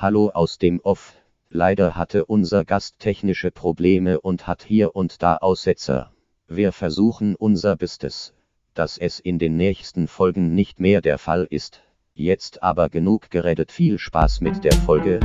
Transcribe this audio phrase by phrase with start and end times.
[0.00, 1.14] Hallo aus dem Off.
[1.50, 6.10] Leider hatte unser Gast technische Probleme und hat hier und da Aussetzer.
[6.48, 8.32] Wir versuchen unser Bestes,
[8.72, 11.82] dass es in den nächsten Folgen nicht mehr der Fall ist.
[12.14, 15.20] Jetzt aber genug geredet, viel Spaß mit der Folge.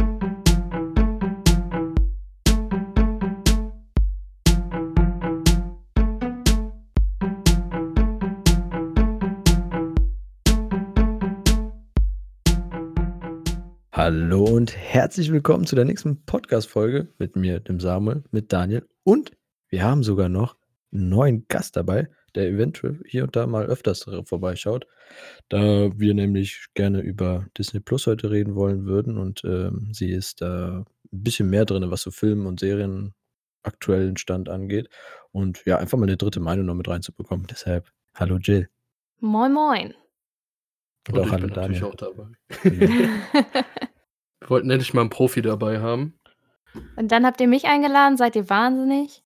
[14.06, 19.32] Hallo und herzlich willkommen zu der nächsten Podcast-Folge mit mir, dem Samuel, mit Daniel und
[19.70, 20.58] wir haben sogar noch
[20.94, 24.86] einen neuen Gast dabei, der eventuell hier und da mal öfters vorbeischaut,
[25.50, 30.40] da wir nämlich gerne über Disney Plus heute reden wollen würden und ähm, sie ist
[30.40, 33.16] da ein bisschen mehr drin, was so Filmen und Serien
[33.64, 34.88] aktuellen Stand angeht
[35.32, 37.48] und ja, einfach mal eine dritte Meinung noch mit reinzubekommen.
[37.48, 38.70] Deshalb, hallo Jill.
[39.20, 39.96] Moin, moin.
[41.08, 41.92] Und, Und auch ich hallo bin natürlich Daniel.
[41.92, 42.28] auch dabei.
[44.42, 46.20] Wir wollten endlich mal einen Profi dabei haben.
[46.98, 49.24] Und dann habt ihr mich eingeladen, seid ihr wahnsinnig?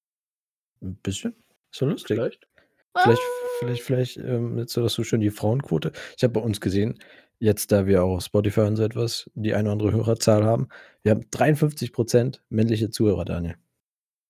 [0.82, 1.36] Ein bisschen.
[1.72, 2.16] So lustig.
[2.18, 2.48] Vielleicht.
[2.98, 3.48] Vielleicht, Ah.
[3.60, 5.92] vielleicht, vielleicht, ähm, jetzt so, dass du schön die Frauenquote.
[6.18, 6.98] Ich habe bei uns gesehen,
[7.40, 10.70] jetzt da wir auch auf Spotify und so etwas die eine oder andere Hörerzahl haben,
[11.04, 13.56] wir haben 53% männliche Zuhörer, Daniel.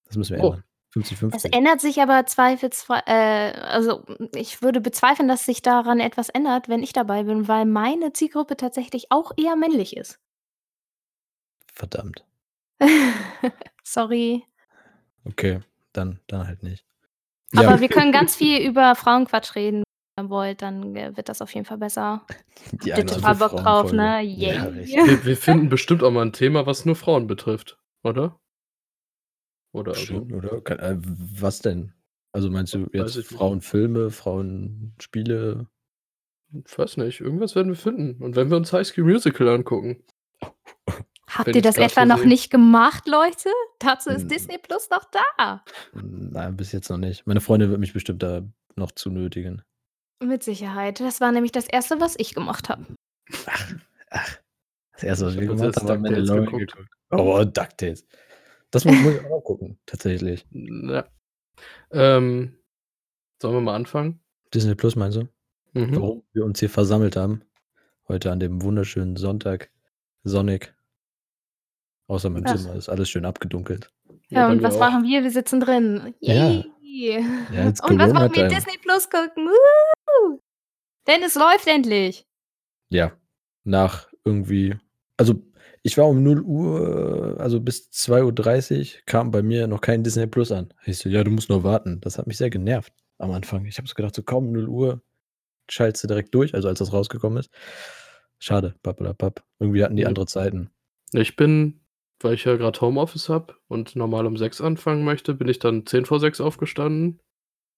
[0.06, 0.48] Das müssen wir Oh.
[0.48, 0.64] ändern.
[0.92, 1.54] 50, Es 50.
[1.54, 4.04] ändert sich aber zweifelsfrei, äh, also
[4.36, 8.58] ich würde bezweifeln, dass sich daran etwas ändert, wenn ich dabei bin, weil meine Zielgruppe
[8.58, 10.20] tatsächlich auch eher männlich ist.
[11.80, 12.26] Verdammt.
[13.84, 14.44] Sorry.
[15.24, 15.62] Okay,
[15.94, 16.86] dann, dann halt nicht.
[17.56, 19.84] Aber wir können ganz viel über Frauenquatsch reden.
[20.18, 22.26] Wenn ihr wollt, dann äh, wird das auf jeden Fall besser.
[22.84, 24.22] die Habt ihr total Bock drauf, ne?
[24.22, 24.64] Ja, Yeah.
[24.66, 24.96] richtig.
[25.06, 28.38] Wir, wir finden bestimmt auch mal ein Thema, was nur Frauen betrifft, oder?
[29.72, 30.62] Oder also, Bestimmt, oder?
[30.62, 31.94] Kann, äh, was denn?
[32.34, 33.24] Also meinst du jetzt.
[33.26, 35.68] Frauenfilme, Frauenspiele?
[36.52, 38.22] ich weiß nicht, irgendwas werden wir finden.
[38.22, 40.04] Und wenn wir uns High School Musical angucken,
[41.30, 43.50] Habt ihr ich das etwa noch nicht gemacht, Leute?
[43.80, 44.28] Dazu ist Hm.
[44.30, 45.64] Disney Plus noch da.
[45.94, 47.26] Nein, bis jetzt noch nicht.
[47.28, 48.42] Meine Freundin wird mich bestimmt da
[48.76, 49.62] noch zu nötigen.
[50.22, 51.00] Mit Sicherheit.
[51.00, 52.86] Das war nämlich das erste, was ich gemacht habe.
[54.10, 54.38] Ach,
[54.94, 56.72] das erste, was Ich wir hab gemacht haben, war Mandalorian geguckt.
[56.74, 56.90] geguckt.
[57.12, 58.06] Oh, DuckTales.
[58.72, 60.46] Das muss, muss ich auch gucken, tatsächlich.
[60.52, 61.06] Ja.
[61.92, 62.56] Ähm,
[63.42, 64.20] sollen wir mal anfangen?
[64.54, 65.28] Disney Plus meinst du?
[65.74, 65.96] Mhm.
[65.96, 67.42] Warum wir uns hier versammelt haben?
[68.08, 69.72] Heute an dem wunderschönen Sonntag.
[70.24, 70.74] Sonnig.
[72.10, 72.56] Außer mein Ach.
[72.56, 73.92] Zimmer ist alles schön abgedunkelt.
[74.30, 74.80] Ja, bei und was auch.
[74.80, 75.24] machen wir?
[75.24, 76.16] Wir sitzen drin.
[76.20, 76.50] Ja.
[76.82, 77.24] Yay.
[77.54, 78.48] Ja, jetzt und was machen wir?
[78.48, 78.50] Corona-Time.
[78.50, 79.46] Disney Plus gucken.
[79.48, 80.42] Woo.
[81.08, 82.26] Denn es läuft endlich.
[82.90, 83.12] Ja,
[83.64, 84.76] nach irgendwie,
[85.18, 85.36] also
[85.84, 90.26] ich war um 0 Uhr, also bis 2.30 Uhr kam bei mir noch kein Disney
[90.28, 90.74] Plus an.
[90.86, 92.02] Ich so, ja, du musst nur warten.
[92.02, 93.66] Das hat mich sehr genervt am Anfang.
[93.66, 95.02] Ich habe so gedacht, so kaum 0 Uhr
[95.70, 97.52] schaltest du direkt durch, also als das rausgekommen ist.
[98.40, 99.44] Schade, pappalapapp.
[99.60, 100.08] Irgendwie hatten die Ja.
[100.08, 100.72] andere Zeiten.
[101.14, 101.82] Ich bin,
[102.20, 105.86] weil ich ja gerade Homeoffice habe und normal um 6 anfangen möchte, bin ich dann
[105.86, 107.20] 10 vor 6 aufgestanden,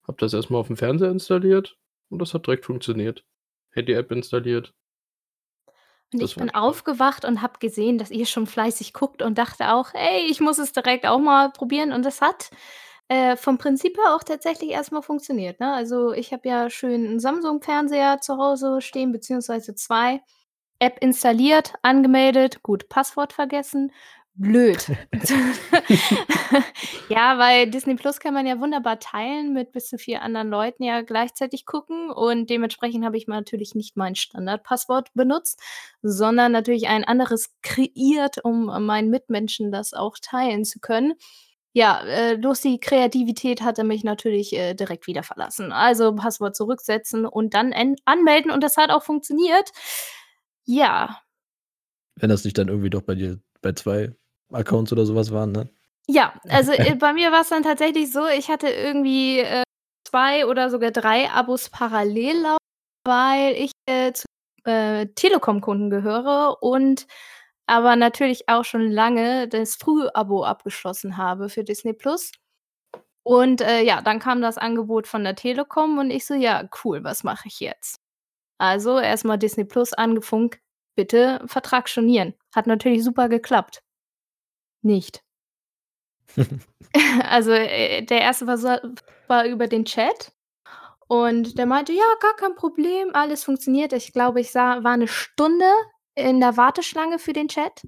[0.07, 1.77] habe das erstmal auf dem Fernseher installiert
[2.09, 3.23] und das hat direkt funktioniert.
[3.71, 4.73] Handy-App installiert.
[6.13, 9.71] Und Das ich bin aufgewacht und habe gesehen, dass ihr schon fleißig guckt und dachte
[9.73, 11.93] auch, hey, ich muss es direkt auch mal probieren.
[11.93, 12.49] Und es hat
[13.07, 15.59] äh, vom Prinzip her auch tatsächlich erstmal funktioniert.
[15.61, 15.73] Ne?
[15.73, 20.21] Also ich habe ja schön einen Samsung-Fernseher zu Hause stehen, beziehungsweise zwei.
[20.79, 23.91] App installiert, angemeldet, gut, Passwort vergessen.
[24.33, 24.87] Blöd.
[27.09, 30.83] ja, weil Disney Plus kann man ja wunderbar teilen mit bis zu vier anderen Leuten
[30.83, 35.61] ja gleichzeitig gucken und dementsprechend habe ich natürlich nicht mein Standardpasswort benutzt,
[36.01, 41.13] sondern natürlich ein anderes kreiert, um meinen Mitmenschen das auch teilen zu können.
[41.73, 45.71] Ja, äh, bloß die Kreativität hatte mich natürlich äh, direkt wieder verlassen.
[45.71, 49.71] Also Passwort zurücksetzen und dann en- anmelden und das hat auch funktioniert.
[50.65, 51.21] Ja,
[52.15, 54.13] Wenn das nicht dann irgendwie doch bei dir bei zwei
[54.51, 55.69] Accounts oder sowas waren, ne?
[56.07, 59.63] Ja, also äh, bei mir war es dann tatsächlich so, ich hatte irgendwie äh,
[60.07, 62.57] zwei oder sogar drei Abos parallel laufen,
[63.05, 64.25] weil ich äh, zu
[64.65, 67.07] äh, Telekom-Kunden gehöre und
[67.67, 72.31] aber natürlich auch schon lange das Frühabo abgeschlossen habe für Disney Plus.
[73.23, 77.03] Und äh, ja, dann kam das Angebot von der Telekom und ich so, ja, cool,
[77.03, 77.97] was mache ich jetzt?
[78.57, 80.59] Also erstmal Disney Plus angefunkt,
[80.95, 82.33] bitte Vertrag stornieren.
[82.53, 83.81] Hat natürlich super geklappt.
[84.83, 85.21] Nicht.
[87.29, 88.69] Also, äh, der erste war so
[89.27, 90.31] war über den Chat
[91.07, 95.07] und der meinte: „Ja, gar kein Problem, alles funktioniert.“ Ich glaube, ich sah war 'ne
[95.07, 95.65] Stunde
[96.15, 97.83] in der Warteschlange für den Chat.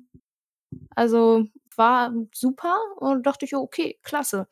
[0.96, 1.46] Also,
[1.78, 4.48] war super und dachte ich: „Okay, klasse.“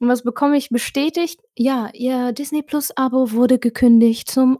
[0.00, 1.40] Und was bekomme ich bestätigt?
[1.56, 4.58] Ja, Ihr Disney Plus Abo wurde gekündigt zum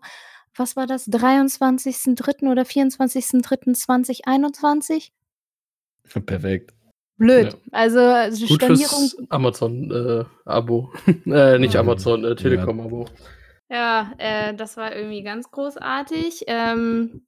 [0.56, 2.48] was war das, 23.03.
[2.48, 5.10] oder 24.03.2021.
[6.26, 6.77] Perfekt.
[7.18, 7.52] Blöd.
[7.52, 7.58] Ja.
[7.72, 9.10] Also, also Gut Stornierung.
[9.10, 10.92] fürs Amazon-Abo.
[11.26, 11.80] äh, nicht Ja.
[11.80, 13.06] Amazon, äh, Telekom-Abo.
[13.70, 16.44] Ja, äh, das war irgendwie ganz großartig.
[16.46, 17.26] Ähm,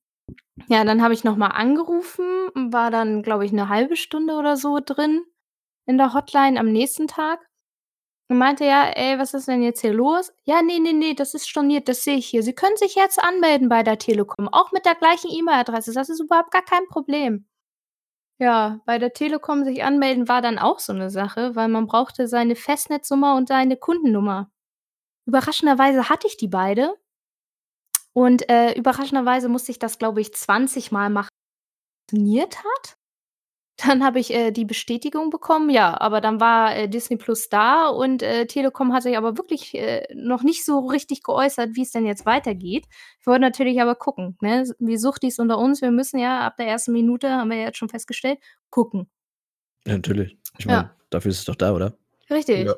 [0.69, 4.56] ja, dann habe ich noch mal angerufen, war dann, glaube ich, eine halbe Stunde oder
[4.56, 5.22] so drin
[5.87, 7.40] in der Hotline am nächsten Tag
[8.28, 11.34] und meinte: „Ja, ey, was ist denn jetzt hier los?“ „Ja, ne, ne, ne, das
[11.34, 12.42] ist storniert, das sehe ich hier.
[12.42, 15.92] Sie können sich jetzt anmelden bei der Telekom, auch mit der gleichen E-Mail-Adresse.
[15.92, 17.46] Das ist überhaupt gar kein Problem.“
[18.42, 22.26] Ja, bei der Telekom sich anmelden war dann auch so 'ne Sache, weil man brauchte
[22.26, 24.50] seine Festnetznummer und seine Kundennummer.
[25.26, 26.94] Überraschenderweise hatte ich die beide
[28.16, 31.28] und, äh, überraschenderweise musste ich das, glaube ich, 20 Mal machen
[32.10, 32.96] funktioniert hat.
[33.86, 37.88] Dann habe ich, äh, die Bestätigung bekommen, ja, aber dann war, äh, Disney Plus da
[37.88, 42.04] und, äh, Telekom hat sich aber wirklich, äh, noch nicht so richtig geäußert, wie's denn
[42.04, 42.86] jetzt weitergeht.
[43.20, 44.62] Ich wollte natürlich aber gucken, ne?
[44.62, 47.66] S wir Suchtis unter uns, wir müssen ja ab der ersten Minute, haben wir ja
[47.66, 48.38] jetzt schon festgestellt,
[48.70, 49.08] gucken.
[49.86, 50.36] Ja, natürlich.
[50.58, 50.72] Ich Ja.
[50.72, 51.94] meine, dafür ist es doch da, oder?
[52.30, 52.66] Richtig.
[52.66, 52.74] Ja.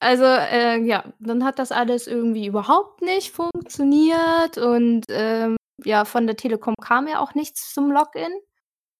[0.00, 6.26] Also, äh, ja, dann hat das alles irgendwie überhaupt nicht funktioniert und, ähm, ja, von
[6.26, 8.30] der Telekom kam ja auch nichts zum Login.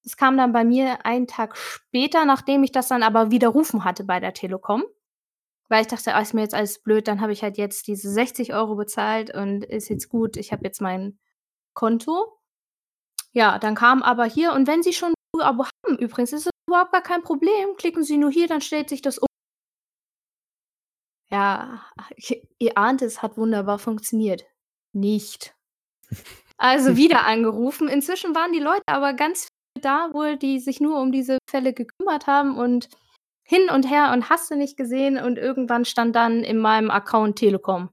[0.04, 4.04] Es kam dann bei mir einen Tag später, nachdem ich das dann aber widerrufen hatte
[4.04, 4.82] bei der Telekom,
[5.68, 8.10] weil ich dachte: „Ah, ist mir jetzt alles blöd, dann habe ich halt jetzt diese
[8.12, 11.18] 60 € bezahlt und ist jetzt gut, ich habe jetzt mein
[11.74, 12.38] Konto.“
[13.32, 16.52] Ja, dann kam aber hier: „Und wenn Sie schon 'n Frühabo haben übrigens, ist es
[16.68, 17.76] überhaupt gar kein Problem.
[17.78, 19.26] Klicken Sie nur hier, dann stellt sich das um.“
[21.30, 21.82] Ja,
[22.58, 24.44] ihr ahnt es, hat wunderbar funktioniert.
[24.92, 25.54] Nicht.
[26.58, 27.88] Also wieder angerufen.
[27.88, 29.48] Inzwischen waren die Leute aber ganz
[29.84, 32.88] da wohl, die sich nur um diese Fälle gekümmert haben und
[33.44, 37.36] hin und her und hast du nicht gesehen und irgendwann stand dann in meinem Account
[37.38, 37.90] Telekom.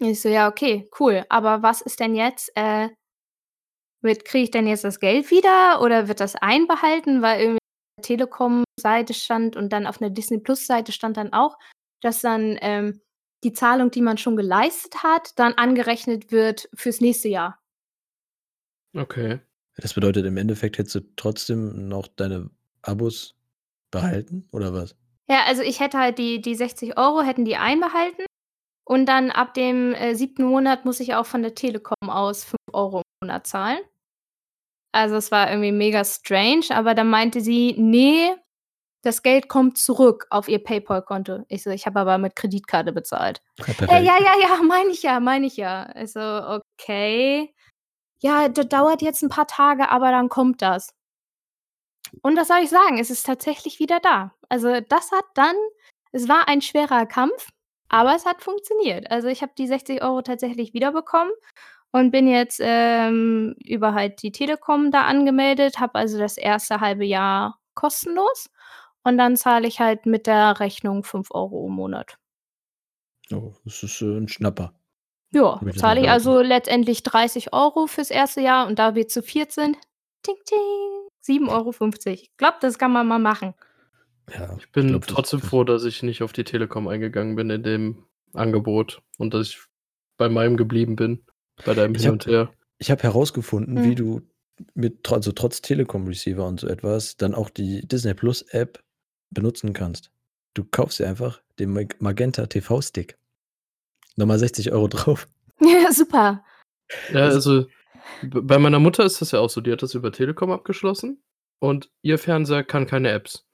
[0.00, 2.88] Ich so: „Ja, okay, cool, aber was ist denn jetzt, äh
[4.04, 7.96] wird kriege ich denn jetzt das Geld wieder oder wird das einbehalten?“ Weil irgendwie auf
[7.98, 11.58] der Telekom-Seite stand und dann auf 'ner Disney-Plus-Seite stand dann auch,
[12.00, 13.00] dass dann, ähm,
[13.44, 17.58] die Zahlung, die man schon geleistet hat, dann angerechnet wird fürs nächste Jahr.
[18.96, 19.40] Okay.
[19.80, 22.50] Das bedeutet, im Endeffekt hättest du trotzdem noch deine
[22.82, 23.36] Abos
[23.90, 24.96] behalten oder was?
[25.28, 28.24] Ja, also ich hätte halt die die 60 € hätten die einbehalten
[28.84, 30.44] und dann ab dem, äh, 7.
[30.44, 33.80] Monat muss ich auch von der Telekom aus 5 € im Monat zahlen.
[34.94, 38.36] Also, es war irgendwie mega strange, aber dann meinte sie: „Ne,
[39.02, 43.42] das Geld kommt zurück auf Ihr PayPal-Konto.“ Ich so: „Ich habe aber mit Kreditkarte bezahlt.“
[43.90, 47.54] Ja, „Äh, ja, ja, ja, meine ich ja, meine ich ja.“ Ich so: „Okay.
[48.22, 50.92] Ja, das dauert jetzt 'n paar Tage, aber dann kommt das.“
[52.24, 52.98] Und was soll ich sagen?
[52.98, 54.32] Es ist tatsächlich wieder da.
[54.48, 55.54] Also, das hat dann
[56.12, 57.48] es war ein schwerer Kampf,
[57.90, 59.10] aber es hat funktioniert.
[59.10, 61.32] Also, ich habe die 60 € tatsächlich wiederbekommen
[61.92, 67.04] und bin jetzt, ähm, über halt die Telekom da angemeldet, habe also das erste halbe
[67.06, 68.50] Jahr kostenlos
[69.04, 72.16] und dann zahle ich halt mit der Rechnung 5 € im Monat.
[73.32, 74.72] Oh, das ist, äh, 'n Schnapper.
[75.32, 79.52] Ja, zahle ich also letztendlich 30 € fürs erste Jahr und da wir zu viert
[79.52, 79.76] sind,
[80.22, 80.58] ting ting,
[81.20, 82.22] 7,50 €.
[82.22, 83.54] Ich glaube, das kann man mal machen.
[84.32, 87.36] Ja, Ich bin glaube, das trotzdem das froh, dass ich nicht auf die Telekom eingegangen
[87.36, 88.04] bin in dem
[88.34, 89.58] Angebot und dass ich
[90.16, 91.24] bei meinem geblieben bin,
[91.64, 92.52] bei deinem Ich Hin habe und Her.
[92.78, 93.96] ich habe herausgefunden, wie Mhm.
[93.96, 94.20] du
[94.74, 98.82] mit also trotz Telekom-Receiver und so etwas dann auch die Disney Plus App
[99.30, 100.10] benutzen kannst.
[100.54, 103.17] Du kaufst dir einfach den Mag Magenta TV-Stick.
[104.18, 105.26] Noch mal 60 € drauf.
[105.60, 106.44] Ja, super.
[107.12, 107.66] Ja, also
[108.22, 111.20] bei meiner Mutter ist das ja auch so, die hat das über Telekom abgeschlossen
[111.58, 113.44] und ihr Fernseher kann keine Apps.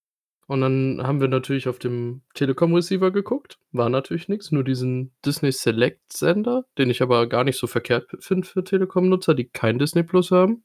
[0.47, 5.51] Und dann haben wir natürlich auf dem Telekom-Receiver geguckt, war natürlich nix, nur diesen Disney
[5.51, 10.31] Select-Sender, den ich aber gar nicht so verkehrt finde für Telekom-Nutzer, die kein Disney Plus
[10.31, 10.63] haben,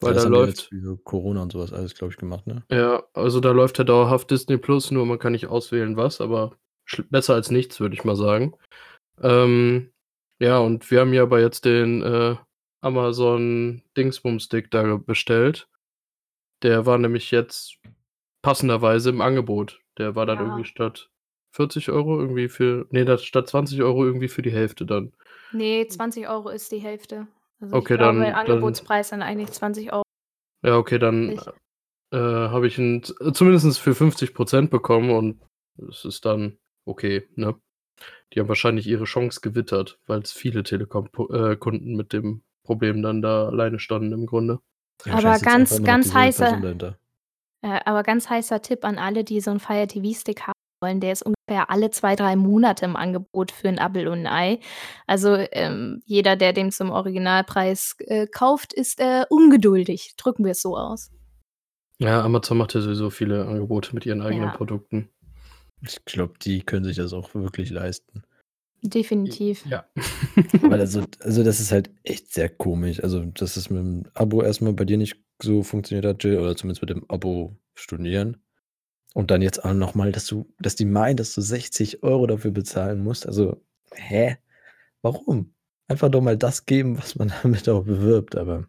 [0.00, 2.46] Ja, weil das da läuft jetzt für Corona und so was alles, glaube ich, gemacht,
[2.46, 2.64] ne?
[2.70, 6.56] Ja, also da läuft ja dauerhaft Disney Plus, nur man kann nicht auswählen, was, aber
[7.10, 8.54] besser als nichts, würde ich mal sagen.
[9.20, 9.92] Ähm,
[10.38, 12.36] ja, und wir haben ja aber jetzt den, äh,
[12.80, 15.68] Amazon-Dingsbums-Stick da bestellt.
[16.62, 17.78] Der war nämlich jetzt
[18.42, 19.80] passenderweise im Angebot.
[19.98, 20.66] Der war dann irgendwie Ja.
[20.66, 21.10] statt
[21.54, 25.12] 40 € irgendwie für ne, da statt 20 € irgendwie für die Hälfte dann.
[25.52, 27.28] Ne, 20 € ist die Hälfte.
[27.60, 30.02] Also, ich Okay, glaube, dann dann Angebotspreis sind eigentlich 20 €.
[30.64, 31.46] Ja, okay, dann, Ich
[32.12, 35.40] äh, habe ich ihn zumindest für 50 % bekommen und
[35.88, 37.54] es ist dann okay, ne?
[38.32, 43.22] Die haben wahrscheinlich ihre Chance gewittert, weil's viele Telekom pu äh, mit dem Problem dann
[43.22, 44.60] da alleine standen im Grunde.
[45.04, 46.60] Ja, Aber ganz, ganz heißer
[47.64, 51.00] äh, aber ganz heißer Tipp an alle, die so 'n Fire TV-Stick haben wollen.
[51.00, 54.58] Der ist ungefähr alle 2, 3 Monate im Angebot für 'n Appel und 'n Ei.
[55.06, 60.14] Also, ähm, jeder, der den zum Originalpreis, äh, kauft, ist, äh, ungeduldig.
[60.16, 61.10] Drücken wir's so aus.
[61.98, 64.56] Ja, Amazon macht ja sowieso viele Angebote mit ihren eigenen Ja.
[64.56, 65.08] Produkten.
[65.86, 68.22] Ich glaube, die können sich das auch wirklich leisten.
[68.82, 69.64] Definitiv.
[69.66, 69.86] Ja.
[70.62, 73.02] Weil also, also das ist halt echt sehr komisch.
[73.02, 76.56] Also, dass es mit dem Abo erstmal bei dir nicht so funktioniert hat, Jill, oder
[76.56, 78.38] zumindest mit dem Abo stornieren.
[79.14, 82.50] Und dann jetzt auch nochmal, dass du, dass die meinen, dass du 60 Euro dafür
[82.50, 83.26] bezahlen musst.
[83.26, 83.62] Also,
[83.92, 84.38] hä?
[85.02, 85.54] Warum?
[85.88, 88.68] Einfach doch mal das geben, was man damit auch bewirbt, aber.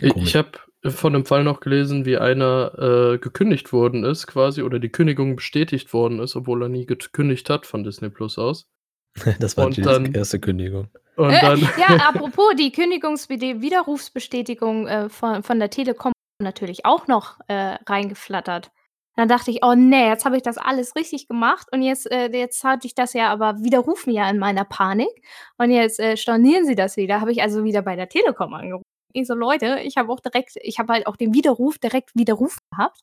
[0.00, 0.30] Ich, Komisch.
[0.30, 2.72] ich habe von dem Fall noch gelesen, wie einer
[3.14, 7.48] äh, gekündigt worden ist, quasi, oder die Kündigung bestätigt worden ist, obwohl er nie gekündigt
[7.50, 8.68] hat von Disney Plus aus.
[9.40, 10.88] Das war Und dann- erste Kündigung.
[11.16, 16.12] Und Äh, dann, ja, apropos die Kündigungs die Widerrufsbestätigung äh, von, von der Telekom
[16.42, 18.70] natürlich auch noch äh, reingeflattert.
[19.16, 22.28] Dann dachte ich, oh nee, jetzt habe ich das alles richtig gemacht und jetzt, äh,
[22.36, 25.08] jetzt hatte ich das ja aber widerrufen ja in meiner Panik
[25.56, 27.20] und jetzt äh, stornieren sie das wieder.
[27.20, 28.82] Habe ich also wieder bei der Telekom angerufen.
[29.14, 32.60] Ich so, Leute, ich habe auch direkt, ich habe halt auch den Widerruf direkt widerrufen
[32.72, 33.00] gehabt.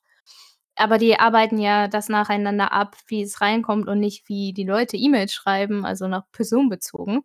[0.76, 4.96] Aber die arbeiten ja das nacheinander ab, wie es reinkommt und nicht wie die Leute
[4.96, 7.24] E-Mails schreiben, also nach Person bezogen.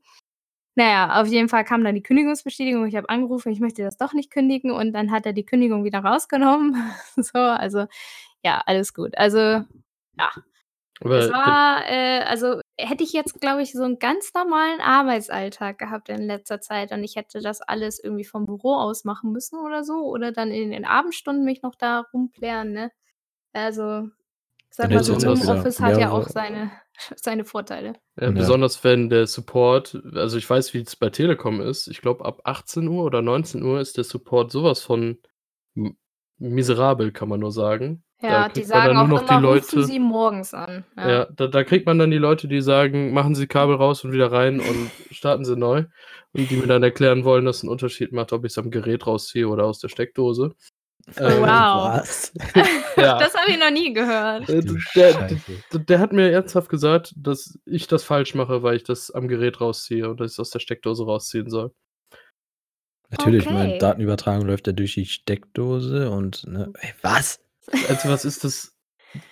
[0.76, 2.86] Naja, auf jeden Fall kam dann die Kündigungsbestätigung.
[2.88, 5.84] Ich habe angerufen, ich möchte das doch nicht kündigen und dann hat er die Kündigung
[5.86, 6.76] wieder rausgenommen.
[7.18, 7.88] so, also
[8.44, 9.18] ja, alles gut.
[9.18, 10.32] Also ja,
[11.02, 15.78] aber es war, äh, also hätte ich jetzt, glaube ich, so einen ganz normalen Arbeitsalltag
[15.78, 19.60] gehabt in letzter Zeit und ich hätte das alles irgendwie vom Büro aus machen müssen
[19.60, 22.92] oder so oder dann in den Abendstunden mich noch da rumplären, ne?
[23.54, 24.10] Also,
[24.70, 26.72] ich sag mal so, auch Homeoffice wieder hat ja auch seine,
[27.16, 27.94] seine Vorteile.
[28.16, 28.32] Äh, Ja.
[28.32, 31.88] Besonders wenn der Support, also ich weiß, wie es bei Telekom ist.
[31.88, 35.20] Ich glaube, ab 18 Uhr oder 19 Uhr ist der Support sowas von
[36.38, 38.04] miserabel, kann man nur sagen.
[38.20, 39.84] Da Ja, die sagen auch immer, die rufen Leute.
[39.84, 40.84] sie morgens an.
[40.98, 44.12] Ja, da, da kriegt man dann die Leute, die sagen, machen Sie Kabel raus und
[44.12, 45.86] wieder rein und starten Sie neu.
[46.34, 48.72] Und die mir dann erklären wollen, dass es einen Unterschied macht, ob ich es am
[48.72, 50.56] Gerät rausziehe oder aus der Steckdose.
[51.18, 52.00] Ähm, wow.
[52.00, 52.34] Was?
[52.98, 53.20] Ja.
[53.20, 54.50] Das habe ich noch nie gehört.
[54.50, 54.64] Äh,
[54.96, 55.14] der,
[55.72, 59.28] der, der hat mir ernsthaft gesagt, dass ich das falsch mache, weil ich das am
[59.28, 61.72] Gerät rausziehe und dass ich es aus der Steckdose rausziehen soll.
[63.12, 63.56] Natürlich, ich Okay.
[63.58, 67.40] meine, Datenübertragung läuft ja durch die Steckdose und, ne, ey, was?
[67.90, 68.74] Also was ist das?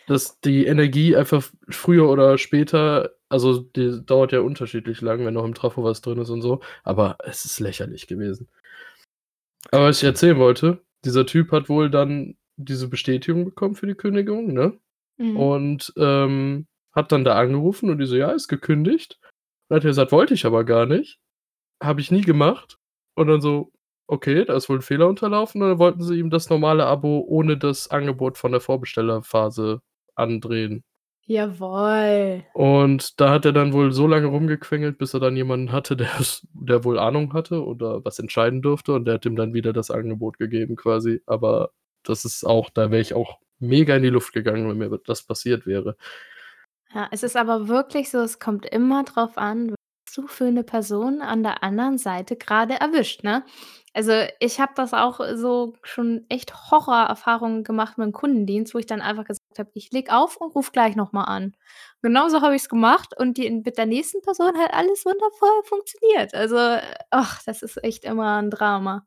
[0.07, 5.45] Dass die Energie einfach früher oder später, also die dauert ja unterschiedlich lang, wenn noch
[5.45, 8.47] im Trafo was drin ist und so, aber es ist lächerlich gewesen.
[9.71, 13.95] Aber was ich erzählen wollte, dieser Typ hat wohl dann diese Bestätigung bekommen für die
[13.95, 14.79] Kündigung, ne?
[15.17, 15.37] Mhm.
[15.37, 19.19] Und ähm, hat dann da angerufen und die so, ja, ist gekündigt.
[19.67, 21.19] Und hat er gesagt, wollte ich aber gar nicht.
[21.81, 22.77] Habe ich nie gemacht.
[23.15, 23.71] Und dann so,
[24.07, 25.61] okay, da ist wohl ein Fehler unterlaufen.
[25.61, 29.81] Und dann wollten sie ihm das normale Abo ohne das Angebot von der Vorbestellerphase
[30.15, 30.83] andrehen.
[31.27, 32.43] Jawohl.
[32.53, 36.11] Und da hat er dann wohl so lange rumgequengelt, bis er dann jemanden hatte, der,
[36.53, 38.93] der wohl Ahnung hatte oder was entscheiden durfte.
[38.93, 41.21] Und der hat ihm dann wieder das Angebot gegeben, quasi.
[41.25, 41.71] Aber
[42.03, 45.23] das ist auch, da wäre ich auch mega in die Luft gegangen, wenn mir das
[45.23, 45.97] passiert wäre.
[46.93, 49.74] Ja, es ist aber wirklich so, es kommt immer drauf an,
[50.17, 53.43] du für eine Person an der anderen Seite gerade erwischt, ne?
[53.93, 58.85] Also, ich habe das auch so schon echt Horrorerfahrungen gemacht mit dem Kundendienst, wo ich
[58.87, 61.55] dann einfach gesagt habe: „Ich lege auf und rufe gleich noch mal an.“
[62.01, 66.33] Genauso habe ich's gemacht und die mit der nächsten Person hat alles wundervoll funktioniert.
[66.33, 66.57] Also,
[67.11, 69.05] ach, das ist echt immer ein Drama.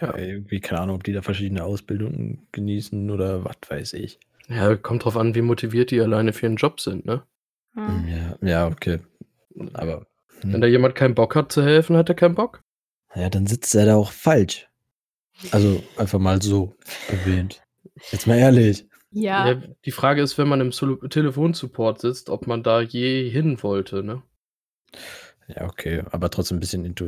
[0.00, 4.18] Ja, irgendwie, keine Ahnung, ob die da verschiedene Ausbildungen genießen oder was weiß ich.
[4.48, 7.22] Ja, kommt drauf an, wie motiviert die alleine für ihren Job sind, ne?
[7.76, 8.08] Ja.
[8.08, 9.00] Ja, ja, okay.
[9.74, 10.06] Aber,
[10.42, 12.62] Wenn hm, da jemand keinen Bock hat zu helfen, hat er keinen Bock.
[13.14, 14.68] ja, dann sitzt er da auch falsch.
[15.52, 16.74] Also, einfach mal so
[17.08, 17.62] erwähnt.
[18.10, 18.86] Jetzt mal ehrlich.
[19.10, 19.48] Ja.
[19.52, 23.62] Ja, die Frage ist, wenn man im Solo- Telefonsupport sitzt, ob man da je hin
[23.62, 24.22] wollte, ne?
[25.48, 27.06] Ja, okay, aber trotzdem ein bisschen Intu-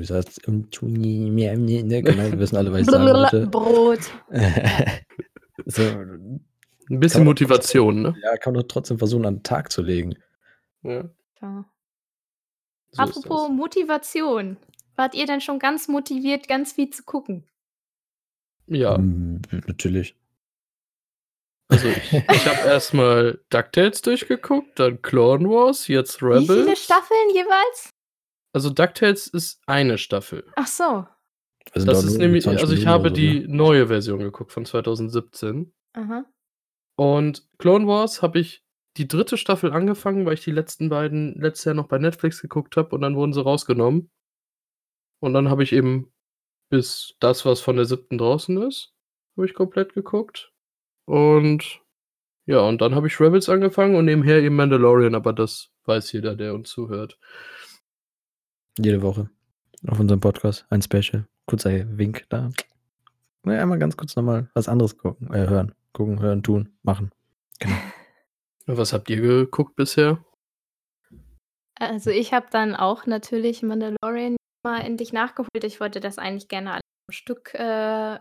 [1.83, 3.47] ne, genau, wir wissen alle, was ich sagen wollte.
[3.49, 4.00] Brot.
[5.66, 6.40] so, Ein
[7.00, 8.14] bisschen Motivation, ne?
[8.23, 10.14] ja, kann man doch trotzdem versuchen, an den Tag zu legen.
[10.83, 11.04] Ja,
[11.42, 11.64] Ja.
[12.92, 13.49] So Apropos.
[13.50, 14.56] Motivation.
[14.97, 17.47] Wart ihr denn schon ganz motiviert, ganz viel zu gucken?
[18.66, 20.14] Ja, Mm, natürlich.
[21.68, 26.85] also ich, ich habe erstmal DuckTales durchgeguckt, dann Clone Wars, jetzt Wie viele Rebels.
[26.85, 27.90] Staffeln jeweils?
[28.52, 30.44] Also DuckTales ist eine Staffel.
[30.56, 31.06] Ach so.
[31.73, 33.49] Also Das ist nämlich, 20 also ich habe so, die ne?
[33.56, 35.73] neue Version geguckt von 2017.
[35.92, 36.25] Aha.
[36.97, 38.64] Und Clone Wars habe ich
[38.97, 42.76] die dritte Staffel angefangen, weil ich die letzten beiden letztes Jahr noch bei Netflix geguckt
[42.76, 44.11] habe und dann wurden sie rausgenommen.
[45.20, 46.12] Und dann habe ich eben
[46.70, 48.94] bis das, was von der siebten draußen ist,
[49.37, 50.52] habe ich komplett geguckt.
[51.04, 51.80] Und
[52.47, 56.35] ja, und dann habe ich Rebels angefangen und nebenher eben Mandalorian, aber das weiß jeder,
[56.35, 57.18] der uns zuhört.
[58.78, 59.30] Jede Woche.
[59.87, 60.66] Auf unserem Podcast.
[60.70, 61.26] Ein Special.
[61.47, 62.50] Kurzer Wink da.
[63.44, 65.75] Ne, einmal ganz kurz noch mal was anderes gucken äh, hören.
[65.92, 67.11] Gucken, hören, tun, machen.
[67.59, 67.76] Genau.
[68.77, 70.25] Was habt ihr geguckt bisher?
[71.79, 75.65] Also, ich habe dann auch natürlich Mandalorian mal endlich nachgeholt.
[75.65, 78.19] Ich wollte das eigentlich gerne alles am Stück, äh,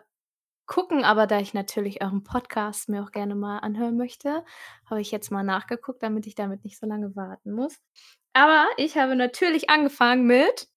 [0.70, 4.46] gucken, aber da ich natürlich euren Podcast mir auch gerne mal anhören möchte,
[4.86, 7.82] habe ich jetzt mal nachgeguckt, damit ich damit nicht so lange warten muss.
[8.34, 10.70] Aber ich habe natürlich angefangen mit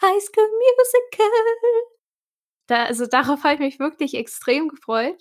[0.00, 1.26] High School Musical.
[2.68, 5.20] Da also, darauf habe ich mich wirklich extrem gefreut,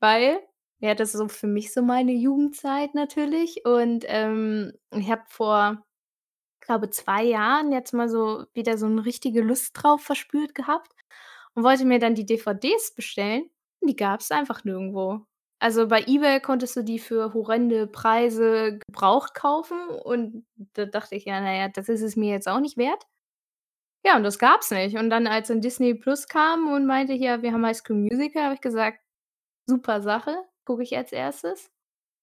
[0.00, 0.40] weil,
[0.80, 5.84] ja, das ist so für mich so meine Jugendzeit natürlich und, ähm, ich habe vor,
[6.60, 10.92] glaube 2 Jahren jetzt mal so wieder so 'ne richtige Lust drauf verspürt gehabt
[11.54, 13.44] und wollte mir dann die DVDs bestellen
[13.80, 15.22] und die gab's einfach nirgendwo.
[15.60, 21.24] Also, bei eBay konntest du die für horrende Preise gebraucht kaufen und da dachte ich:
[21.26, 23.04] „Ja, na ja, das ist es mir jetzt auch nicht wert.“
[24.04, 24.96] Ja, und das gab's nicht.
[24.96, 28.44] Und dann, als dann Disney Plus kam und meinte: „Hier, wir haben High School Musical“,
[28.44, 29.00] habe ich gesagt:
[29.66, 30.36] „Super Sache,
[30.68, 31.70] gucke ich als Erstes.“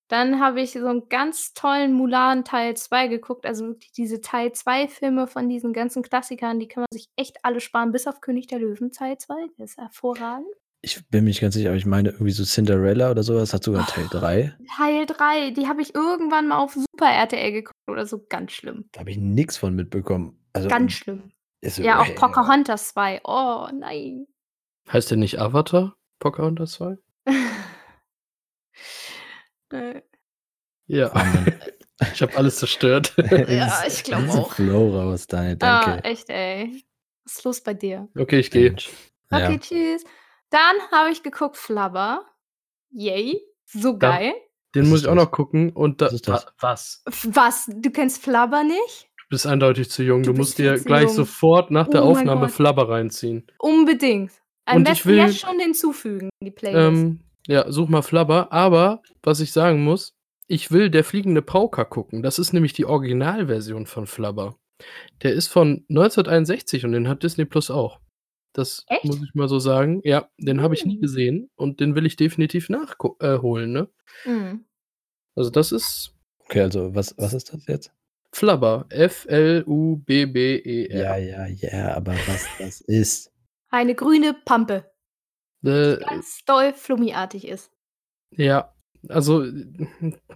[0.08, 4.52] Dann habe ich so 'n ganz tollen Mulan Teil 2 geguckt, also wirklich diese Teil
[4.52, 8.22] 2 Filme von diesen ganzen Klassikern, die kann man sich echt alle sparen, bis auf
[8.22, 10.46] König der Löwen Teil 2, der ist hervorragend.
[10.84, 13.52] Ich bin mir nicht ganz sicher, aber ich meine irgendwie so Cinderella oder so was
[13.56, 14.56] hat sogar Teil Oh, 3.
[14.78, 18.88] Teil 3, die habe ich irgendwann mal auf Super RTL geguckt oder so, ganz schlimm.
[18.92, 20.40] Da habe ich nix von mitbekommen.
[20.54, 21.32] Also, Ganz schlimm.
[21.62, 23.22] ist Ja, auch äh, Pocahontas 2.
[23.24, 24.28] Oh, nein.
[24.94, 25.96] Heißt der nicht Avatar?
[26.20, 26.98] Pocahontas 2?
[29.72, 30.02] Äh.
[30.88, 31.12] Ja.
[31.14, 31.54] Mann.
[32.14, 33.14] Ich habe alles zerstört.
[33.48, 34.52] Ja, ich glaube auch.
[34.54, 36.04] Flow raus, Daniel, Ah, danke.
[36.04, 36.84] echt, ey.
[37.24, 38.10] Was ist los bei dir?
[38.18, 38.74] Okay, ich gehe.
[39.32, 39.58] Okay, Ja.
[39.58, 40.04] tschüss.
[40.50, 42.26] Dann habe ich geguckt Flubber.
[42.92, 44.34] Yay, so Da geil.
[44.76, 45.24] den Was muss ich auch das?
[45.24, 46.46] noch gucken und da Was ist das?
[46.60, 46.76] wa
[47.34, 47.72] was?
[47.74, 49.08] Du kennst Flubber nicht?
[49.18, 50.22] Du bist eindeutig zu jung.
[50.22, 51.14] Du Du, musst dir gleich jung.
[51.14, 52.52] sofort nach der Oh mein Aufnahme Gott.
[52.52, 53.48] Flubber reinziehen.
[53.58, 54.34] Unbedingt.
[54.66, 57.02] Am Und ich besten jetzt will schon hinzufügen in die Playlist.
[57.04, 60.14] ähm, ja, such mal Flubber, aber was ich sagen muss,
[60.48, 62.22] ich will Der fliegende Pauker gucken.
[62.22, 64.58] Das ist nämlich die Originalversion von Flubber.
[65.24, 68.00] Der ist von 1961 und den hat Disney Plus auch.
[68.54, 69.06] Das Echt?
[69.06, 70.02] muss ich mal so sagen.
[70.04, 71.02] Ja, den habe ich nie Hm.
[71.02, 73.90] gesehen und den will ich definitiv nachgu äh, ne?
[74.26, 74.66] Mhm.
[75.36, 77.92] Also, das ist Okay, also was was ist das jetzt?
[78.32, 78.86] Flubber.
[78.90, 80.98] F-L-U-B-B-E-R.
[80.98, 83.32] Ja, ja, ja, aber was das ist?
[83.70, 84.92] Eine grüne Pampe,
[85.66, 87.72] Äh, ganz doll flummiartig ist.
[88.32, 88.74] ja,
[89.10, 89.46] also,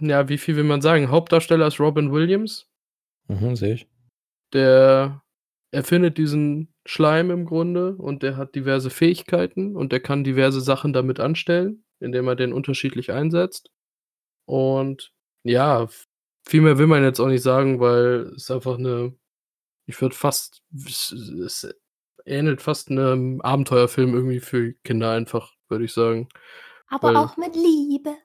[0.00, 1.10] ja, wie viel will man sagen?
[1.10, 2.68] Hauptdarsteller ist Robin Williams.
[3.28, 3.88] Mhm, sehe ich.
[4.52, 5.22] Der
[5.72, 10.92] erfindet diesen Schleim im Grunde und der hat diverse Fähigkeiten und der kann diverse Sachen
[10.92, 13.70] damit anstellen, indem er den unterschiedlich einsetzt.
[14.46, 15.12] Und
[15.44, 15.88] ja,
[16.46, 19.14] viel mehr will man jetzt auch nicht sagen, weil es einfach 'ne
[19.86, 21.74] ich würde fast es es
[22.30, 26.28] ähnelt fast 'nem Abenteuerfilm irgendwie für Kinder einfach, würde ich sagen.
[26.88, 28.16] Aber Weil auch mit Liebe.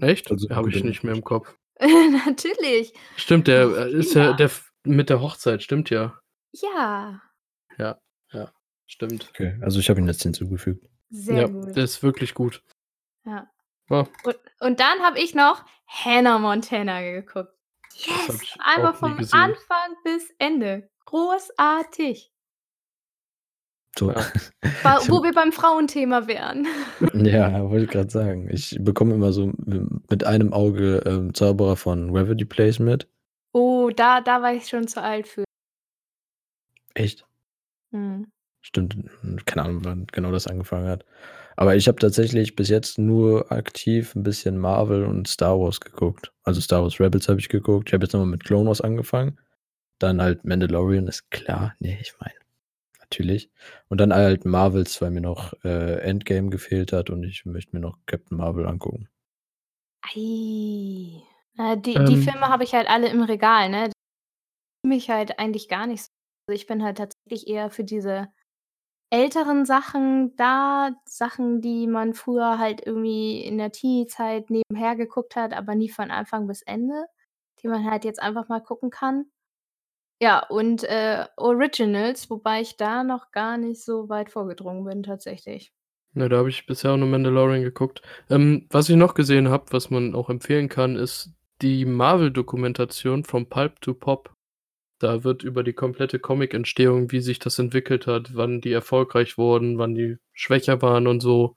[0.00, 0.30] Echt?
[0.30, 1.54] Also, Habe ich nicht mehr im Kopf.
[2.26, 2.92] Natürlich.
[3.16, 4.50] Stimmt, der, äh, ist ja der
[4.84, 6.18] mit der Hochzeit, stimmt ja.
[6.52, 7.20] Ja.
[7.78, 7.98] Ja,
[8.32, 8.52] ja,
[8.86, 9.28] stimmt.
[9.30, 10.86] Okay, also ich habe ihn jetzt hinzugefügt.
[11.10, 11.74] Sehr Ja, gut.
[11.76, 12.62] der ist wirklich gut.
[13.24, 13.50] Ja.
[13.90, 14.06] Ja.
[14.24, 17.52] Und und dann habe ich noch Hannah Montana geguckt.
[17.96, 19.12] Yes, einmal vom.
[19.32, 20.90] Anfang bis Ende.
[21.06, 22.32] Großartig.
[23.98, 24.10] So.
[24.10, 24.24] Ja.
[25.08, 26.66] Wo wir beim Frauenthema wären.
[27.14, 28.48] Ja, wollte ich grad sagen.
[28.50, 29.52] Ich bekomme immer so
[30.10, 33.08] mit einem Auge, ähm, Zauberer von Gravity Place mit.
[33.52, 35.44] Oh, da da war ich schon zu alt für.
[36.94, 37.26] Echt?
[37.92, 38.26] Mhm.
[38.62, 41.04] Stimmt, hm, keine Ahnung, wann genau das angefangen hat.
[41.56, 46.32] Aber ich habe tatsächlich bis jetzt nur aktiv 'n bisschen Marvel und Star Wars geguckt.
[46.44, 47.88] Also, Star Wars Rebels habe ich geguckt.
[47.90, 49.38] Ich habe jetzt noch mal mit Clone Wars angefangen.
[50.00, 51.74] Dann halt Mandalorian, ist klar.
[51.80, 52.34] Ne, ich meine,
[53.14, 53.50] natürlich.
[53.88, 57.80] Und dann halt Marvels, weil mir noch, äh, Endgame gefehlt hat und ich möchte mir
[57.80, 59.08] noch Captain Marvel angucken.
[60.02, 61.22] Ei.
[61.56, 62.22] Äh, die die Ähm.
[62.22, 63.90] Filme habe ich halt alle im Regal, ne?
[64.86, 66.08] Mich halt eigentlich gar nicht so.
[66.48, 68.28] Also, ich bin halt tatsächlich eher für diese
[69.10, 75.54] älteren Sachen da, Sachen, die man früher halt irgendwie in der Teenie-Zeit nebenher geguckt hat,
[75.54, 77.06] aber nie von Anfang bis Ende,
[77.62, 79.26] die man halt jetzt einfach mal gucken kann.
[80.20, 85.70] Ja, und, äh, Originals, wobei ich da noch gar nicht so weit vorgedrungen bin tatsächlich.
[86.16, 88.00] Ne, da habe ich bisher auch nur Mandalorian geguckt.
[88.30, 93.48] Ähm, was ich noch gesehen habe, was man auch empfehlen kann, ist die Marvel-Dokumentation „From
[93.48, 94.32] Pulp to Pop“.
[95.00, 99.78] Da wird über die komplette Comic-Entstehung, wie sich das entwickelt hat, wann die erfolgreich wurden,
[99.78, 101.56] wann die schwächer waren und so,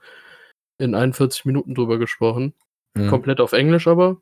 [0.80, 2.54] in 41 Minuten drüber gesprochen.
[2.96, 3.10] Mhm.
[3.10, 4.22] Komplett auf Englisch aber.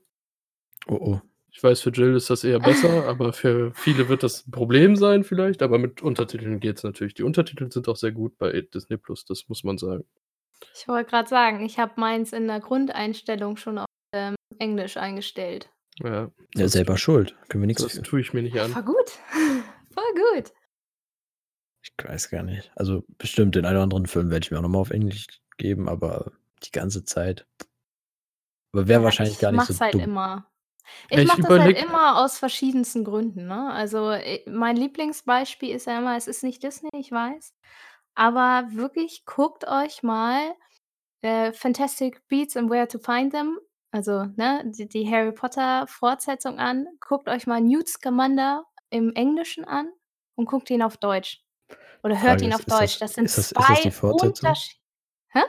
[0.88, 1.22] Oh, oh.
[1.58, 4.98] Ich weiß, für Jill ist das eher besser, aber für viele wird das 'n Problem
[4.98, 7.14] sein vielleicht, aber mit Untertiteln geht's natürlich.
[7.14, 10.04] Die Untertitel sind auch sehr gut bei Disney Plus, das muss man sagen.
[10.74, 15.70] Ich wollte gerade sagen, ich habe meins in der Grundeinstellung schon auf, ähm, Englisch eingestellt.
[16.04, 17.38] Ja, Ja, selber schuld.
[17.48, 18.02] Können wir nichts das für.
[18.04, 18.72] tue ich mir nicht an.
[18.72, 19.12] voll gut.
[19.94, 20.52] Voll gut.
[21.82, 22.70] Ich weiß gar nicht.
[22.76, 25.88] Also bestimmt den einen oder anderen Film werde ich mir auch nochmal auf Englisch geben,
[25.88, 26.34] aber
[26.66, 27.48] die ganze Zeit.
[28.74, 30.02] Aber wäre Ja, wahrscheinlich ich gar nicht mach's so halt dumm.
[30.02, 30.52] immer.
[31.10, 33.72] Ich ich mache das halt immer aus verschiedensten Gründen, ne?
[33.72, 37.54] Also, äh, mein Lieblingsbeispiel ist ja immer, es ist nicht Disney, ich weiß.
[38.16, 40.54] Aber wirklich, guckt euch mal,
[41.22, 43.60] äh, Fantastic Beasts and Where to Find Them,
[43.92, 46.86] also, ne, die die Harry Potter Fortsetzung an.
[47.00, 49.90] Guckt euch mal Newt Scamander im Englischen an
[50.36, 51.42] und guckt ihn auf Deutsch.
[52.04, 53.00] Oder hört Frage ihn ist, auf ist Deutsch.
[53.00, 54.50] das, Das sind ist das, ist das die 2 Fortsetzung?
[54.50, 54.78] Unterschied
[55.30, 55.42] hä?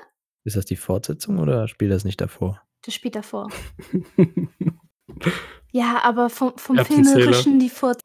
[0.44, 2.62] Ist das die Fortsetzung oder spielt das nicht davor?
[2.82, 3.48] Das spielt davor.
[5.72, 6.78] Ja, aber vom vom.
[6.78, 8.00] Filmerischen die Fort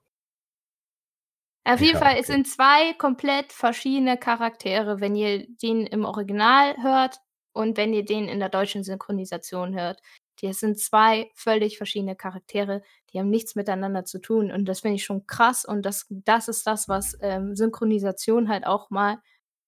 [1.65, 2.33] Auf jeden Ja, Fall, es okay.
[2.33, 7.17] sind 2 komplett verschiedene Charaktere, wenn ihr den im Original hört
[7.53, 10.01] und wenn ihr den in der deutschen Synchronisation hört.
[10.41, 12.81] Das sind 2 völlig verschiedene Charaktere,
[13.13, 16.47] die haben nichts miteinander zu tun und das finde ich schon krass und das das
[16.47, 19.19] ist das, was, ähm, Synchronisation halt auch mal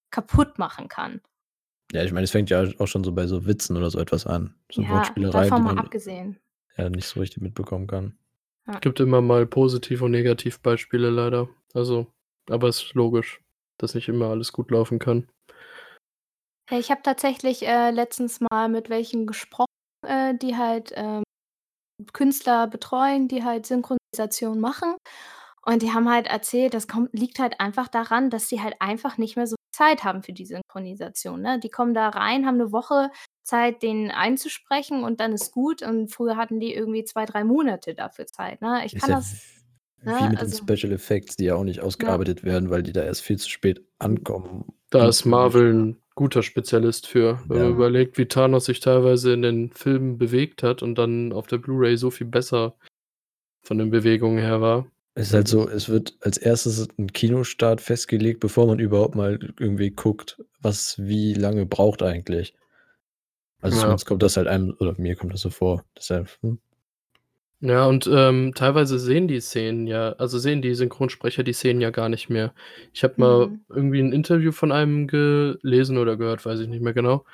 [0.10, 1.22] kaputt machen kann.
[1.92, 4.26] Ja, ich meine, es fängt ja auch schon so bei so Witzen oder so etwas
[4.26, 4.56] an.
[4.72, 6.40] So Ja, Wortspielereien, davon mal abgesehen.
[6.78, 8.18] Ja nicht so richtig mitbekommen kann.
[8.68, 8.80] Ja.
[8.80, 11.50] Gibt immer mal Positiv und Negativbeispiele leider.
[11.74, 12.08] Also,
[12.50, 13.42] aber ist logisch,
[13.78, 15.28] dass nicht immer alles gut laufen kann.
[16.72, 19.68] Ich habe tatsächlich, äh, letztens mal mit welchen gesprochen,
[20.06, 21.24] äh, die halt, ähm,
[22.14, 24.96] Künstler betreuen, die halt Synchronisation machen.
[25.66, 29.18] Und die haben halt erzählt, das kommt liegt halt einfach daran, dass sie halt einfach
[29.18, 31.60] nicht mehr so Zeit haben für die Synchronisation, ne?
[31.60, 33.12] Die kommen da rein, haben 'ne Woche
[33.44, 35.84] Zeit, den einzusprechen und dann ist gut.
[35.84, 38.86] Und früher hatten die irgendwie 2, 3 Monate dafür Zeit, ne?
[38.86, 39.42] Ich kann ja das
[40.06, 42.18] w wie ne, mit den also Special Effects, die ja auch nicht Ja.
[42.20, 44.66] ausgearbeitet werden, weil die da erst viel zu spät ankommen.
[44.90, 47.40] Da ist Marvel 'n guter Spezialist für.
[47.48, 47.74] Wenn man Ja.
[47.74, 51.98] überlegt, wie Thanos sich teilweise in den Filmen bewegt hat und dann auf der Blu-ray
[51.98, 52.76] so viel besser
[53.64, 54.88] von den Bewegungen her war.
[55.18, 59.38] Es ist halt so, es wird als erstes 'n Kinostart festgelegt, bevor man überhaupt mal
[59.60, 62.54] irgendwie guckt, was wie lange braucht eigentlich.
[63.62, 63.80] Also Ja.
[63.80, 65.86] zumindest kommt das halt einem oder mir kommt das so vor.
[65.98, 66.58] Deshalb, hm.
[67.62, 71.92] Ja, und, ähm, teilweise sehen die Szenen ja also sehen die Synchronsprecher die Szenen ja
[71.92, 72.54] gar nicht mehr.
[72.94, 73.64] Ich habe mal Mhm.
[73.70, 77.26] irgendwie 'n Interview von einem gelesen oder gehört, weiß ich nicht mehr genau.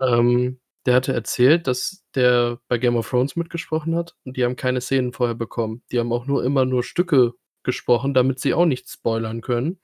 [0.00, 4.56] Ähm, der hatte erzählt, dass der bei Game of Thrones mitgesprochen hat und die haben
[4.56, 5.82] keine Szenen vorher bekommen.
[5.90, 7.32] Die haben auch nur immer nur Stücke
[7.64, 9.80] gesprochen, damit sie auch nichts spoilern können,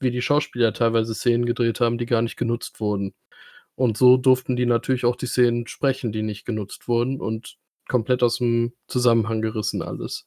[0.00, 3.14] wie die Schauspieler teilweise Szenen gedreht haben, die gar nicht genutzt wurden.
[3.74, 8.22] Und so durften die natürlich auch die Szenen sprechen, die nicht genutzt wurden und komplett
[8.22, 10.26] aus'm Zusammenhang gerissen alles.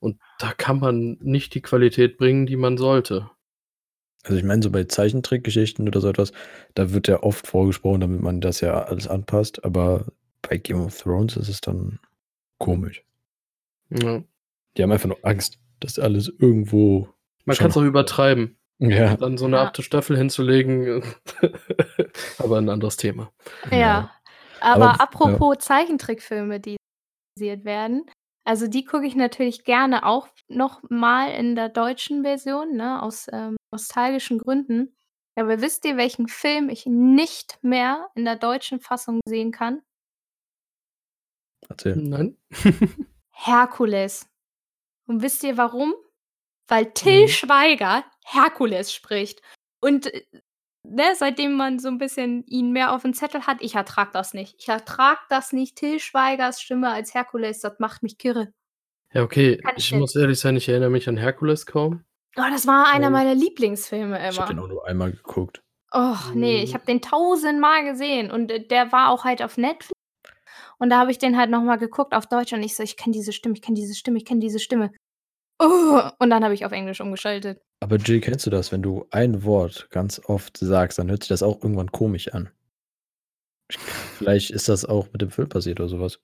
[0.00, 3.30] Und da kann man nicht die Qualität bringen, die man sollte.
[4.24, 6.32] Also ich meine, so bei Zeichentrickgeschichten oder so etwas,
[6.74, 10.06] da wird ja oft vorgesprochen, damit man das ja alles anpasst, aber
[10.42, 11.98] bei Game of Thrones ist es dann
[12.58, 13.04] komisch.
[13.90, 14.22] Ja.
[14.76, 17.08] Die haben einfach nur Angst, dass alles irgendwo
[17.46, 18.56] Man schon kann's auch übertreiben.
[18.78, 19.16] Ja.
[19.16, 19.62] Dann so 'ne Ja.
[19.64, 19.82] 8.
[19.82, 21.02] Staffel hinzulegen,
[22.38, 23.32] aber 'n anderes Thema.
[23.70, 23.78] Ja.
[23.78, 24.10] Ja.
[24.60, 25.40] Aber Aber w ja.
[25.40, 26.76] apropos Zeichentrickfilme, die
[27.38, 28.06] synchronisiert werden,
[28.44, 33.26] also die gucke ich natürlich gerne auch noch mal in der deutschen Version, ne, aus,
[33.32, 34.96] ähm, nostalgischen Gründen.
[35.36, 39.82] Aber wisst ihr, welchen Film ich nicht mehr in der deutschen Fassung sehen kann?
[41.68, 41.96] Erzähl.
[41.96, 42.36] Nein.
[43.30, 44.28] Herkules.
[45.06, 45.94] Und wisst ihr warum?
[46.68, 47.28] Weil Till Mhm.
[47.28, 49.42] Schweiger Herkules spricht.
[49.80, 50.24] Und, äh,
[50.84, 54.56] ne, seitdem man so 'n bisschen ihn mehr auf'm Zettel hat ich ertrage das nicht.
[54.58, 55.76] Ich ertrage das nicht.
[55.76, 58.52] Till Schweigers Stimme als Herkules, das macht mich kirre.
[59.12, 59.62] Ja, okay.
[59.62, 62.04] Kann ich Ich muss ehrlich sein, ich erinnere mich an Herkules kaum.
[62.36, 64.60] Oh, das war einer Ähm meiner Lieblingsfilme Ich habe den immer.
[64.60, 65.62] auch nur einmal geguckt.
[65.92, 66.74] Och, ne, ich Hm.
[66.74, 69.92] habe den tausendmal gesehen und, äh, der war auch halt auf Netflix.
[70.78, 72.96] Und da habe ich den halt noch mal geguckt auf Deutsch und ich so: „Ich
[72.96, 74.92] kenne diese Stimme, ich kenne diese Stimme, ich kenne diese Stimme.“
[75.58, 77.62] Und dann habe ich auf Englisch umgeschaltet.
[77.80, 81.28] Aber Jill, kennst du das, wenn du ein Wort ganz oft sagst, dann hört sich
[81.28, 82.50] das auch irgendwann komisch an?
[83.70, 86.18] Vielleicht ist das auch mit dem Film passiert oder so was.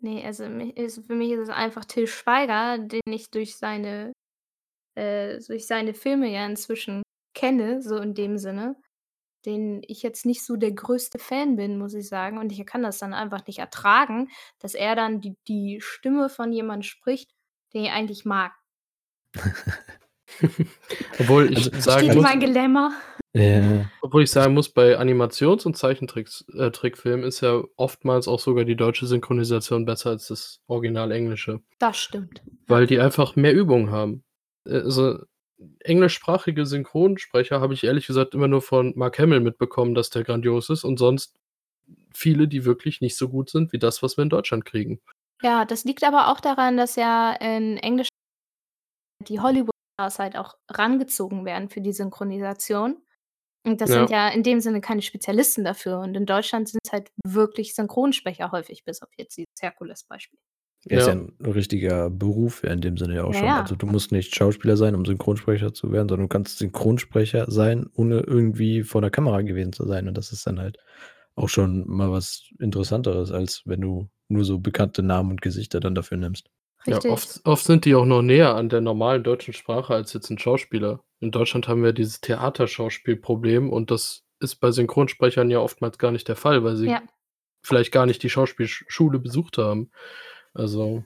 [0.00, 4.12] Ne, also für mich ist es einfach Till Schweiger, den ich durch seine
[4.94, 7.02] äh, durch seine Filme ja inzwischen
[7.34, 8.76] kenne, so in dem Sinne,
[9.46, 12.38] den ich jetzt nicht so der größte Fan bin, muss ich sagen.
[12.38, 16.52] Und ich kann das dann einfach nicht ertragen, dass er dann die die Stimme von
[16.52, 17.30] jemand spricht,
[17.74, 18.52] den ich eigentlich mag.
[21.18, 22.92] Obwohl ich Also, sagen ihr muss mein Dilemma?
[23.34, 23.90] Ja.
[24.02, 26.70] obwohl ich sagen muss, bei Animations und Zeichentricks äh,
[27.26, 31.62] ist ja oftmals auch sogar die deutsche Synchronisation besser als das Original Englische.
[31.78, 32.42] Das stimmt.
[32.66, 34.22] Weil die einfach mehr Übung haben.
[34.66, 35.18] Also,
[35.80, 40.68] englischsprachige Synchronsprecher habe ich ehrlich gesagt immer nur von Mark Hamill mitbekommen, dass der grandios
[40.68, 41.38] ist und sonst
[42.12, 45.00] viele, die wirklich nicht so gut sind wie das, was wir in Deutschland kriegen.
[45.44, 48.08] Ja, das liegt aber auch daran, dass ja in Englisch
[49.28, 53.02] die Hollywood-Stars halt auch rangezogen werden für die Synchronisation.
[53.66, 54.10] Und das sind Ja.
[54.10, 56.00] ja in dem Sinne keine Spezialisten dafür.
[56.00, 60.38] Und in Deutschland sind es halt wirklich Synchronsprecher häufig, bis auf jetzt dieses Herkules-Beispiel.
[60.90, 61.14] Ja, ist ja Ja.
[61.14, 63.56] 'n richtiger Beruf ja in dem Sinne ja auch Ja, schon.
[63.56, 63.56] ja.
[63.56, 67.86] Also, du musst nicht Schauspieler sein, um Synchronsprecher zu werden, sondern du kannst Synchronsprecher sein,
[67.94, 70.08] ohne irgendwie vor der Kamera gewesen zu sein.
[70.08, 70.78] Und das ist dann halt
[71.36, 75.94] auch schon mal was Interessanteres, als wenn du nur so bekannte Namen und Gesichter dann
[75.94, 76.48] dafür nimmst.
[76.86, 77.10] Ja, Richtig.
[77.12, 80.38] oft oft sind die auch noch näher an der normalen deutschen Sprache als jetzt 'n
[80.38, 81.00] Schauspieler.
[81.20, 86.26] In Deutschland haben wir dieses Theaterschauspielproblem und das ist bei Synchronsprechern ja oftmals gar nicht
[86.28, 87.02] der Fall, weil sie Ja.
[87.64, 89.90] vielleicht gar nicht die Schauspielsch Schule besucht haben.
[90.54, 91.04] Also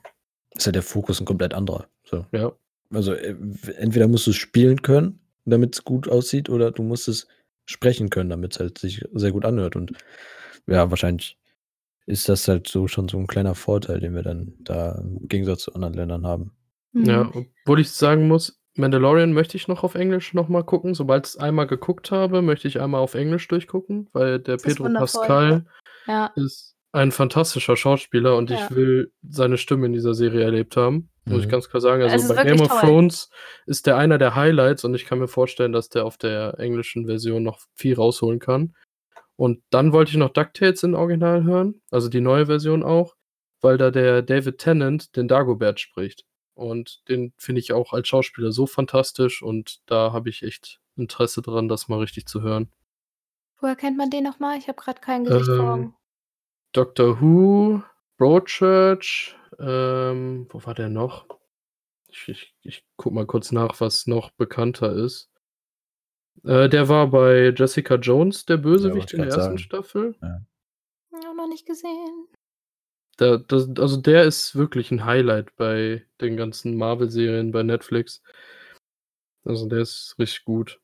[0.55, 2.27] Ist ja der Fokus 'n komplett anderer, so.
[2.33, 2.53] Ja.
[2.93, 3.37] Also, äh,
[3.79, 7.27] entweder musst du's spielen können, damit's gut aussieht, oder du musst es
[7.67, 9.77] sprechen können, damit's halt sich sehr gut anhört.
[9.77, 9.93] Und
[10.67, 11.39] ja, wahrscheinlich
[12.07, 15.63] ist das halt so schon so 'n kleiner Vorteil, den wir dann da im Gegensatz
[15.65, 16.53] zu anderen Ländern haben.
[16.95, 17.47] Ja, Mhm.
[17.65, 20.95] obwohl ich sagen muss, Mandalorian möchte ich noch auf Englisch noch mal gucken.
[20.95, 24.85] Sobald ich's einmal geguckt habe, möchte ich einmal auf Englisch durchgucken, weil der Das Pedro.
[24.93, 25.67] Pascal
[26.07, 26.33] Ja.
[26.37, 28.57] ist ein fantastischer Schauspieler und Ja.
[28.57, 31.51] ich will seine Stimme in dieser Serie erlebt haben, muss ich Mhm.
[31.51, 32.03] ganz klar sagen.
[32.03, 32.81] Also, bei Game of toll.
[32.81, 33.31] Thrones
[33.67, 37.07] ist der einer der Highlights und ich kann mir vorstellen, dass der auf der englischen
[37.07, 38.75] Version noch viel rausholen kann.
[39.37, 43.17] Und dann wollte ich noch DuckTales in Original hören, also die neue Version auch,
[43.61, 46.25] weil da der David Tennant den Dagobert spricht.
[46.55, 51.43] Und den finde ich auch als Schauspieler so fantastisch und da habe ich echt Interesse
[51.43, 52.71] dran, das mal richtig zu hören.
[53.61, 54.57] Woher kennt man den noch mal?
[54.57, 55.95] Ich habe grad kein Gesicht vor Ähm, Augen.
[56.73, 57.83] Doctor Who,
[58.21, 61.27] Broadchurch, ähm, wo war der noch?
[62.09, 65.27] Ich ich ich gucke mal kurz nach, was noch bekannter ist.
[66.45, 69.59] Äh, der war bei Jessica Jones, der Ja, Bösewicht wollte in der ersten sagen.
[69.59, 70.17] Staffel.
[70.23, 70.47] Ja.
[71.13, 72.29] Ja, noch nicht gesehen.
[73.19, 78.19] Da das also, der ist wirklich 'n Highlight bei den ganzen Marvel-Serien bei Netflix.
[79.47, 80.81] Also, der ist richtig gut.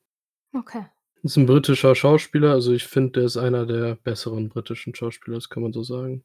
[0.54, 0.92] Okay.
[1.24, 5.48] Ist 'n britischer Schauspieler, also, ich finde, der ist einer der besseren britischen Schauspieler, das
[5.48, 6.24] kann man so sagen.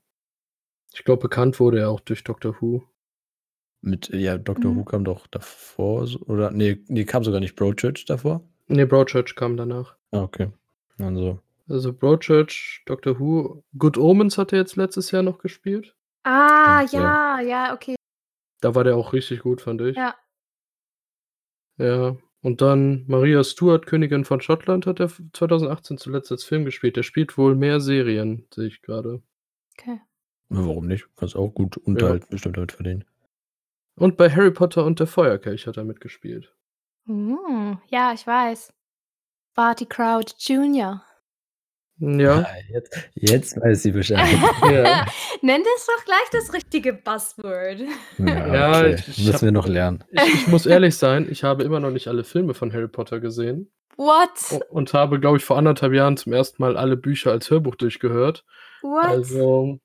[0.98, 2.84] Ich glaube, bekannt wurde er auch durch Doctor Who.
[3.82, 4.86] Mit ja, Doctor Who Mhm.
[4.86, 8.42] kam doch davor so oder ne, ne, kam sogar nicht Broadchurch davor?
[8.68, 9.96] Ne, Broadchurch kam danach.
[10.12, 10.52] Ah, okay.
[10.98, 15.96] Also Also, Broadchurch, Doctor Who Good Omens hat er jetzt letztes Jahr noch gespielt.
[16.24, 17.42] Ah, Stimmt, ja.
[17.42, 17.96] ja, ja, okay.
[18.62, 19.96] Da war der auch richtig gut, fand ich.
[19.98, 20.16] Ja.
[21.78, 26.66] Ja, und dann Maria Stuart, Königin von Schottland, hat er f 2018 zuletzt als Film
[26.66, 26.96] gespielt.
[26.96, 29.22] Der spielt wohl mehr Serien, sehe ich grade.
[29.78, 30.02] Okay.
[30.50, 31.08] Ja, warum nicht?
[31.18, 31.82] Kannst auch gut Ja.
[31.86, 33.06] Unterhalt bestimmt damit verdienen.
[33.96, 36.54] Und bei Harry Potter und der Feuerkelch hat er mitgespielt.
[37.06, 38.72] Hm, ja, ich weiß.
[39.56, 41.02] Barty Crouch Jr.
[42.00, 42.42] Ja.
[42.42, 44.20] Ah, jetzt jetzt weiß sie Bescheid.
[44.72, 45.06] Ja.
[45.42, 47.80] Nenn das doch gleich das richtige Buzzword.
[48.20, 48.94] Ja, Ja, okay.
[48.96, 50.04] ich ich Müssen habe wir noch lernen.
[50.12, 53.20] ich ich muss ehrlich sein, ich habe immer noch nicht alle Filme von Harry Potter
[53.20, 53.72] gesehen.
[53.96, 54.62] What?
[54.70, 58.46] und habe, glaube ich, vor 1,5 Jahren zum ersten Mal alle Bücher als Hörbuch durchgehört.
[58.84, 59.06] What?
[59.06, 59.80] Also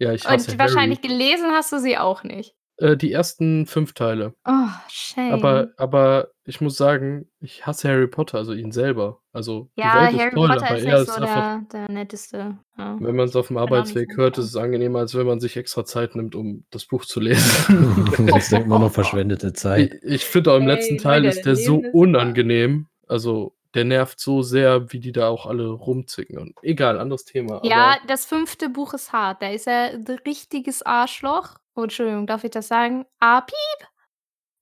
[0.00, 1.08] ja, ich hasse Und wahrscheinlich Harry.
[1.08, 2.54] gelesen hast du sie auch nicht?
[2.78, 4.34] Äh, die ersten 5 Teile.
[4.46, 5.32] Oh, shame.
[5.34, 9.20] Aber aber ich muss sagen, ich hasse Harry Potter, also ihn selber.
[9.32, 11.60] Also, die Ja, Welt ist Harry toll, Potter aber ist er nicht ist so einfach
[11.70, 12.96] der der netteste, ja.
[12.98, 15.56] wenn man's auf'm Kann auch nicht Arbeitsweg hört, ist es angenehmer, als wenn man sich
[15.58, 18.08] extra Zeit nimmt, um das Buch zu lesen.
[18.26, 19.94] Das denkt man noch verschwendete Zeit.
[20.02, 22.86] ich finde auch im letzten Ey, Teil ist der so ist unangenehm.
[23.06, 27.60] Also, der nervt so sehr, wie die da auch alle rumzicken und egal, anderes Thema,
[27.64, 28.68] Ja, aber das 5.
[28.70, 29.42] Buch ist hart.
[29.42, 31.56] Da ist er 'n richtiges Arschloch.
[31.76, 33.06] Oh, Entschuldigung, darf ich das sagen?
[33.20, 33.88] Ah, piep!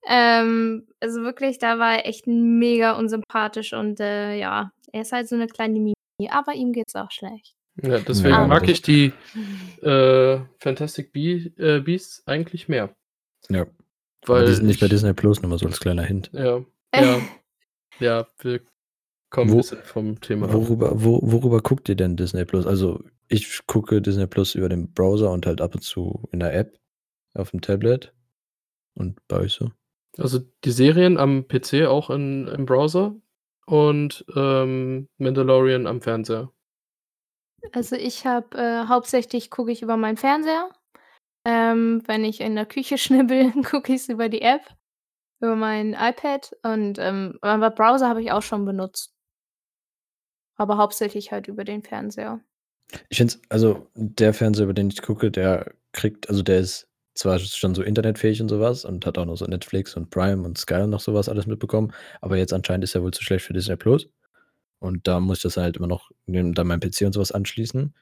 [0.07, 5.27] Ähm, also wirklich, da war er echt mega unsympathisch und, äh, ja, er ist halt
[5.29, 5.93] so 'ne kleine Mimi,
[6.29, 7.55] aber ihm geht's auch schlecht.
[7.81, 9.13] Ja, deswegen Ja, mag ich die,
[9.83, 12.95] äh, Fantastic Bea äh, Beasts eigentlich mehr.
[13.49, 13.61] Ja.
[14.27, 16.29] Aber die Weil sind nicht bei Disney Plus, nur mal so als kleiner Hint.
[16.33, 16.63] Ja,
[16.95, 17.21] ja.
[17.99, 18.61] Ja, wir
[19.31, 22.65] kommen 'n Wo bisschen vom Thema worüber wo worüber guckt ihr denn Disney Plus?
[22.67, 26.53] Also, ich gucke Disney Plus über den Browser und halt ab und zu in der
[26.55, 26.77] App
[27.35, 28.13] auf'm Tablet.
[28.95, 29.71] Und bei euch so?
[30.17, 33.15] Also, die Serien am PC auch in im Browser
[33.67, 36.51] und, ähm, Mandalorian am Fernseher.
[37.73, 40.69] Also, ich habe, äh hauptsächlich gucke ich über meinen Fernseher.
[41.45, 44.63] Ähm, wenn ich in der Küche schnibbel, gucke ich's über die App,
[45.41, 49.11] über mein iPad und, ähm aber Browser habe ich auch schon benutzt.
[50.59, 52.41] Aber hauptsächlich halt über den Fernseher.
[53.07, 56.87] Ich finde es also, der Fernseher, über den ich gucke, der kriegt also, der ist
[57.15, 60.57] zwar schon so internetfähig und sowas und hat auch noch so Netflix und Prime und
[60.57, 63.53] Sky und noch sowas alles mitbekommen, aber jetzt anscheinend ist er wohl zu schlecht für
[63.53, 64.09] Disney Plus.
[64.79, 67.93] Und da muss ich das halt immer noch dann mein PC und sowas anschließen.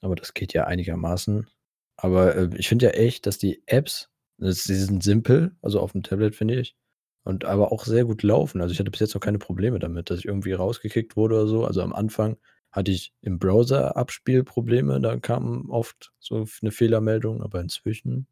[0.00, 1.48] Aber das geht ja einigermaßen.
[1.96, 5.92] Aber äh, ich finde ja echt, dass die Apps, das, die sind simpel, also auf
[5.92, 6.76] dem Tablet, finde ich.
[7.22, 8.60] Und aber auch sehr gut laufen.
[8.60, 11.46] Also ich hatte bis jetzt noch keine Probleme damit, dass ich irgendwie rausgekickt wurde oder
[11.46, 11.64] so.
[11.64, 12.36] Also am Anfang
[12.72, 18.26] hatte ich im Browser Abspielprobleme, da kam oft so eine Fehlermeldung, aber inzwischen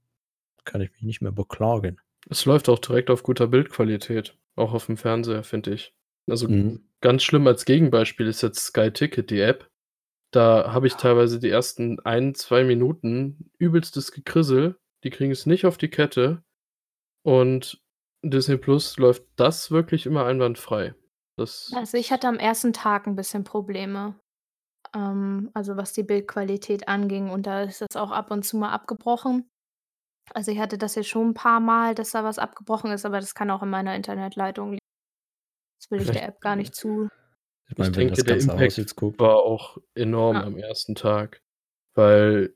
[0.64, 2.00] kann ich mich nicht mehr beklagen.
[2.30, 5.94] Es läuft auch direkt auf guter Bildqualität, auch auf dem Fernseher, finde ich.
[6.28, 6.80] Also Mhm.
[7.00, 9.68] ganz schlimm als Gegenbeispiel ist jetzt Sky Ticket, die App.
[10.30, 14.76] Da habe ich teilweise die ersten ein, zwei Minuten übelstes Gekrissel.
[15.04, 16.42] Die kriegen es nicht auf die Kette.
[17.22, 17.80] Und
[18.22, 20.94] Disney Plus läuft das wirklich immer einwandfrei.
[21.36, 24.18] Das, Also ich hatte am ersten Tag ein bisschen Probleme.
[24.94, 28.72] Ähm, also was die Bildqualität anging und da ist das auch ab und zu mal
[28.72, 29.48] abgebrochen.
[30.34, 33.20] Also ich hatte das jetzt schon ein paar Mal, dass da was abgebrochen ist, aber
[33.20, 34.78] das kann auch in meiner Internetleitung liegen.
[35.80, 37.08] Das will ich der Vielleicht- App gar nicht zu
[37.66, 40.42] Ich ich meine, wenn denke, das der Impact war auch enorm Ja.
[40.44, 41.40] am ersten Tag.
[41.94, 42.54] Weil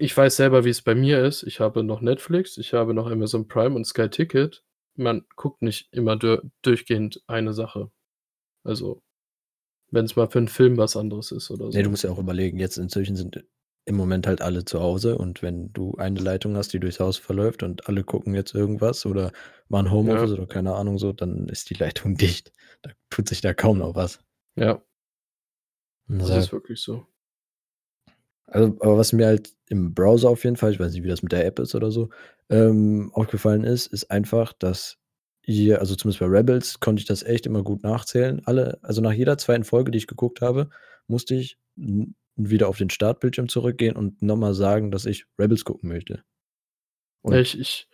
[0.00, 1.42] ich weiß selber, wie es bei mir ist.
[1.42, 4.64] Ich habe noch Netflix, ich habe noch Amazon Prime und Sky Ticket.
[4.96, 7.90] Man guckt nicht immer dur durchgehend eine Sache.
[8.64, 9.02] Also,
[9.90, 11.76] wenn es mal für einen Film was anderes ist oder so.
[11.76, 13.44] Nee, du musst ja auch überlegen, jetzt inzwischen sind
[13.86, 17.16] im Moment halt alle zu Hause und wenn du eine Leitung hast, die durchs Haus
[17.16, 19.32] verläuft und alle gucken jetzt irgendwas oder
[19.68, 20.36] machen Homeoffice Ja.
[20.36, 22.52] oder keine Ahnung so, dann ist die Leitung dicht.
[22.82, 24.20] Da tut sich da kaum noch was.
[24.56, 24.82] Ja,
[26.08, 27.06] das ist wirklich so.
[28.50, 31.22] Also, aber was mir halt im Browser auf jeden Fall, ich weiß nicht, wie das
[31.22, 32.10] mit der App ist oder so,
[32.48, 34.98] ähm, aufgefallen ist, ist einfach, dass
[35.42, 38.42] hier, also zumindest bei Rebels, konnte ich das echt immer gut nachzählen.
[38.44, 40.68] Alle, also nach jeder zweiten Folge, die ich geguckt habe,
[41.06, 41.58] musste ich
[42.36, 46.22] wieder auf den Startbildschirm zurückgehen und nochmal sagen, dass ich Rebels gucken möchte.
[47.22, 47.88] Und ich ich,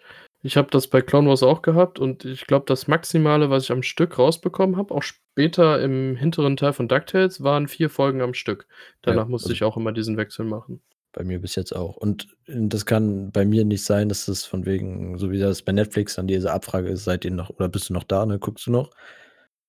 [0.47, 3.73] ich habe das bei Clone Wars auch gehabt und ich glaube, das Maximale, was ich
[3.73, 8.33] am Stück rausbekommen habe, auch später im hinteren Teil von DuckTales, waren vier Folgen am
[8.33, 8.69] Stück.
[9.03, 10.81] Danach musste also- ich auch immer diesen Wechsel machen.
[11.13, 11.97] Bei mir bis jetzt auch.
[11.97, 15.63] Und äh, das kann bei mir nicht sein, dass das von wegen, so wie das
[15.63, 18.39] bei Netflix dann diese Abfrage ist, seid ihr noch oder bist du noch da, ne?
[18.39, 18.91] Guckst du noch?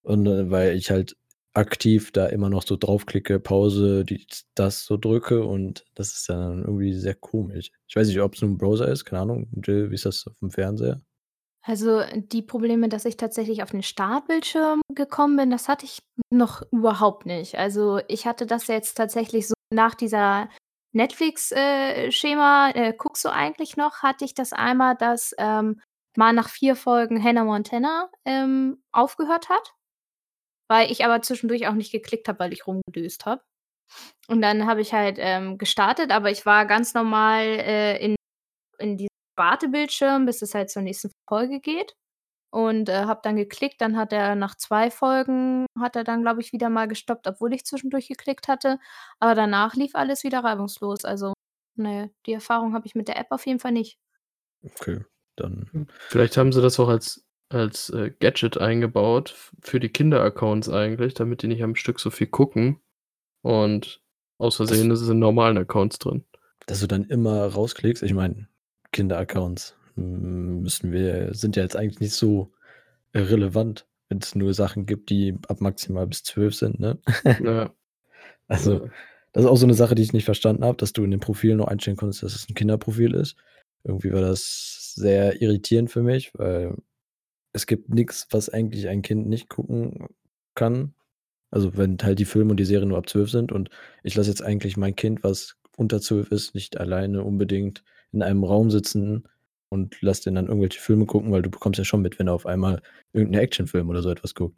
[0.03, 1.15] Und äh, weil ich halt
[1.57, 6.61] aktiv da immer noch so draufklicke, Pause, die, das so drücke und das ist dann
[6.63, 7.71] irgendwie sehr komisch.
[7.87, 9.47] Ich weiß nicht, ob es nur ein Browser ist, keine Ahnung.
[9.65, 11.01] Jill, wie ist das auf dem Fernseher?
[11.63, 16.61] Also, die Probleme, dass ich tatsächlich auf den Startbildschirm gekommen bin, das hatte ich noch
[16.71, 17.57] überhaupt nicht.
[17.57, 20.49] Also, ich hatte das jetzt tatsächlich so nach dieser
[20.93, 25.81] Netflix äh, äh, guckst du eigentlich noch, hatte ich das einmal, dass, ähm,
[26.15, 29.73] mal nach 4 Folgen Hannah Montana, ähm, aufgehört hat,
[30.69, 33.41] weil ich aber zwischendurch auch nicht geklickt habe, weil ich rumgedöst habe.
[34.27, 38.15] Und dann habe ich halt, ähm, gestartet, aber ich war ganz normal, äh, in
[38.79, 41.95] in diesem Wartebildschirm, bis es halt zur nächsten Folge geht
[42.51, 43.81] und, äh, habe dann geklickt.
[43.81, 47.53] Dann hat er nach 2 Folgen hat er dann, glaube ich, wieder mal gestoppt, obwohl
[47.53, 48.79] ich zwischendurch geklickt hatte.
[49.19, 51.05] Aber danach lief alles wieder reibungslos.
[51.05, 51.33] Also,
[51.77, 53.97] ne, die Erfahrung habe ich mit der App auf jeden Fall nicht.
[54.63, 55.03] Okay,
[55.35, 55.87] dann.
[56.09, 61.41] Vielleicht haben sie das auch als, als äh, Gadget eingebaut für die Kinder-Accounts eigentlich, damit
[61.41, 62.79] die nicht am Stück so viel gucken.
[63.41, 64.01] Und
[64.37, 66.25] aus Versehen ist es in normalen Accounts drin.
[66.65, 68.47] Dass du dann immer rausklickst, ich meine,
[68.91, 72.51] Kinderaccounts mm, müssen wir, sind ja jetzt eigentlich nicht so
[73.13, 76.99] relevant, wenn es nur Sachen gibt, die ab maximal bis 12 sind, ne?
[77.41, 77.73] Ja,
[78.47, 78.89] Also,
[79.33, 81.19] das ist auch so eine Sache, die ich nicht verstanden habe, dass du in dem
[81.19, 83.35] Profil noch einstellen konntest, dass es ein Kinderprofil ist.
[83.83, 86.75] Irgendwie war das sehr irritierend für mich, weil
[87.57, 90.07] es gibt nichts, was eigentlich ein Kind nicht gucken
[90.55, 90.93] kann.
[91.51, 93.69] Also, wenn halt die Filme und die Serien nur ab 12 sind und
[94.03, 98.43] ich lasse jetzt eigentlich mein Kind, was unter 12 ist, nicht alleine unbedingt in einem
[98.43, 99.27] Raum sitzen
[99.69, 102.33] und lass den dann irgendwelche Filme gucken, weil du bekommst ja schon mit, wenn er
[102.33, 102.81] auf einmal
[103.13, 104.55] irgendeinen Actionfilm oder so etwas guckt.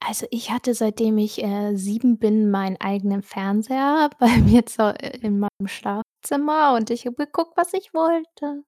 [0.00, 5.18] Also, ich hatte, seitdem ich, äh, 7 bin, meinen eigenen Fernseher bei mir zu äh,
[5.22, 8.62] in meinem Schlafzimmer und ich habe geguckt, was ich wollte.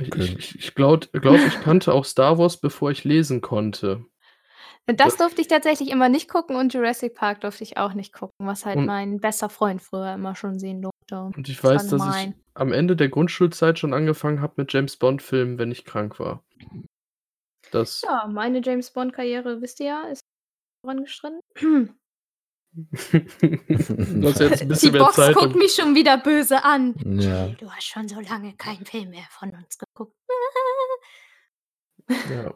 [0.00, 0.34] Ich Okay.
[0.38, 4.04] ich, ich glaube, glaub, ich kannte auch Star Wars, bevor ich lesen konnte.
[4.86, 8.34] Das durfte ich tatsächlich immer nicht gucken und Jurassic Park durfte ich auch nicht gucken,
[8.46, 11.20] was halt Und- mein bester Freund früher immer schon sehen durfte.
[11.36, 12.34] Und ich Das weiß, dass ich gemein.
[12.54, 16.42] am Ende der Grundschulzeit schon angefangen habe mit James Bond-Filmen, wenn ich krank war.
[17.70, 18.02] Das.
[18.02, 20.20] Ja, meine James Bond-Karriere, wisst ihr ja, ist
[20.84, 21.40] vorangeschritten.
[21.54, 21.96] du hast jetzt ein
[23.12, 25.34] Die Box Zeit.
[25.34, 26.94] guckt um- mich schon wieder böse an.
[27.20, 27.48] Ja.
[27.48, 30.16] Du hast schon so lange keinen Film mehr von uns geguckt.
[32.08, 32.54] Ja.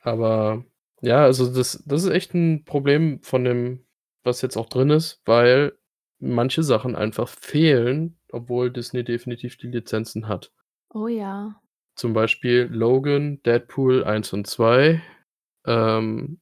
[0.00, 0.64] Aber
[1.00, 3.86] ja, also das, das ist echt ein Problem von dem,
[4.24, 5.78] was jetzt auch drin ist, weil
[6.18, 10.52] manche Sachen einfach fehlen, obwohl Disney definitiv die Lizenzen hat.
[10.90, 11.60] Oh ja.
[11.94, 15.02] Zum Beispiel Logan, Deadpool 1 und 2,
[15.66, 16.40] ähm,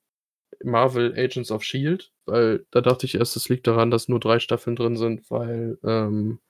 [0.63, 4.39] Marvel Agents of Shield, weil da dachte ich erst, es liegt daran, dass nur drei
[4.39, 6.41] Staffeln drin sind, weil ähm,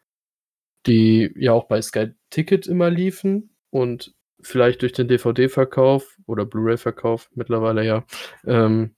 [0.87, 7.31] die ja auch bei Sky Ticket immer liefen und vielleicht durch den DVD-Verkauf oder Blu-ray-Verkauf
[7.35, 8.05] mittlerweile ja,
[8.45, 8.95] ähm,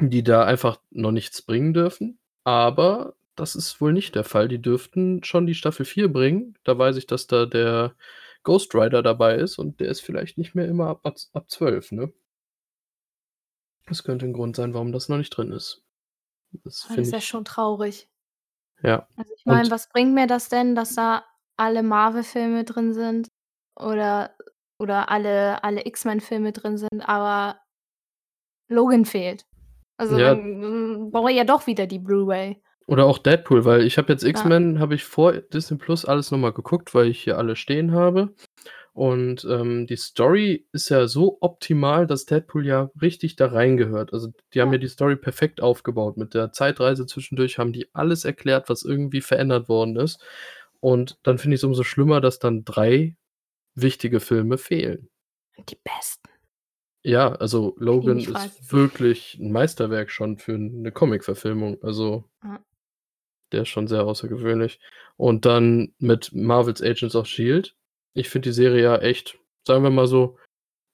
[0.00, 2.18] die da einfach noch nichts bringen dürfen.
[2.44, 4.48] Aber das ist wohl nicht der Fall.
[4.48, 6.56] Die dürften schon die Staffel 4 bringen.
[6.64, 7.94] Da weiß ich, dass da der
[8.42, 11.92] Ghost Rider dabei ist und der ist vielleicht nicht mehr immer ab, ab, ab 12,
[11.92, 12.12] ne?
[13.86, 15.82] Das könnte ein Grund sein, warum das noch nicht drin ist.
[16.64, 18.08] Das Das finde ist ja schon traurig.
[18.82, 19.06] Ja.
[19.16, 21.24] Also ich meine, was bringt mir das denn, dass da
[21.56, 23.28] alle Marvel-Filme drin sind
[23.76, 24.34] oder,
[24.78, 27.60] oder alle, alle X-Men-Filme drin sind, aber
[28.68, 29.44] Logan fehlt.
[29.96, 32.60] Also ja, dann brauche ich ja doch wieder die Blu-ray.
[32.88, 34.30] oder auch Deadpool, weil ich habe jetzt Ja.
[34.30, 38.34] X-Men, habe ich vor Disney Plus alles nochmal geguckt, weil ich hier alle stehen habe.
[38.94, 44.12] Und ähm, die Story ist ja so optimal, dass Deadpool ja richtig da reingehört.
[44.12, 44.78] Also die haben Ja.
[44.78, 46.18] die Story perfekt aufgebaut.
[46.18, 50.22] Mit der Zeitreise zwischendurch haben die alles erklärt, was irgendwie verändert worden ist.
[50.80, 53.16] Und dann finde ich es umso schlimmer, dass dann drei
[53.74, 55.08] wichtige Filme fehlen.
[55.70, 56.28] Die besten.
[57.02, 58.58] Ja, also Logan weiß.
[58.58, 61.82] ist wirklich ein Meisterwerk schon für eine Comic-Verfilmung.
[61.82, 62.60] Also Ja.
[63.52, 64.80] der ist schon sehr außergewöhnlich.
[65.16, 67.74] Und dann mit Marvel's Agents of Shield.
[68.14, 70.38] Ich finde die Serie ja echt, sagen wir mal so,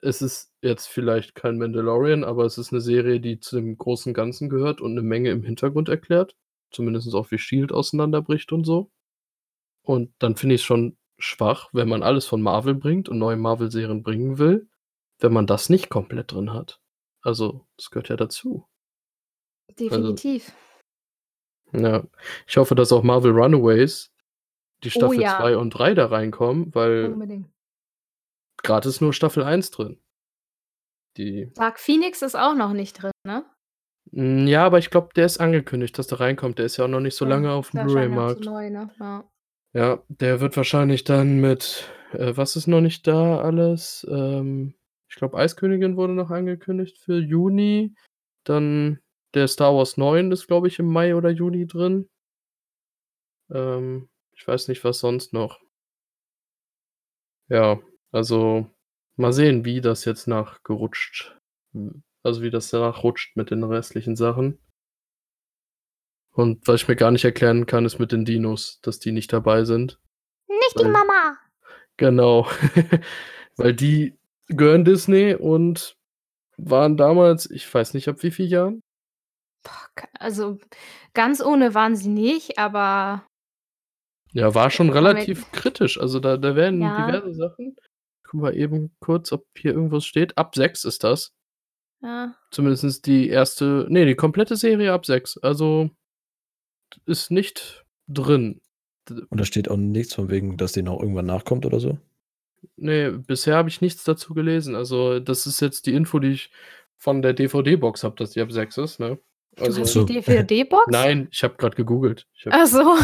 [0.01, 4.13] es ist jetzt vielleicht kein Mandalorian, aber es ist eine Serie, die zu dem großen
[4.13, 6.35] Ganzen gehört und eine Menge im Hintergrund erklärt.
[6.71, 8.91] Zumindest auch wie Shield auseinanderbricht und so.
[9.81, 13.37] Und dann finde ich es schon schwach, wenn man alles von Marvel bringt und neue
[13.37, 14.69] Marvel-Serien bringen will,
[15.19, 16.79] wenn man das nicht komplett drin hat.
[17.21, 18.67] Also, das gehört ja dazu.
[19.67, 20.53] Also, Definitiv.
[21.73, 22.07] ja.
[22.47, 24.13] Ich hoffe, dass auch Marvel Runaways
[24.83, 27.49] die Oh Staffel ja, 2 und 3 da reinkommen, weil unbedingt.
[28.63, 29.99] gerade ist nur Staffel 1 drin.
[31.17, 31.51] Die.
[31.55, 33.43] Dark Phoenix ist auch noch nicht drin, ne?
[34.11, 36.59] Mm, Ja, aber ich glaube, der ist angekündigt, dass der reinkommt.
[36.59, 38.45] Der ist ja auch noch nicht so Ja, lange auf dem Blu-ray-Markt.
[38.45, 38.89] ne?
[38.99, 39.29] Ja.
[39.73, 44.07] Ja, der wird wahrscheinlich dann mit, äh, was ist noch nicht da alles?
[44.09, 44.73] Ähm,
[45.09, 47.93] ich glaube, Eiskönigin wurde noch angekündigt für Juni.
[48.45, 48.99] Dann
[49.35, 52.09] der Star Wars 9 ist, glaube ich, im Mai oder Juni drin.
[53.51, 54.09] Ähm,
[54.39, 55.59] ich weiß nicht, was sonst noch.
[57.49, 57.79] Ja,
[58.11, 58.69] also
[59.17, 61.37] mal sehen, wie das jetzt nachgerutscht.
[62.23, 64.57] Also wie das danach rutscht mit den restlichen Sachen.
[66.31, 69.33] Und was ich mir gar nicht erklären kann, ist mit den Dinos, dass die nicht
[69.33, 69.99] dabei sind.
[70.47, 71.37] Nicht die Weil, Mama.
[71.97, 72.47] genau,
[73.57, 74.17] weil die
[74.47, 75.97] gehören Disney und
[76.55, 78.81] waren damals, ich weiß nicht ab wie vielen Jahren.
[80.13, 80.59] Also
[81.13, 83.28] ganz ohne waren sie nicht, aber
[84.33, 85.99] Ja, war schon wir, relativ kritisch.
[85.99, 87.75] Also da, da werden ja, diverse Sachen.
[88.23, 90.37] Guck mal eben kurz, ob hier irgendwas steht.
[90.37, 91.33] Ab 6 ist das.
[92.01, 92.35] ja.
[92.51, 95.39] Zumindest die erste, nee, die komplette Serie ab 6.
[95.39, 95.89] Also
[97.05, 98.61] ist nicht drin.
[99.09, 101.97] Und da steht auch nichts von wegen, dass die noch irgendwann nachkommt oder so.
[102.75, 104.75] Nee, bisher habe ich nichts dazu gelesen.
[104.75, 106.51] Also das ist jetzt die Info, die ich
[106.97, 109.17] von der DVD-Box habe, dass die ab 6 ist, ne?
[109.59, 110.21] Du hast Also, die So.
[110.21, 110.85] DVD-Box?
[110.89, 112.25] nein, ich habe gerade gegoogelt.
[112.33, 112.95] Ich habe Ach so.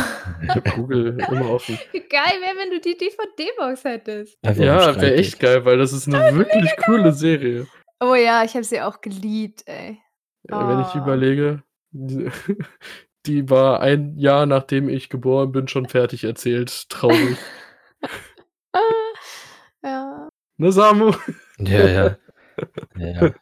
[0.44, 1.78] ich hab Google immer offen.
[1.92, 4.38] Geil wäre, wenn du die DVD-Box hättest.
[4.44, 7.68] Einfach Ja, wäre echt geil, weil das ist eine wirklich coole Serie.
[8.00, 9.98] Oh ja, ich habe sie auch geliebt, ey.
[10.48, 11.00] Äh, Wenn ich Oh.
[11.00, 12.30] überlege, die,
[13.26, 16.90] die war ein Jahr nachdem ich geboren bin schon fertig erzählt.
[16.90, 17.38] Traurig.
[19.84, 20.30] ja.
[20.58, 21.14] Ne, Samu?
[21.60, 22.18] Ja, ja.
[22.98, 23.34] ja, ja.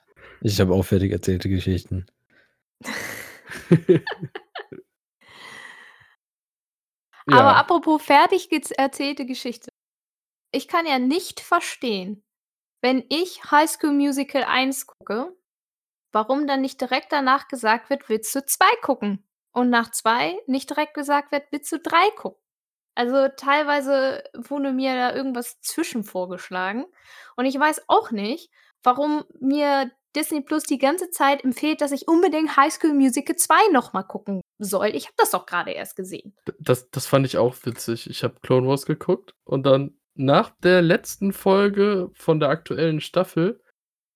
[0.42, 2.06] Ich habe auch fertig erzählte Geschichten.
[7.28, 9.70] Aber ja, apropos fertig erzählte Geschichte.
[10.52, 12.24] Ich kann ja nicht verstehen,
[12.82, 15.36] wenn ich High School Musical 1 gucke,
[16.12, 19.26] warum dann nicht direkt danach gesagt wird, willst du 2 gucken?
[19.54, 22.42] Und nach 2 nicht direkt gesagt wird, willst du 3 gucken?
[22.96, 26.86] Also teilweise wurde mir da irgendwas zwischen vorgeschlagen.
[27.36, 28.52] Und ich weiß auch nicht,
[28.84, 33.56] warum mir Disney Plus die ganze Zeit empfiehlt, dass ich unbedingt High School Musical 2
[33.72, 34.88] nochmal gucken soll.
[34.96, 36.36] Ich habe das doch gerade erst gesehen.
[36.60, 38.10] das, das fand ich auch witzig.
[38.10, 43.60] Ich habe Clone Wars geguckt und dann nach der letzten Folge von der aktuellen Staffel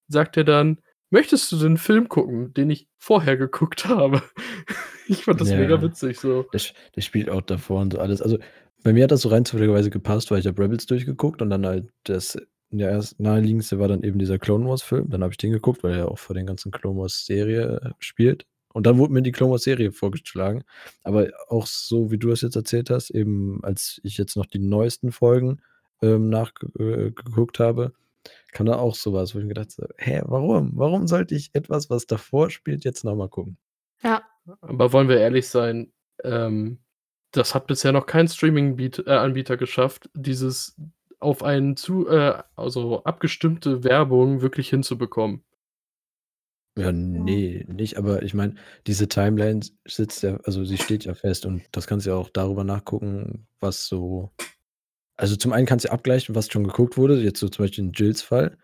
[0.07, 0.79] sagt er dann,
[1.09, 4.21] möchtest du den Film gucken, den ich vorher geguckt habe?
[5.09, 6.43] Ich fand das Ja, mega witzig so.
[6.51, 8.21] Der, sch- der spielt auch davor und so alles.
[8.21, 8.39] Also
[8.83, 11.65] bei mir hat das so rein zufälligerweise gepasst, weil ich habe Rebels durchgeguckt und dann
[11.65, 12.37] halt das
[12.69, 15.09] der erst naheliegendste war dann eben dieser Clone Wars Film.
[15.09, 17.89] Dann habe ich den geguckt, weil er auch vor den ganzen Clone Wars Serie äh,
[17.99, 18.45] spielt.
[18.73, 20.63] Und dann wurde mir die Clone Wars Serie vorgeschlagen.
[21.03, 24.59] Aber auch so, wie du es jetzt erzählt hast, eben als ich jetzt noch die
[24.59, 25.61] neuesten Folgen
[26.01, 27.93] ähm, nachgeguckt äh, habe,
[28.51, 30.71] kam da auch sowas, wo ich mir gedacht habe, hä, warum?
[30.75, 33.57] Warum sollte ich etwas, was davor spielt, jetzt nochmal gucken?
[34.03, 34.21] Ja.
[34.61, 35.91] Aber wollen wir ehrlich sein,
[36.23, 36.79] ähm,
[37.31, 40.75] das hat bisher noch kein Streaming-Anbieter äh, geschafft, dieses
[41.19, 45.43] auf einen zu, äh, also abgestimmte Werbung wirklich hinzubekommen.
[46.77, 48.53] Ja, nee, nicht, aber ich meine,
[48.85, 52.29] diese Timeline sitzt ja, also sie steht ja fest und das kannst du ja auch
[52.29, 54.31] darüber nachgucken, was so.
[55.15, 57.93] Also zum einen kannst du abgleichen, was schon geguckt wurde, jetzt so zum Beispiel in
[57.93, 58.59] Jills Fall.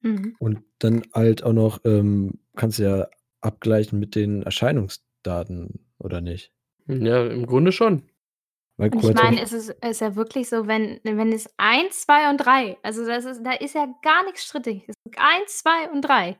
[0.00, 0.34] Mhm.
[0.38, 3.08] Und dann halt auch noch, ähm, kannst du ja
[3.42, 6.52] abgleichen mit den Erscheinungsdaten, oder nicht?
[6.86, 8.04] Ja, im Grunde schon.
[8.78, 12.30] Weil Und ich meine, es ist, ist ja wirklich so, wenn, wenn es 1, 2
[12.30, 14.84] und 3, also das ist, da ist ja gar nichts strittig.
[14.88, 16.38] Es ist 1, 2 und 3.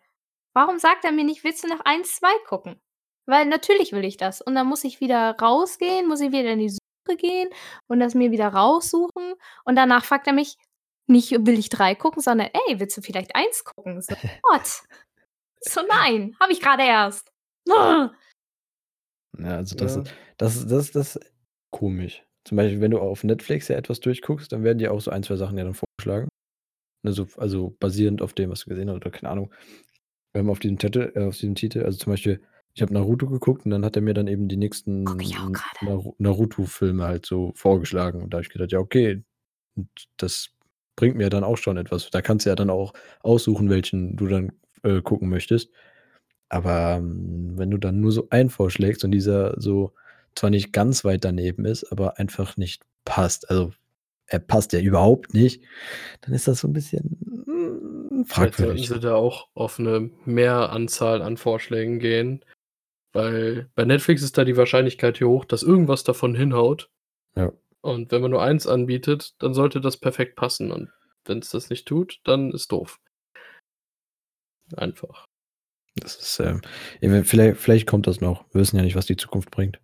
[0.54, 2.80] Warum sagt er mir nicht, willst du nach 1, 2 gucken?
[3.26, 4.40] Weil natürlich will ich das.
[4.40, 7.48] Und dann muss ich wieder rausgehen, muss ich wieder in die Suche gehen
[7.88, 9.34] und das mir wieder raussuchen.
[9.64, 10.56] Und danach fragt er mich,
[11.08, 14.00] nicht will ich 3 gucken, sondern ey, willst du vielleicht 1 gucken?
[14.00, 14.14] So,
[14.50, 14.82] what?
[15.60, 17.32] so nein, habe ich gerade erst.
[19.38, 20.02] Ja, also das Ja.
[20.38, 21.32] das das das ist
[21.70, 22.24] komisch.
[22.48, 25.22] Zum Beispiel, wenn du auf Netflix ja etwas durchguckst, dann werden dir auch so ein,
[25.22, 26.28] 2 Sachen ja dann vorgeschlagen.
[27.04, 29.52] Ne, so also basierend auf dem, was du gesehen hast oder keine Ahnung.
[30.34, 32.42] Ähm, auf diesem Titel äh, auf diesem Titel, also zum Beispiel,
[32.74, 35.36] ich habe Naruto geguckt und dann hat er mir dann eben die nächsten
[36.18, 38.22] Naruto-Filme halt so vorgeschlagen.
[38.22, 39.22] Und da habe ich gedacht: „Ja, okay,
[40.16, 40.50] das
[40.96, 44.26] bringt mir dann auch schon etwas.“ Da kannst du ja dann auch aussuchen, welchen du
[44.26, 45.70] dann, äh, gucken möchtest.
[46.50, 49.94] Aber, ähm, wenn du dann nur so einen vorschlägst und dieser so
[50.38, 53.72] zwar nicht ganz weit daneben ist, aber einfach nicht passt, also
[54.26, 55.64] er passt ja überhaupt nicht,
[56.22, 58.88] dann ist das so 'n bisschen, hm, Vielleicht sollten fragwürdig.
[58.88, 62.44] sie da auch auf 'ne Mehranzahl an Vorschlägen gehen,
[63.14, 66.90] weil bei Netflix ist da die Wahrscheinlichkeit hier hoch, dass irgendwas davon hinhaut.
[67.36, 67.52] Ja.
[67.82, 70.72] Und wenn man nur eins anbietet, dann sollte das perfekt passen.
[70.72, 70.90] Und
[71.26, 72.98] wenn's das nicht tut, dann ist doof.
[74.76, 75.24] Einfach.
[75.96, 76.62] Das ist, ähm
[77.00, 78.44] ja, viellei vielleicht kommt das noch.
[78.52, 79.80] Wir wissen ja nicht, was die Zukunft bringt.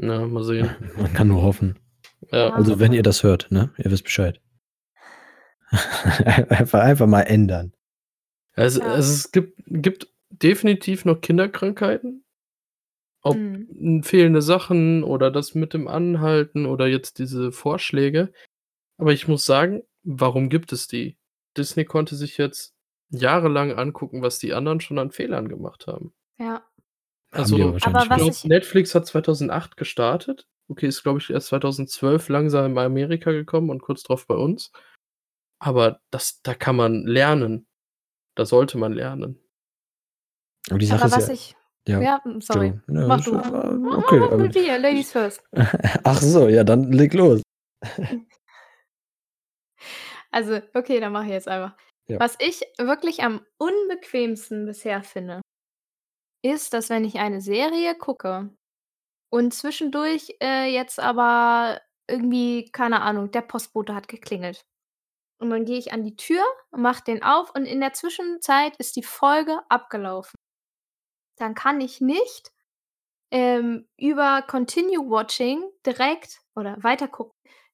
[0.00, 0.70] Ja, mal sehen.
[0.96, 1.78] Man kann nur hoffen.
[2.32, 2.50] Ja.
[2.50, 3.70] Also, wenn ihr das hört, ne?
[3.78, 4.40] Ihr wisst Bescheid.
[5.70, 7.72] Einfach einfach mal ändern.
[8.54, 8.84] Es Ja.
[8.84, 12.24] also, es gibt gibt definitiv noch Kinderkrankheiten.
[13.22, 14.02] Ob Mhm.
[14.02, 18.32] fehlende Sachen oder das mit dem Anhalten oder jetzt diese Vorschläge.
[18.96, 21.18] Aber ich muss sagen, warum gibt es die?
[21.56, 22.74] Disney konnte sich jetzt
[23.10, 26.12] jahrelang angucken, was die anderen schon an Fehlern gemacht haben.
[26.38, 26.62] Ja.
[27.32, 30.48] Also, ich glaube, Netflix hat 2008 gestartet.
[30.68, 34.72] Okay, ist, glaube ich, erst 2012 langsam in Amerika gekommen und kurz drauf bei uns.
[35.60, 37.66] Aber das da kann man lernen.
[38.36, 39.38] Da sollte man lernen.
[40.68, 41.56] Aber die Sache aber ist was ja ich
[41.88, 42.74] ja, ja, sorry.
[42.88, 43.32] Ja, Mach du.
[43.32, 45.42] äh, Mach okay, mach aber mit dir, Ladies first.
[46.04, 47.42] Ach so, ja, dann leg los.
[50.32, 51.76] Also, okay, dann mache ich jetzt einfach.
[52.06, 52.20] Ja.
[52.20, 55.40] Was ich wirklich am unbequemsten bisher finde,
[56.42, 58.50] ist, dass wenn ich eine Serie gucke
[59.30, 64.64] und zwischendurch, äh, jetzt aber irgendwie, keine Ahnung, der Postbote hat geklingelt.
[65.40, 68.96] Und dann gehe ich an die Tür, mache den auf und in der Zwischenzeit ist
[68.96, 70.36] die Folge abgelaufen.
[71.38, 72.52] Dann kann ich nicht,
[73.30, 77.32] ähm, über Continue Watching direkt oder weitergucken,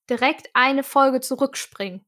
[0.09, 2.05] direkt eine Folge zurückspringen.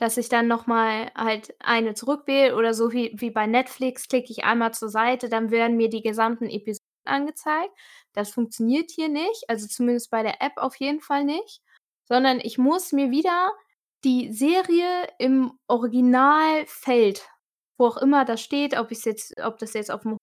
[0.00, 4.30] Dass ich dann noch mal halt eine zurückwähle oder so wie wie bei Netflix klicke
[4.32, 7.72] ich einmal zur Seite, dann werden mir die gesamten Episoden angezeigt.
[8.14, 11.60] Das funktioniert hier nicht, also zumindest bei der App auf jeden Fall nicht,
[12.08, 13.52] sondern ich muss mir wieder
[14.04, 14.86] die Serie
[15.18, 17.28] im Originalfeld,
[17.78, 20.16] wo auch immer das steht, ob jetzt ob das jetzt auf'm,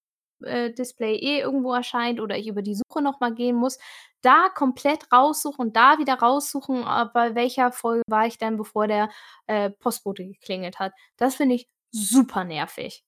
[0.43, 3.77] äh, Display eh irgendwo erscheint oder ich über die Suche noch mal gehen muss,
[4.21, 8.87] da komplett raussuchen und da wieder raussuchen, äh, bei welcher Folge war ich denn, bevor
[8.87, 9.09] der,
[9.47, 10.93] äh, Postbote geklingelt hat.
[11.17, 13.03] Das finde ich super nervig.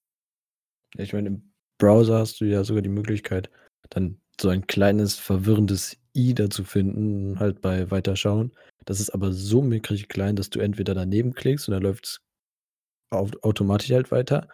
[0.97, 3.49] Ich meine, im Browser hast du ja sogar die Möglichkeit,
[3.89, 8.51] dann so ein kleines verwirrendes i da zu finden, halt bei Weiterschauen.
[8.85, 12.19] Das ist aber so mickrig klein, dass du entweder daneben klickst und dann läuft's
[13.11, 14.47] au automatisch halt weiter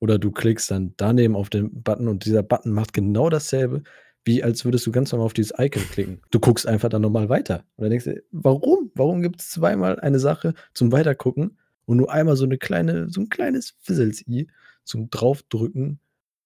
[0.00, 3.82] oder du klickst dann daneben auf den Button und dieser Button macht genau dasselbe,
[4.24, 6.20] wie als würdest du ganz normal auf dieses Icon klicken.
[6.30, 7.64] Du guckst einfach dann normal weiter.
[7.76, 8.90] Und dann denkst du: „Warum?
[8.94, 13.28] Warum gibt's zweimal eine Sache zum Weitergucken und nur einmal so 'ne kleine so 'n
[13.30, 14.48] kleines Fizzels-i
[14.84, 16.00] zum Draufdrücken,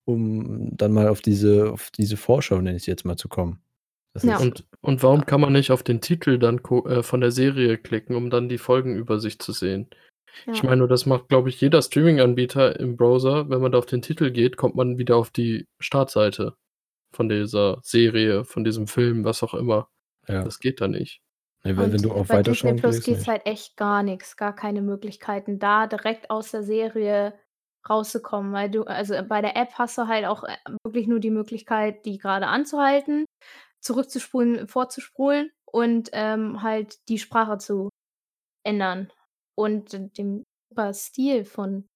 [0.04, 3.60] um dann mal auf diese auf diese Vorschau, nenne ich's jetzt mal, zu kommen?“
[4.14, 4.36] Das Ja.
[4.36, 7.76] ist Und und warum kann man nicht auf den Titel dann äh, von der Serie
[7.78, 9.88] klicken, um dann die Folgenübersicht zu sehen?
[10.50, 10.70] Ich Ja.
[10.70, 13.48] meine, das macht, glaube ich, jeder Streaming-Anbieter im Browser.
[13.50, 16.56] Wenn man da auf den Titel geht, kommt man wieder auf die Startseite
[17.12, 19.88] von dieser Serie, von diesem Film, was auch immer.
[20.28, 20.44] Ja.
[20.44, 21.20] Das geht da nicht.
[21.64, 23.28] Ne, weil wenn Und du auf bei Disney Weiterschauen Plus nicht.
[23.28, 27.38] halt echt gar nix, gar keine Möglichkeiten, da direkt aus der Serie
[27.88, 31.30] rauszukommen, weil du also, bei der App hast du halt auch, äh, wirklich nur die
[31.30, 33.26] Möglichkeit, die grade anzuhalten,
[33.80, 37.88] zurückzuspulen, vorzuspulen und, ähm, halt die Sprache zu
[38.64, 39.10] ändern
[39.56, 41.86] und d den super Stil von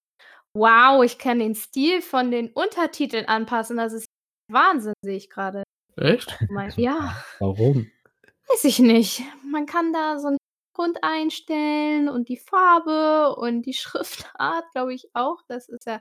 [0.54, 3.76] wow, ich kann den Stil von den Untertiteln anpassen.
[3.78, 4.06] Das ist
[4.50, 5.64] Wahnsinn, sehe ich grade.
[5.96, 6.38] Echt?
[6.50, 7.16] Mein ja.
[7.40, 7.90] Warum?
[8.48, 9.22] Weiß ich nicht.
[9.44, 10.36] Man kann da so 'n
[10.74, 15.42] Grund einstellen und die Farbe und die Schriftart, glaube ich auch.
[15.48, 16.00] Das ist ja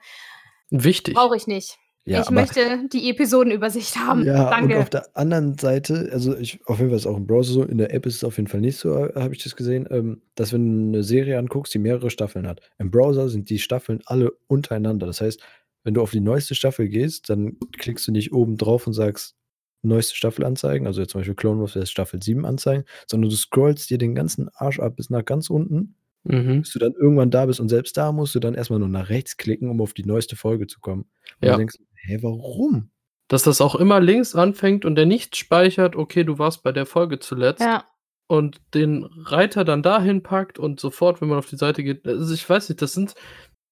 [0.72, 1.16] Wichtig.
[1.16, 1.78] brauche ich nicht.
[2.08, 4.28] Ja, Ich aber möchte die Episodenübersicht haben.
[4.28, 4.90] Ja, und auf Danke.
[4.90, 7.94] der anderen Seite, also ich auf jeden Fall ist auch im Browser so, in der
[7.94, 10.54] App ist es auf jeden Fall nicht so, äh, habe ich das gesehen, ähm, dass
[10.54, 12.62] wenn du 'ne Serie anguckst, die mehrere Staffeln hat.
[12.78, 15.06] Im Browser sind die Staffeln alle untereinander.
[15.08, 15.42] Das heißt,
[15.84, 19.36] wenn du auf die neueste Staffel gehst, dann klickst du nicht oben drauf und sagst:
[19.82, 23.30] „Neueste Staffel anzeigen“, also jetzt zum Beispiel Clone Wars wäre es Staffel 7 anzeigen, sondern
[23.32, 25.96] du scrollst dir den ganzen Arsch ab bis nach ganz unten,
[26.30, 26.66] Mhm.
[26.66, 28.90] bis du dann irgendwann da bist und selbst da musst du dann erst mal nur
[28.90, 31.06] nach rechts klicken, um auf die neueste Folge zu kommen.
[31.42, 31.52] Und Ja.
[31.52, 31.76] du denkst:
[32.06, 32.92] „Hä, warum?“
[33.30, 36.86] Dass das auch immer links anfängt und der nicht speichert: „Okay, du warst bei der
[36.86, 37.86] Folge zuletzt“ Ja.
[38.28, 42.34] und den Reiter dann dahin packt und sofort, wenn man auf die Seite geht also,
[42.34, 43.16] ich weiß nicht, das sind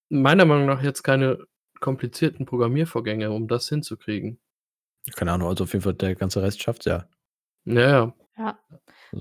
[0.09, 1.39] meiner Meinung nach jetzt keine
[1.81, 4.39] komplizierten Programmiervorgänge, um das hinzukriegen.
[5.15, 7.07] Keine Ahnung, also auf jeden Fall der ganze Rest schafft's ja.
[7.65, 8.15] Ja, ja.
[8.38, 8.59] Ja.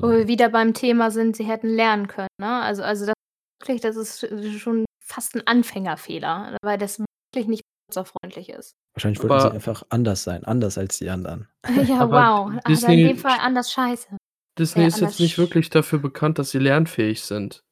[0.00, 2.62] Wo wir wieder beim Thema sind, sie hätten lernen können, ne?
[2.62, 3.14] Also also, das
[3.60, 7.00] wirklich, das ist sch schon fast 'n Anfängerfehler, weil das
[7.34, 7.61] wirklich nicht
[7.92, 8.76] benutzerfreundlich ist.
[8.94, 11.48] Wahrscheinlich wollten sie Aber einfach anders sein, anders als die anderen.
[11.86, 12.50] Ja, aber wow.
[12.52, 14.16] D Also, in Disney dem Fall anders scheiße.
[14.58, 17.64] Disney Äh, ist jetzt nicht wirklich dafür bekannt, dass sie lernfähig sind.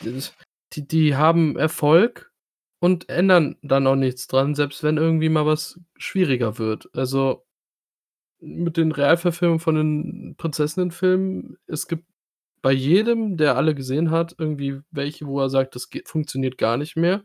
[0.00, 0.34] Das
[0.72, 2.32] die die haben Erfolg
[2.80, 6.88] und ändern dann auch nichts dran, selbst wenn irgendwie mal was schwieriger wird.
[6.92, 7.46] Also,
[8.40, 12.04] mit den Realverfilmungen von den Prinzessinnenfilmen, es gibt
[12.62, 16.76] bei jedem, der alle gesehen hat, irgendwie welche, wo er sagt, das geht funktioniert gar
[16.76, 17.22] nicht mehr.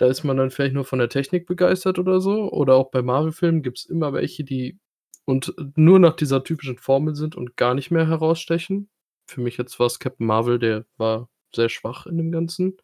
[0.00, 2.50] Da ist man dann vielleicht nur von der Technik begeistert oder so.
[2.50, 4.78] Oder auch bei Marvel-Filmen gibt's immer welche, die
[5.26, 8.88] und nur nach dieser typischen Formel sind und gar nicht mehr herausstechen.
[9.30, 12.78] Für mich jetzt war's Captain Marvel, der war sehr schwach in dem Ganzen.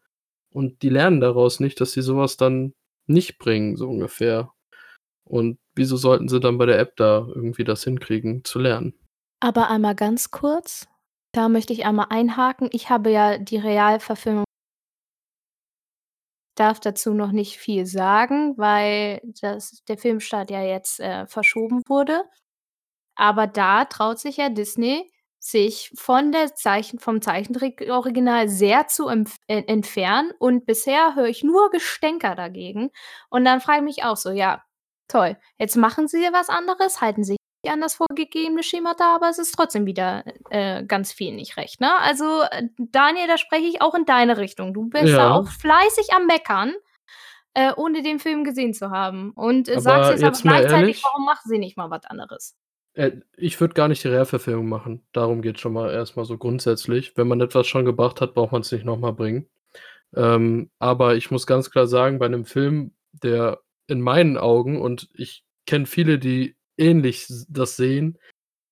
[0.53, 2.75] Und die lernen daraus nicht, dass sie so was dann
[3.07, 4.53] nicht bringen, so ungefähr.
[5.23, 8.93] Und wieso sollten sie dann bei der App da irgendwie das hinkriegen, zu lernen?
[9.39, 10.87] Aber einmal ganz kurz,
[11.31, 12.69] da möchte ich einmal einhaken.
[12.71, 14.46] Ich habe ja die Realverfilmung
[16.59, 22.23] darf dazu noch nicht viel sagen, weil das der Filmstart ja jetzt, äh, verschoben wurde.
[23.15, 29.25] Aber da traut sich ja Disney, sich von der Zeichen vom Zeichentrickoriginal sehr zu äh,
[29.47, 32.89] entfernen und bisher höre ich nur Gestänker dagegen.
[33.29, 34.63] Und dann frage ich mich auch so: „Ja,
[35.07, 37.37] toll, jetzt machen sie was anderes, halten sich
[37.67, 41.79] nicht an das vorgegebene Schemata, aber es ist trotzdem wieder, äh, ganz viel nicht recht“,
[41.81, 41.89] ne?
[41.99, 44.73] Also, äh, Daniel, da spreche ich auch in deine Richtung.
[44.73, 45.35] Du bist da Ja.
[45.35, 46.73] auch fleißig am Meckern,
[47.53, 51.25] äh, ohne den Film gesehen zu haben und, äh, sagst jetzt aber gleichzeitig: ehrlich „Warum
[51.25, 52.55] machen sie nicht mal was anderes?“
[52.93, 55.05] Äh, ich würde gar nicht die Realverfilmung machen.
[55.13, 57.15] Darum geht's schon mal erst mal so grundsätzlich.
[57.17, 59.47] Wenn man etwas schon gebracht hat, braucht man's nicht noch mal bringen.
[60.15, 62.93] Ähm, aber ich muss ganz klar sagen, bei 'nem Film,
[63.23, 68.17] der in meinen Augen und ich kenne viele, die ähnlich das sehen,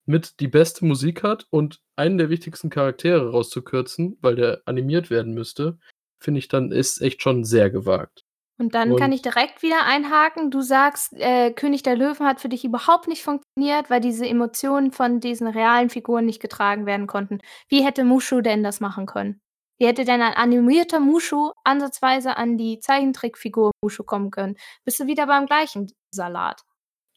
[0.05, 5.33] mit die beste Musik hat und einen der wichtigsten Charaktere rauszukürzen, weil der animiert werden
[5.33, 5.79] müsste,
[6.19, 8.25] finde ich dann ist echt schon sehr gewagt.
[8.57, 10.49] Und dann kann Und ich direkt wieder einhaken.
[10.49, 14.91] Du sagst, äh, König der Löwen hat für dich überhaupt nicht funktioniert, weil diese Emotionen
[14.91, 17.39] von diesen realen Figuren nicht getragen werden konnten.
[17.67, 19.41] Wie hätte Mushu denn das machen können?
[19.77, 24.55] Wie hätte denn ein animierter Mushu ansatzweise an die Zeichentrickfigur Mushu kommen können?
[24.85, 26.61] Bist du wieder beim gleichen Salat.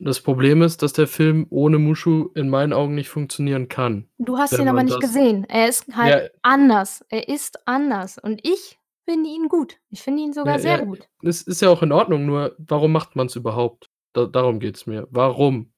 [0.00, 4.08] Das Problem ist, dass der Film ohne Mushu in meinen Augen nicht funktionieren kann.
[4.18, 5.44] Du hast ihn aber man nicht gesehen.
[5.48, 6.30] Er ist halt Ja.
[6.42, 7.04] anders.
[7.08, 8.16] Er ist anders.
[8.18, 8.78] Und ich
[9.08, 9.76] finde ihn gut.
[9.90, 11.08] Ich finde ihn sogar Ja, sehr ja, gut.
[11.22, 13.90] es ist ja auch in Ordnung, nur warum macht man's überhaupt?
[14.12, 15.08] Da darum geht's mir.
[15.10, 15.72] Warum?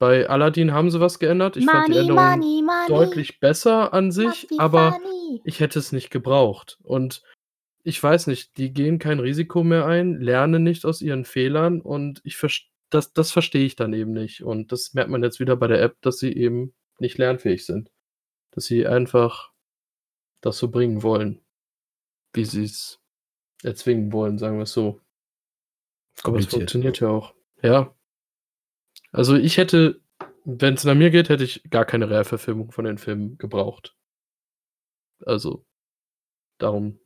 [0.00, 1.56] Bei Aladdin haben sie was geändert.
[1.56, 2.88] Ich fand die Money, Änderungen money, money.
[2.88, 5.40] deutlich besser an sich, Money, aber money.
[5.44, 6.78] ich hätte es nicht gebraucht.
[6.82, 7.22] Und
[7.84, 12.20] ich weiß nicht, die gehen kein Risiko mehr ein, lernen nicht aus ihren Fehlern und
[12.24, 14.42] ich verst das das verstehe ich dann eben nicht.
[14.42, 17.90] Und das merkt man jetzt wieder bei der App, dass sie eben nicht lernfähig sind.
[18.50, 19.52] Dass sie einfach
[20.40, 21.40] das so bringen wollen,
[22.32, 23.00] wie sie's
[23.62, 25.00] erzwingen wollen, sagen wir's so.
[26.22, 27.34] Aber es funktioniert ja auch.
[27.62, 27.94] Ja.
[29.12, 30.02] Also, ich hätte
[30.44, 33.96] wenn's nach mir geht, hätte ich gar keine Realverfilmung von den Filmen gebraucht.
[35.24, 35.64] Also,
[36.58, 36.98] darum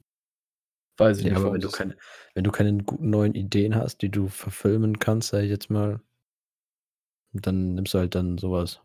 [0.99, 1.97] weiß ich Ja, nicht, aber warum wenn du keine
[2.35, 6.01] wenn du keine guten neuen Ideen hast, die du verfilmen kannst, sage ich jetzt mal
[7.35, 8.81] Dann nimmst du halt dann sowas.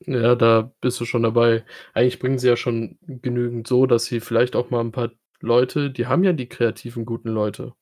[0.00, 1.64] Ja, da bist du schon dabei.
[1.94, 5.90] Eigentlich bringen sie ja schon genügend so, dass sie vielleicht auch mal ein paar Leute
[5.90, 7.74] die haben ja die kreativen, guten Leute.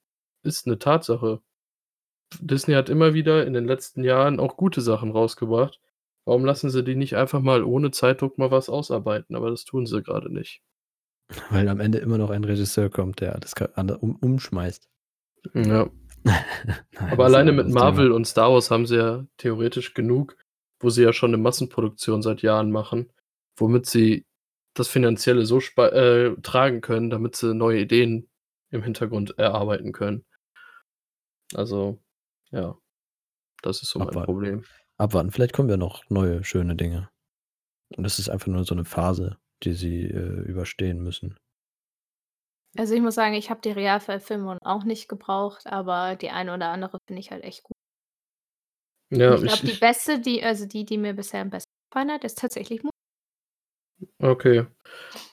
[0.42, 1.40] Ist 'ne Tatsache.
[2.40, 5.80] Disney hat immer wieder in den letzten Jahren auch gute Sachen rausgebracht.
[6.26, 9.36] Warum lassen sie die nicht einfach mal ohne Zeitdruck mal was ausarbeiten?
[9.36, 10.60] Aber das tun sie grade nicht.
[11.50, 13.54] Weil am Ende immer noch ein Regisseur kommt, der das
[14.00, 14.88] um umschmeißt.
[15.54, 15.88] Ja.
[16.24, 16.44] Nein,
[17.10, 18.16] Aber alleine mit Marvel Thema.
[18.16, 20.36] und Star Wars haben sie ja theoretisch genug,
[20.80, 23.12] wo sie ja schon 'ne Massenproduktion seit Jahren machen,
[23.56, 24.24] womit sie
[24.74, 28.28] das Finanzielle so äh, tragen können, damit sie neue Ideen
[28.70, 30.24] im Hintergrund erarbeiten können.
[31.54, 32.00] Also,
[32.50, 32.76] ja.
[33.62, 34.26] Das ist so mein Abwarten.
[34.26, 34.64] Problem.
[34.98, 35.30] Abwarten.
[35.30, 37.10] Vielleicht kommen ja noch neue schöne Dinge.
[37.96, 41.36] Und das ist einfach nur so 'ne Phase, die sie, äh, überstehen müssen.
[42.76, 46.68] Also, ich muss sagen, ich habe die Realverfilmung auch nicht gebraucht, aber die eine oder
[46.68, 47.76] andere finde ich halt echt gut.
[49.10, 52.10] Ja, ich ich glaube, die beste, die also die, die mir bisher am besten gefallen
[52.10, 52.90] hat, ist tatsächlich Mu
[54.18, 54.66] Okay.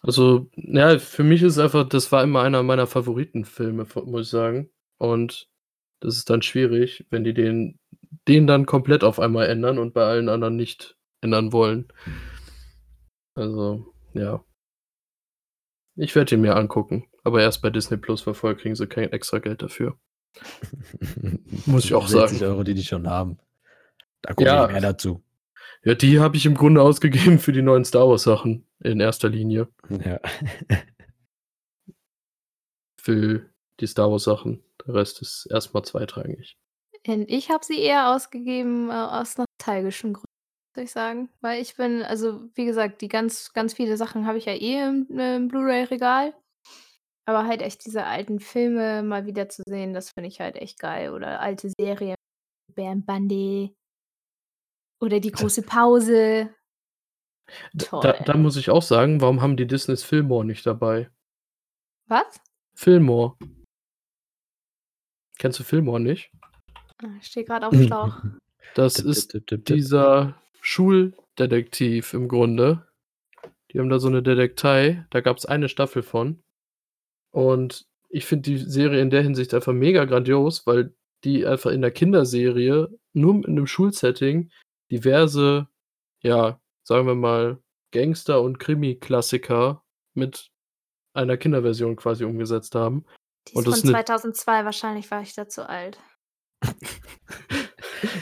[0.03, 4.69] Also, ja, für mich ist einfach das war immer einer meiner Favoritenfilme, muss ich sagen.
[4.97, 5.47] Und
[6.01, 7.79] das ist dann schwierig, wenn die den
[8.27, 11.87] den dann komplett auf einmal ändern und bei allen anderen nicht ändern wollen.
[13.35, 14.43] Also, ja.
[15.95, 19.11] Ich werde ihn mir angucken, aber erst bei Disney Plus, weil vorher kriegen sie kein
[19.11, 19.99] Extrageld dafür.
[21.65, 22.29] Muss ich auch Die sagen.
[22.29, 23.37] 60 €, die die schon haben.
[24.21, 24.67] Da kommt Ja.
[24.67, 25.23] mehr dazu.
[25.83, 29.29] Ja, die habe ich im Grunde ausgegeben für die neuen Star Wars Sachen in erster
[29.29, 29.67] Linie.
[29.89, 30.19] Ja.
[33.01, 33.49] Für
[33.79, 34.63] die Star Wars Sachen.
[34.85, 36.57] Der Rest ist erst mal zweitrangig.
[37.07, 40.27] Und ich habe sie eher ausgegeben, äh, aus nostalgischen Gründen,
[40.75, 41.29] muss ich sagen.
[41.41, 44.81] Weil ich bin also, wie gesagt, die ganz ganz viele Sachen habe ich ja eh
[44.87, 46.33] im im Blu-ray-Regal.
[47.25, 50.79] Aber halt echt diese alten Filme mal wieder zu sehen, das finde ich halt echt
[50.79, 51.11] geil.
[51.13, 52.15] Oder alte Serien,
[52.73, 53.75] Bärenbande
[55.01, 56.53] oder Die große Pause.
[57.73, 58.01] D Toll.
[58.01, 61.09] da da muss ich auch sagen, warum haben die Disneys Fillmore nicht dabei?
[62.07, 62.39] Was?
[62.75, 63.37] Fillmore.
[65.37, 66.31] Kennst du Fillmore nicht?
[67.01, 68.23] Ah, ich stehe grad aufm Schlauch.
[68.75, 72.87] Das ist dieser Schuldetektiv im Grunde.
[73.71, 76.41] Die haben da so 'ne Detektei, da gab's eine Staffel von.
[77.31, 80.93] Und ich finde die Serie in der Hinsicht einfach mega grandios, weil
[81.23, 84.51] die einfach in der Kinderserie nur in 'nem Schulsetting
[84.91, 85.67] diverse,
[86.23, 87.59] ja, sagen wir mal,
[87.91, 89.83] Gangster und Krimi-Klassiker
[90.15, 90.51] mit
[91.13, 93.05] einer Kinderversion quasi umgesetzt haben.
[93.49, 95.99] Die Und ist das von ist 'ne 2002, wahrscheinlich war ich da zu alt.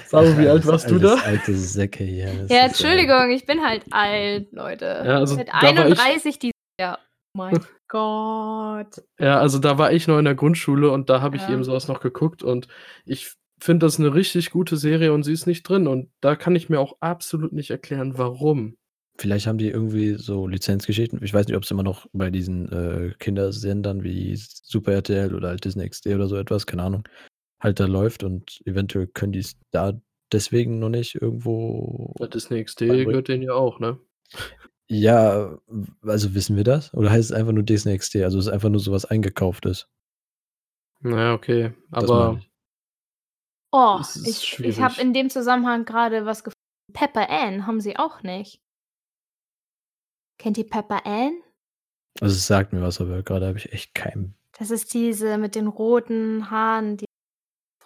[0.06, 1.16] Sag mal, wie alt Alles warst du da?
[1.16, 2.34] alte Säcke hier.
[2.34, 4.86] Das Ja, äh Entschuldigung, ich bin halt alt, Leute.
[4.86, 7.00] Ja, also Mit da war ich 31 dieses Jahr.
[7.34, 7.60] Oh mein
[7.90, 9.02] Gott.
[9.20, 11.54] Ja, also da war ich noch in der Grundschule und da habe ich Ja.
[11.54, 12.68] eben so was noch geguckt und
[13.06, 16.56] ich finde das 'ne richtig gute Serie und sie ist nicht drin und da kann
[16.56, 18.76] ich mir auch absolut nicht erklären, warum.
[19.20, 21.24] Vielleicht haben die irgendwie so Lizenzgeschichten.
[21.24, 25.66] Ich weiß nicht, ob's immer noch bei diesen, äh, Kindersendern wie Super RTL oder halt
[25.66, 27.04] Disney XD oder so etwas, keine Ahnung,
[27.60, 29.99] halt da läuft und eventuell können die's da
[30.32, 33.99] deswegen noch nicht irgendwo Ja, Disney XD gehört denen ja auch, ne?
[34.89, 35.58] Ja,
[36.03, 36.93] also wissen wir das?
[36.93, 38.18] Oder heißt es einfach nur Disney XD?
[38.18, 39.89] Also, ist einfach nur so was Eingekauftes?
[41.01, 42.49] Na ja, okay, aber ich.
[43.72, 46.58] Oh, es ich ich habe in dem Zusammenhang grade was gefunden.
[46.93, 48.62] Pepper Ann haben sie auch nicht.
[50.39, 51.41] Kennt ihr Pepper Ann?
[52.22, 55.55] Also, es sagt mir was, aber grade habe ich echt keinen Das ist diese mit
[55.55, 57.07] den roten Haaren, die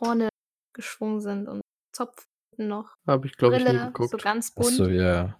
[0.03, 0.29] vorne
[0.73, 1.61] geschwungen sind und
[1.93, 2.25] Zopf
[2.57, 2.93] noch.
[3.07, 4.23] Habe ich, glaube ich, nie Brille, so geguckt.
[4.23, 4.79] ganz bunt.
[4.91, 5.37] ja.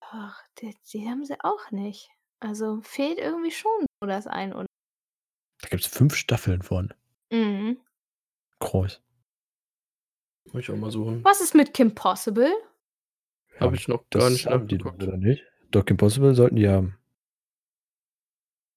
[0.00, 2.10] Ach, die die haben sie auch nicht.
[2.40, 4.66] Also, fehlt irgendwie schon so das ein und
[5.62, 6.92] Da gibt's 5 Staffeln von.
[7.32, 7.80] Mhm.
[8.60, 9.00] Krass.
[10.52, 11.24] Muss ich auch mal suchen.
[11.24, 12.52] Was ist mit Kim Possible?
[13.54, 15.02] Habe Haben ich noch gar nicht haben die doch, nachgeguckt.
[15.08, 15.44] oder nicht?
[15.70, 16.98] Doch, Kim Possible sollten die haben.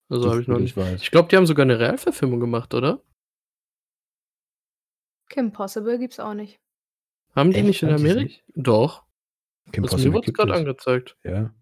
[0.10, 1.01] Also, So habe ich noch ich nicht weiß.
[1.01, 3.01] ich glaube, die haben sogar 'ne Realverfilmung gemacht, oder?
[5.36, 6.61] Kim Possible gibt's auch nicht.
[7.36, 7.67] Haben die Echt?
[7.67, 8.43] nicht in Haben die's Ameri nicht?
[8.55, 9.03] Doch.
[9.73, 10.55] Kim Also, mir Possible gibt grad es.
[10.57, 11.17] angezeigt.
[11.23, 11.53] Ja.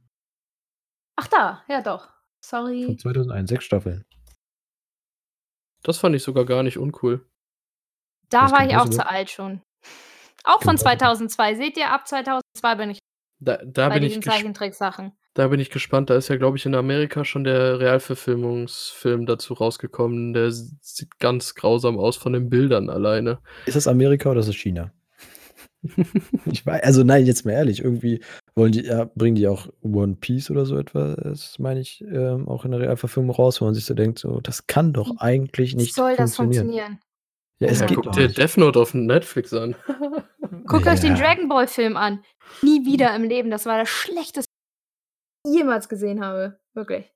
[1.16, 2.06] Ach da, ja doch.
[2.06, 2.96] Von Sorry.
[2.98, 4.06] 2001, 6 Staffeln.
[5.82, 7.28] Das fand ich sogar gar nicht uncool.
[8.30, 9.04] Da Was war Kim ich auch Possible?
[9.06, 9.62] zu alt schon.
[10.44, 10.98] Auch Kim von Possible.
[11.00, 11.56] 2002.
[11.56, 13.00] Seht ihr, ab 2002 bin ich
[13.40, 15.18] Da da bei bin ich diesen Zeichentricksachen.
[15.34, 16.10] Da bin ich gespannt.
[16.10, 20.34] Da ist ja, glaube ich, in Amerika schon der Realverfilmungsfilm dazu rausgekommen.
[20.34, 23.40] Der sieht ganz grausam aus von den Bildern alleine.
[23.66, 24.92] Ist das Amerika oder ist das China?
[26.46, 28.22] Ich wei also nein, jetzt mal ehrlich, irgendwie
[28.56, 32.64] wollen die ja bringen die auch One Piece oder so etwas, meine ich, ähm, auch
[32.64, 35.78] in der Realverfilmung raus, wo man sich so denkt, so, das kann doch eigentlich Wie
[35.78, 37.00] nicht soll das funktionieren.
[37.00, 37.00] funktionieren?
[37.60, 38.30] Ja, es Ja, geht guck doch dir.
[38.30, 39.76] Death Note auf Netflix an.
[40.68, 41.22] Guckt euch den Ja.
[41.22, 42.24] Dragon Ball Film an.
[42.62, 43.52] Nie wieder im Leben.
[43.52, 44.50] Das war das schlechteste,
[45.46, 46.60] jemals gesehen habe.
[46.74, 47.14] Wirklich.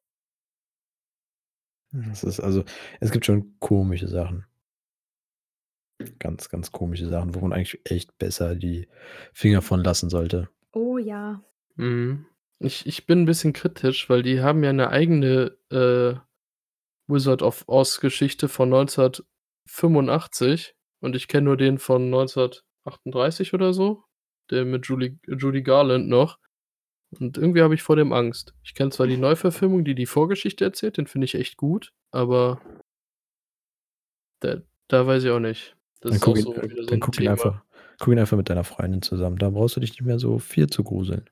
[1.91, 2.63] Das ist also,
[2.99, 4.45] es gibt schon komische Sachen.
[6.19, 8.87] Ganz, ganz komische Sachen, wo man eigentlich echt besser die
[9.33, 10.49] Finger von lassen sollte.
[10.73, 11.43] Oh ja.
[11.75, 12.25] Mhm.
[12.59, 16.15] Ich, ich bin ein bisschen kritisch, weil die haben ja eine eigene äh,
[17.07, 24.03] Wizard of Oz Geschichte von 1985 und ich kenne nur den von 1938 oder so,
[24.49, 26.39] der mit Julie, Judy Garland noch.
[27.11, 28.53] Und irgendwie habe ich vor dem Angst.
[28.63, 32.59] Ich kenne zwar die Neuverfilmung, die die Vorgeschichte erzählt, den finde ich echt gut, aber
[34.41, 35.75] da, da weiß ich auch nicht.
[36.01, 37.63] Das Dann ist guck, ihn, so so dann ein guck, ihn einfach,
[37.99, 39.37] guck ihn einfach mit deiner Freundin zusammen.
[39.37, 41.29] Da brauchst du dich nicht mehr so viel zu gruseln.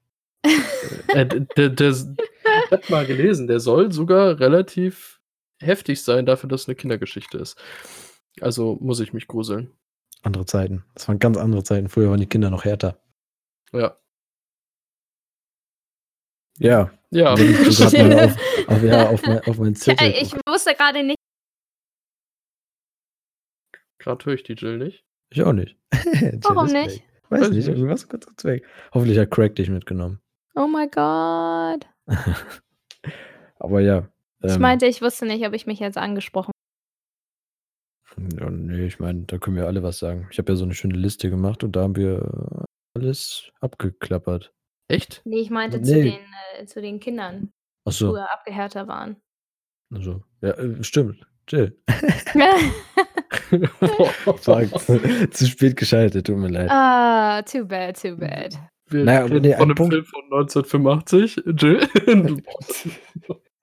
[1.10, 1.26] Äh,
[1.58, 5.20] der, der, ich hab mal gelesen, der soll sogar relativ
[5.60, 7.58] heftig sein, dafür, dass es eine Kindergeschichte ist.
[8.42, 9.72] Also muss ich mich gruseln.
[10.22, 10.84] Andere Zeiten.
[10.94, 11.90] Das waren ganz andere Zeiten.
[11.90, 13.00] Früher waren die Kinder noch härter.
[13.72, 13.98] Ja.
[16.60, 16.92] Ja.
[17.12, 17.38] Ja.
[17.38, 17.94] Ich auf,
[18.68, 21.18] auf, ja, auf, mein, auf meinen Zettel Ja, ich wusste gerade nicht.
[24.00, 25.04] Gerade höre ich die Jill nicht.
[25.32, 25.78] Ich auch nicht.
[26.42, 26.98] Warum nicht?
[26.98, 27.04] weg.
[27.30, 27.78] Weiß Weiß ich nicht, nicht.
[27.78, 28.66] irgendwas kurz, kurz weg.
[28.94, 30.22] Hoffentlich hat Craig dich mitgenommen.
[30.56, 31.88] Oh mein Gott.
[33.60, 34.08] Aber ja.
[34.44, 36.52] Ich ähm, meinte, ich wusste nicht, ob ich mich jetzt angesprochen
[38.40, 40.28] Ja, nee, ich meine, da können wir alle was sagen.
[40.32, 44.54] Ich habe ja so eine schöne Liste gemacht und da haben wir alles abgeklappert.
[44.88, 45.22] Echt?
[45.26, 46.04] Nee, ich meinte zu, Nee.
[46.12, 46.20] den,
[46.60, 47.52] äh, zu den Kindern,
[47.86, 49.18] die Achso, früher abgehärter waren.
[49.94, 51.26] also, ja, äh, stimmt.
[51.48, 51.80] Jill.
[52.34, 52.56] wir,
[54.38, 54.80] Fuck.
[55.34, 56.70] Zu spät geschaltet, tut mir leid.
[56.72, 58.58] ah, too bad, too bad.
[58.92, 61.36] Naja, aber reden nee, von ein einem Punkt- Film von 1985.
[61.46, 61.88] Jill?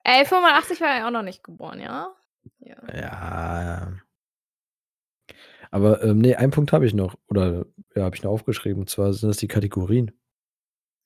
[0.05, 2.13] Ey, 85 war ja auch noch nicht geboren, ja?
[2.59, 2.75] Ja.
[2.93, 3.93] Ja.
[5.71, 7.15] Aber ähm, nee, einen Punkt habe ich noch.
[7.29, 7.65] Oder
[7.95, 8.81] ja, habe ich noch aufgeschrieben.
[8.81, 10.11] Und zwar sind das die Kategorien.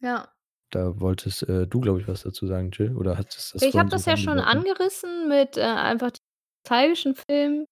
[0.01, 0.31] Ja.
[0.71, 2.95] Da wolltest äh, du, glaube ich, was dazu sagen, Jill?
[2.97, 6.19] Oder hattest das Ich vorhin habe das ja schon angerissen mit äh, einfach den
[6.65, 7.65] nostalgischen Filmen,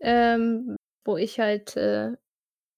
[0.00, 2.12] ähm, wo ich halt, äh,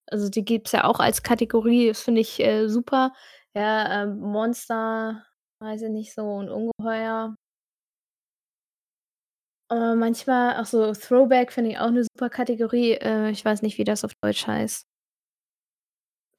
[0.09, 3.13] also die gibt es ja auch als Kategorie, das finde ich äh, super.
[3.55, 5.25] Ja, ähm, Monster,
[5.61, 7.35] weiß ich nicht so, und Ungeheuer.
[9.71, 12.93] Aber manchmal, ach so, Throwback finde ich auch eine super Kategorie.
[12.93, 14.83] Äh, ich weiß nicht, wie das auf Deutsch heißt.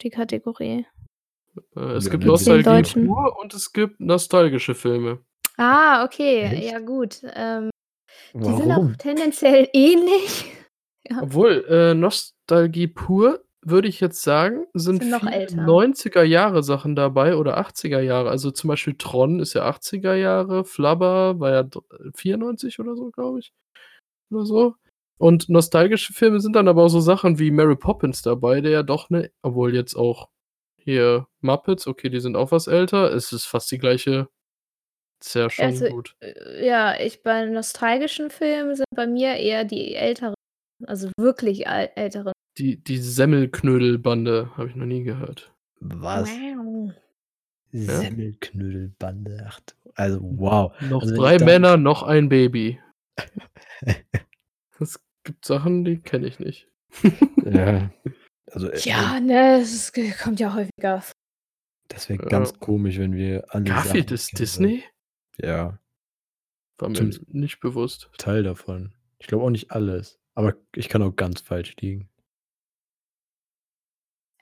[0.02, 0.86] Die Kategorie.
[1.76, 5.20] Äh, es Ja, gibt Nostalgie pur und es gibt nostalgische Filme.
[5.56, 6.70] Ah, okay, Echt?
[6.72, 7.20] ja gut.
[7.34, 7.70] Ähm,
[8.34, 8.98] die sind auch Warum?
[8.98, 10.46] tendenziell ähnlich.
[11.08, 11.22] Ja.
[11.22, 15.56] Obwohl, äh, Nostalgie pur, würde ich jetzt sagen, sind, Sind noch viele älter.
[15.66, 18.30] 90er Jahre Sachen dabei oder 80er Jahre.
[18.30, 21.80] Also zum Beispiel Tron ist ja 80er Jahre, Flubber war ja d-
[22.14, 23.52] 94 oder so, glaube ich.
[24.30, 24.74] Oder so.
[25.18, 28.82] Und nostalgische Filme sind dann aber auch so Sachen wie Mary Poppins dabei, der ja
[28.82, 30.30] doch ne, obwohl jetzt auch
[30.82, 33.12] hier Muppets, okay, die sind auch was älter.
[33.12, 34.28] Es ist fast die gleiche.
[35.22, 36.14] Ist ja schon Also, gut.
[36.20, 40.34] äh, ja, ich bei nostalgischen Filmen sind bei mir eher die älteren,
[40.86, 42.32] also wirklich äl älteren.
[42.58, 45.52] Die, die Semmelknödelbande habe ich noch nie gehört.
[45.80, 46.28] Was?
[46.30, 46.92] Wow.
[47.72, 49.44] Semmelknödelbande.
[49.46, 50.72] Ach, du- also wow.
[50.82, 52.80] Noch Also drei Männer, noch ein Baby.
[54.80, 56.66] Es gibt Sachen, die kenne ich nicht.
[57.44, 57.90] Ja.
[58.52, 61.00] Also äh, Ja, ne, es g- kommt ja häufiger.
[61.02, 61.12] vor.
[61.88, 64.84] das wäre ganz komisch, wenn wir alle Garfield ist Disney?
[65.38, 65.48] würden.
[65.50, 65.78] Ja,
[66.78, 68.10] War mir Zum- nicht bewusst.
[68.18, 68.94] Teil davon.
[69.18, 70.18] Ich glaube auch nicht alles.
[70.34, 72.08] Aber ich kann auch ganz falsch liegen.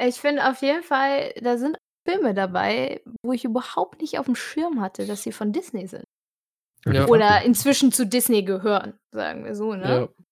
[0.00, 1.76] Ich finde auf jeden Fall, da sind
[2.08, 6.04] Filme dabei, wo ich überhaupt nicht auf dem Schirm hatte, dass sie von Disney sind.
[6.86, 7.06] Ja.
[7.08, 9.88] Oder inzwischen zu Disney gehören, sagen wir so, ne?
[9.88, 10.24] Ja.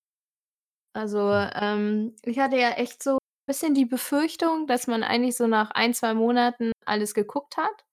[0.94, 5.70] Also, ähm, ich hatte ja echt so bisschen die Befürchtung, dass man eigentlich so nach
[5.72, 7.84] ein, zwei Monaten alles geguckt hat,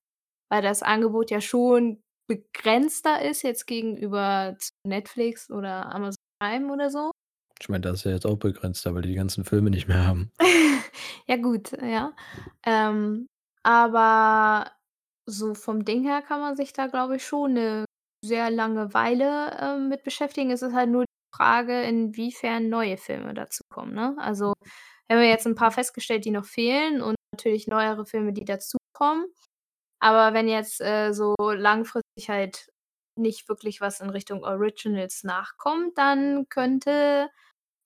[0.52, 7.12] weil das Angebot ja schon begrenzter ist jetzt gegenüber Netflix oder Amazon Prime oder so.
[7.60, 10.06] Ich meine, das ist ja jetzt auch begrenzter, weil die die ganzen Filme nicht mehr
[10.06, 10.32] haben.
[11.26, 12.14] Ja, gut, ja.
[12.66, 13.28] Ähm,
[13.64, 14.72] aber
[15.26, 17.86] so vom Ding her kann man sich da, glaube ich, schon eine
[18.24, 20.52] sehr lange Weile ähm, mit beschäftigen.
[20.52, 23.96] Es ist halt nur die Frage, inwiefern neue Filme dazukommen.
[23.96, 24.16] Ne?
[24.20, 24.54] Also,
[25.08, 29.26] wir haben jetzt ein paar festgestellt, die noch fehlen und natürlich neuere Filme, die dazukommen.
[30.00, 32.70] Aber wenn jetzt äh, so langfristig halt
[33.16, 37.30] nicht wirklich was in Richtung Originals nachkommt, dann könnte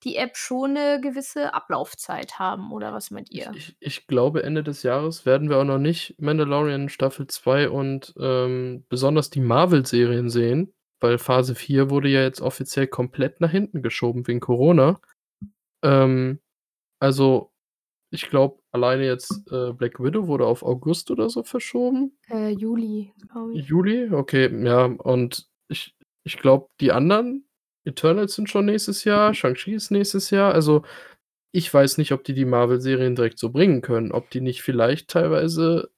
[0.03, 3.51] die App schon eine gewisse Ablaufzeit haben, oder was meint ihr?
[3.55, 8.13] ich, ich glaube, Ende des Jahres werden wir auch noch nicht Mandalorian Staffel 2 und
[8.19, 13.81] ähm, besonders die Marvel-Serien sehen, weil Phase 4 wurde ja jetzt offiziell komplett nach hinten
[13.81, 14.99] geschoben wegen Corona.
[15.83, 16.39] Ähm,
[16.99, 17.51] also,
[18.09, 22.17] ich glaube, alleine jetzt äh, Black Widow wurde auf August oder so verschoben.
[22.29, 23.65] Äh, Juli, glaube ich.
[23.65, 24.11] Juli?
[24.11, 24.85] Okay, ja.
[24.85, 27.47] Und ich, ich glaube, die anderen
[27.83, 30.53] Eternals sind schon nächstes Jahr, Shang-Chi ist nächstes Jahr.
[30.53, 30.83] Also
[31.51, 35.09] ich weiß nicht, ob die die Marvel-Serien direkt so bringen können, ob die nicht vielleicht
[35.09, 35.89] teilweise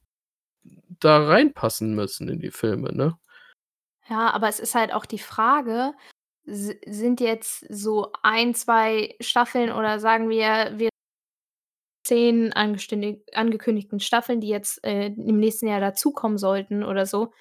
[0.99, 3.17] da reinpassen müssen in die Filme, ne?
[4.07, 5.93] Ja, aber es ist halt auch die Frage,
[6.49, 10.89] sind jetzt so ein, zwei Staffeln oder sagen wir, wir
[12.03, 17.31] zehn angekündigten Staffeln, die jetzt äh, im nächsten Jahr dazukommen sollten oder so,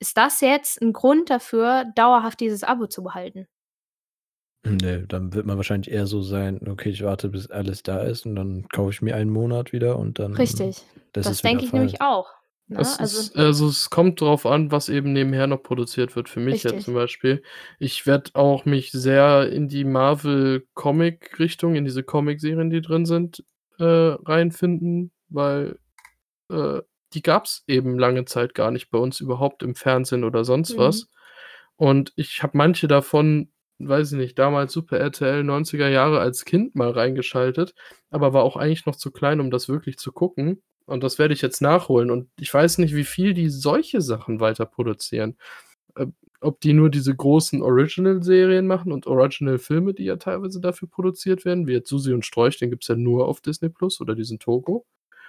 [0.00, 3.46] ist das jetzt ein Grund dafür, dauerhaft dieses Abo zu behalten?
[4.64, 8.26] Ne, dann wird man wahrscheinlich eher so sein: „Okay, ich warte, bis alles da ist
[8.26, 10.76] und dann kaufe ich mir einen Monat wieder und dann Richtig.
[11.12, 12.30] das Das ist wieder denke ich Fall.“ nämlich auch,
[12.78, 12.96] ne?
[12.98, 16.28] Es Also ist also, es kommt drauf an, was eben nebenher noch produziert wird.
[16.28, 16.84] Für mich jetzt Richtig.
[16.84, 17.42] zum Beispiel.
[17.78, 23.44] Ich werde auch mich sehr in die Marvel-Comic-Richtung, in diese Comicserien, die drin sind,
[23.78, 25.78] äh, reinfinden, weil,
[26.50, 26.80] äh,
[27.14, 30.78] die gab's eben lange Zeit gar nicht bei uns überhaupt im Fernsehen oder sonst Mhm.
[30.78, 31.08] was.
[31.76, 36.74] Und ich habe manche davon, weiß ich nicht, damals Super RTL 90er Jahre als Kind
[36.76, 37.74] mal reingeschaltet,
[38.10, 40.62] aber war auch eigentlich noch zu klein, um das wirklich zu gucken.
[40.86, 42.10] Und das werde ich jetzt nachholen.
[42.10, 45.36] Und ich weiß nicht, wie viel die solche Sachen weiter produzieren.
[45.96, 46.06] Äh,
[46.40, 51.66] ob die nur diese großen Original-Serien machen und Original-Filme, die ja teilweise dafür produziert werden,
[51.66, 54.84] wie jetzt Susi und Strolch, den gibt's ja nur auf Disney Plus oder diesen Togo.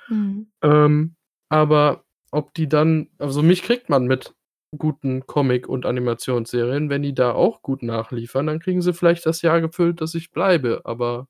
[0.09, 0.47] Mhm.
[0.63, 1.15] Ähm,
[1.49, 4.33] aber ob die dann also mich kriegt man mit
[4.77, 6.89] guten Comic und Animationsserien.
[6.89, 10.31] Wenn die da auch gut nachliefern, dann kriegen sie vielleicht das Jahr gefüllt, dass ich
[10.31, 11.27] bleibe, aber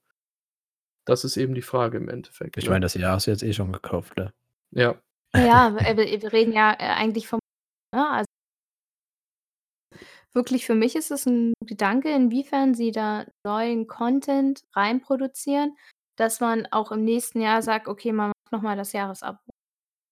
[1.05, 2.69] das ist eben die Frage im Endeffekt, Ich ne?
[2.69, 4.33] meine, das Jahr hast du jetzt eh schon gekauft, ne?
[4.71, 4.95] Ja.
[5.35, 7.39] Ja, äh, wir wir reden ja, äh, eigentlich vom
[7.93, 8.27] ne, also
[10.33, 15.75] wirklich für mich ist es 'n Gedanke, inwiefern sie da neuen Content reinproduzieren,
[16.17, 19.39] dass man auch im nächsten Jahr sagt: „Okay, man macht noch mal das Jahresabo“,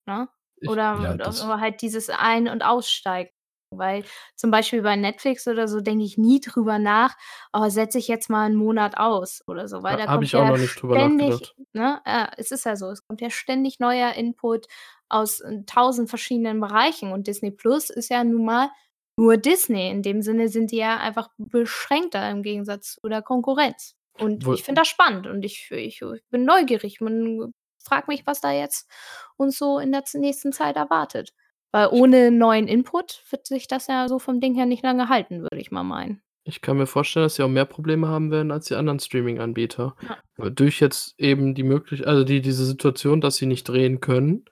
[0.07, 0.29] ne?
[0.61, 3.31] Ich Oder Ja, das oder halt dieses Ein und Aussteigen.
[3.72, 4.03] Weil
[4.36, 7.15] zum Beispiel bei Netflix oder so denke ich nie drüber nach:
[7.53, 10.36] „Oh, setze ich jetzt mal 'n Monat aus“ oder so, weil da habe kommt ich
[10.36, 11.55] auch ja noch nicht drüber ständig nachgedacht.
[11.74, 14.67] ne, äh, es ist ja so, es kommt ja ständig neuer Input
[15.09, 18.69] aus, äh, 1000 verschiedenen Bereichen und Disney Plus ist ja nun mal
[19.17, 19.89] nur Disney.
[19.89, 23.95] In dem Sinne sind die ja einfach beschränkter im Gegensatz zu der Konkurrenz.
[24.13, 27.01] Und Wohl ich finde das spannend und ich ich ich bin neugierig.
[27.01, 27.53] Man
[27.84, 28.89] frage mich, was da jetzt
[29.38, 31.34] uns so in der nächsten Zeit erwartet.
[31.72, 35.41] Weil ohne neuen Input wird sich das ja so vom Ding her nicht lange halten,
[35.41, 36.22] würde ich mal meinen.
[36.43, 39.95] Ich kann mir vorstellen, dass sie auch mehr Probleme haben werden als die anderen Streaming-Anbieter.
[40.38, 40.49] Ja.
[40.49, 44.45] Durch jetzt eben die möglich also die diese Situation, dass sie nicht drehen können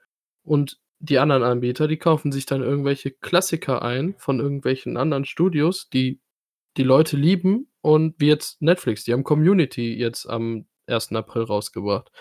[0.44, 5.90] und die anderen Anbieter, die kaufen sich dann irgendwelche Klassiker ein von irgendwelchen anderen Studios,
[5.90, 6.22] die
[6.78, 11.14] die Leute lieben und wie jetzt Netflix, die haben Community jetzt am 1.
[11.14, 12.12] April rausgebracht.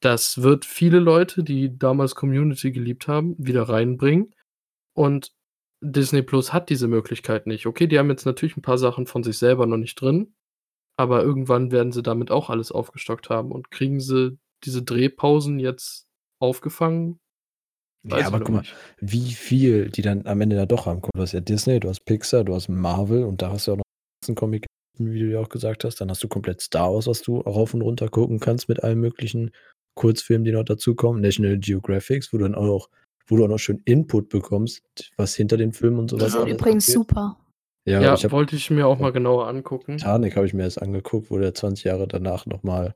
[0.00, 4.34] Das wird viele Leute, die damals Community geliebt haben, wieder reinbringen
[4.94, 5.32] und
[5.82, 7.66] Disney Plus hat diese Möglichkeit nicht.
[7.66, 10.34] Okay, die haben jetzt natürlich 'n paar Sachen von sich selber noch nicht drin,
[10.98, 16.06] aber irgendwann werden sie damit auch alles aufgestockt haben und kriegen sie diese Drehpausen jetzt
[16.40, 17.20] aufgefangen?
[18.04, 18.74] Ja, Weiß ich aber guck mal, nicht.
[19.00, 21.00] wie viel die dann am Ende da doch haben.
[21.02, 23.72] Guck du hast ja Disney, du hast Pixar, du hast Marvel und da hast du
[23.72, 24.66] auch noch Comic,
[24.98, 26.00] wie du ja auch gesagt hast.
[26.00, 29.00] Dann hast du komplett Star Wars, was du rauf und runter gucken kannst mit allen
[29.00, 29.50] möglichen
[29.94, 31.20] Kurzfilmen, die noch dazukommen.
[31.20, 32.88] National Geographics, wo du dann auch noch
[33.26, 34.82] wo du auch noch schön Input bekommst,
[35.16, 36.94] was hinter den Filmen und so Die was sind alles übrigens abgeht.
[36.94, 37.36] super.
[37.84, 39.98] Ja, Ja, ich wollte ich mir auch mal genauer angucken.
[39.98, 42.94] Titanic habe ich mir erst angeguckt, wo der 20 Jahre danach noch mal,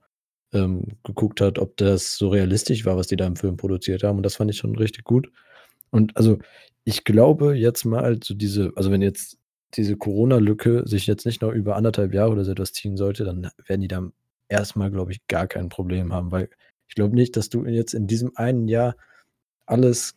[0.52, 4.16] ähm, geguckt hat, ob das so realistisch war, was die da im Film produziert haben
[4.16, 5.30] und das fand ich schon richtig gut.
[5.90, 6.38] Und also,
[6.84, 9.38] ich glaube jetzt mal so diese also, wenn jetzt
[9.74, 13.24] diese Corona-Lücke sich jetzt nicht noch über 1 1/2 Jahre oder so etwas ziehen sollte,
[13.24, 14.10] dann werden die da
[14.48, 16.48] erst mal, glaube ich, gar kein Problem haben, weil
[16.88, 18.96] ich glaube nicht, dass du jetzt in diesem einen Jahr
[19.66, 20.16] alles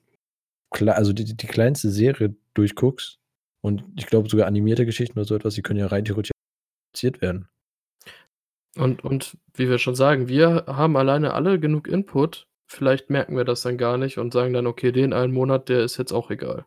[0.88, 3.20] also, die die die kleinste Serie durchguckst
[3.62, 6.32] und ich glaube sogar animierte Geschichten oder so etwas, die können ja rein theoretisch
[6.94, 7.48] produziert werden.
[8.78, 12.48] Und und wie wir schon sagen, wir haben alleine alle genug Input.
[12.68, 15.84] Vielleicht merken wir das dann gar nicht und sagen dann: „Okay, den einen Monat, der
[15.84, 16.66] ist jetzt auch egal.“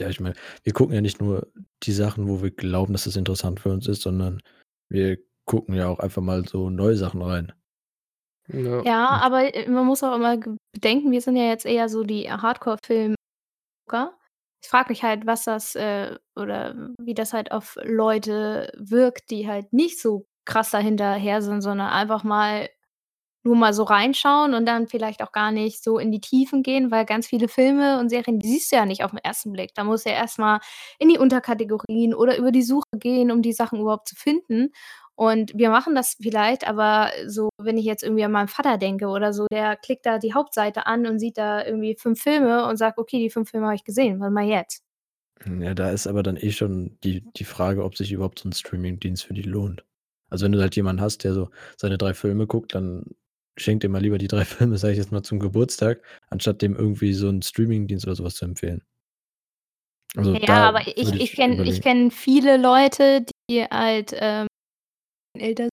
[0.00, 0.34] Ja, ich meine,
[0.64, 1.48] wir gucken ja nicht nur
[1.82, 4.42] die Sachen, wo wir glauben, dass es interessant für uns ist, sondern
[4.88, 7.52] wir gucken ja auch einfach mal so neue Sachen rein.
[8.48, 8.82] Ja.
[8.82, 10.36] Ja, aber, äh, man muss auch immer
[10.72, 13.36] bedenken, wir sind ja jetzt eher so die Hardcore-Film-Gucker.
[14.62, 19.48] Ich frage mich halt, was das, äh oder wie das halt auf Leute wirkt, die
[19.48, 22.68] halt nicht so krass da hinterher sind, sondern einfach mal
[23.42, 26.90] nur mal so reinschauen und dann vielleicht auch gar nicht so in die Tiefen gehen,
[26.90, 29.74] weil ganz viele Filme und Serien, die siehst du ja nicht auf'n ersten Blick.
[29.74, 30.60] Da musst du ja erst mal
[30.98, 34.70] in die Unterkategorien oder über die Suche gehen, um die Sachen überhaupt zu finden.
[35.14, 39.06] Und wir machen das vielleicht, aber so, wenn ich jetzt irgendwie an meinen Vater denke
[39.08, 42.76] oder so, der klickt da die Hauptseite an und sieht da irgendwie 5 Filme und
[42.78, 44.82] sagt: „Okay, die 5 Filme habe ich gesehen, was ich jetzt?“
[45.42, 48.48] Hm, ja, da ist aber dann eh schon die die Frage, ob sich überhaupt so
[48.48, 49.84] 'n Streamingdienst für die lohnt.
[50.28, 53.04] Also, wenn du halt jemanden hast, der so seine 3 Filme guckt, dann
[53.58, 56.76] schenk dem mal lieber die 3 Filme, sage ich jetzt mal, zum Geburtstag, anstatt dem
[56.76, 58.82] irgendwie so 'n Streamingdienst oder so was zu empfehlen.
[60.16, 64.46] Also, Ja, aber ich ich ich kenne kenne viele Leute, die halt, ähm,
[65.38, 65.68] älter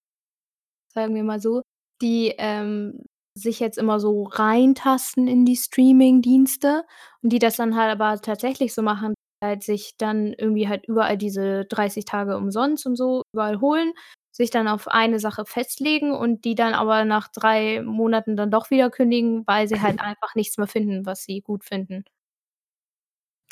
[0.93, 1.61] sagen wir mal so,
[2.01, 3.03] die, ähm,
[3.37, 6.83] sich jetzt immer so reintasten in die Streamingdienste
[7.21, 9.13] und die das dann halt aber tatsächlich so machen,
[9.43, 13.93] halt sich dann irgendwie halt überall diese 30 Tage umsonst und so überall holen,
[14.37, 18.69] sich dann auf eine Sache festlegen und die dann aber nach 3 Monaten dann doch
[18.69, 22.05] wieder kündigen, weil sie halt einfach nichts mehr finden, was sie gut finden.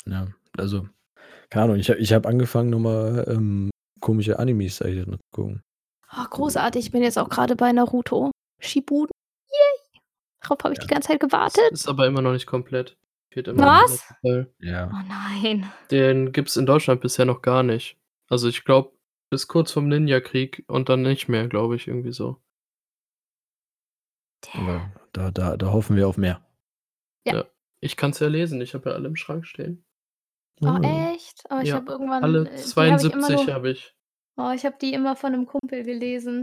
[0.06, 0.88] Ja, also,
[1.50, 3.70] keine Ahnung, ich ich habe angefangen, noch mal, ähm,
[4.00, 5.62] komische Animes, zu gucken.
[6.16, 6.86] Oh, großartig.
[6.86, 8.30] Ich bin jetzt auch grade bei Naruto
[8.60, 9.10] Shippuden.
[9.50, 10.00] Yay.
[10.42, 10.94] Darauf habe ich die Ja.
[10.94, 11.72] ganze Zeit gewartet.
[11.72, 12.96] ist aber immer noch nicht komplett.
[13.34, 14.14] Was?
[14.22, 14.50] Teil.
[14.60, 14.88] Ja.
[14.90, 15.70] Oh nein.
[15.90, 17.98] Den gibt's in Deutschland bisher noch gar nicht.
[18.30, 18.92] Also, ich glaube,
[19.30, 22.40] bis kurz vorm Ninjakrieg und dann nicht mehr, glaube ich, irgendwie so.
[24.54, 26.40] Aber da da da hoffen wir auf mehr.
[27.26, 27.34] Ja.
[27.34, 27.44] Ja.
[27.80, 29.84] Ich kann's ja lesen, ich habe ja alle im Schrank stehen.
[30.62, 31.44] Oh, echt?
[31.50, 33.94] Oh, ich Ja, habe irgendwann alle äh, die habe ich 72 habe ich.
[34.38, 36.42] oh, ich habe die immer von 'nem Kumpel gelesen.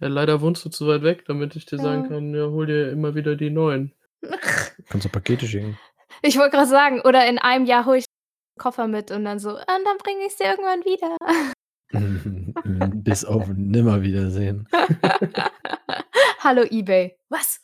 [0.00, 2.08] Ja, leider wohnst du zu weit weg, damit ich dir sagen Ja.
[2.08, 3.92] kann: „Ja, hol dir immer wieder die neuen.“
[4.90, 5.76] Kannst du Pakete schicken.
[6.22, 9.38] Ich wollte grad sagen, oder in einem Jahr hole ich 'n Koffer mit und dann
[9.40, 11.16] so: „Und dann bringe ich's dir irgendwann wieder.“
[13.04, 14.68] Bis auf Nimmerwiedersehen.
[16.40, 17.16] Hallo eBay.
[17.28, 17.60] Was?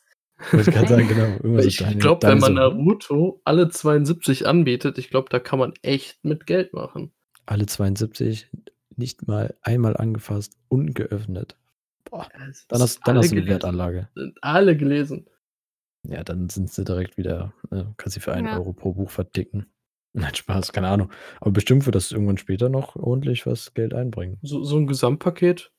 [0.51, 1.59] Wollte ich sagen, genau.
[1.61, 2.55] Ich glaube, wenn man?
[2.55, 7.13] Naruto alle 72 anbietet, ich glaube, da kann man echt mit Geld machen.
[7.47, 8.51] Alle 72,
[8.97, 11.57] nicht mal einmal angefasst, ungeöffnet.
[12.11, 13.51] Boah, Ja, es dann ist hast dann hast du 'ne gelesen.
[13.63, 14.09] Wertanlage.
[14.15, 15.27] Sind alle gelesen.
[16.07, 18.59] Ja, dann sind sie direkt wieder äh, kannst sie für 1 Ja.
[18.59, 19.67] € pro Buch verticken.
[20.17, 21.11] Nein, Spaß, keine Ahnung.
[21.41, 24.39] Aber bestimmt wird das irgendwann später noch ordentlich was Geld einbringen.
[24.43, 25.73] So so 'n Gesamtpaket?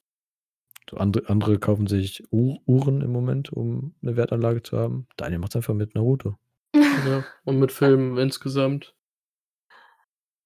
[0.89, 5.07] So andere andere kaufen sich U Uhren im Moment, um 'ne Wertanlage zu haben.
[5.17, 6.35] Daniel macht's einfach mit Naruto.
[6.97, 8.93] Ja, und mit Filmen insgesamt.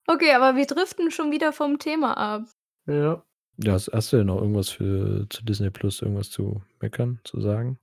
[0.08, 2.50] Okay, aber wir driften schon wieder vom Thema ab.
[2.88, 3.24] Ja.
[3.62, 7.42] Ja, hast hast du denn noch irgendwas für zu Disney Plus irgendwas zu meckern, zu
[7.42, 7.80] sagen?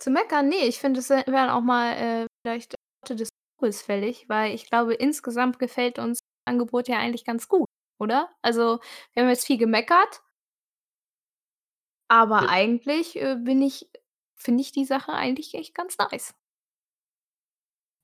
[0.00, 0.48] Zu meckern?
[0.48, 3.28] Ne, ich finde, es wä wären auch mal, äh, vielleicht Worte des
[3.62, 7.66] Fällig, weil ich glaube, insgesamt gefällt uns das Angebot ja eigentlich ganz gut,
[7.98, 8.28] oder?
[8.42, 8.80] Also,
[9.12, 10.20] wir haben jetzt viel gemeckert
[12.10, 12.48] aber Ja.
[12.48, 13.88] eigentlich, äh, bin ich
[14.36, 16.34] finde ich die Sache eigentlich echt ganz nice.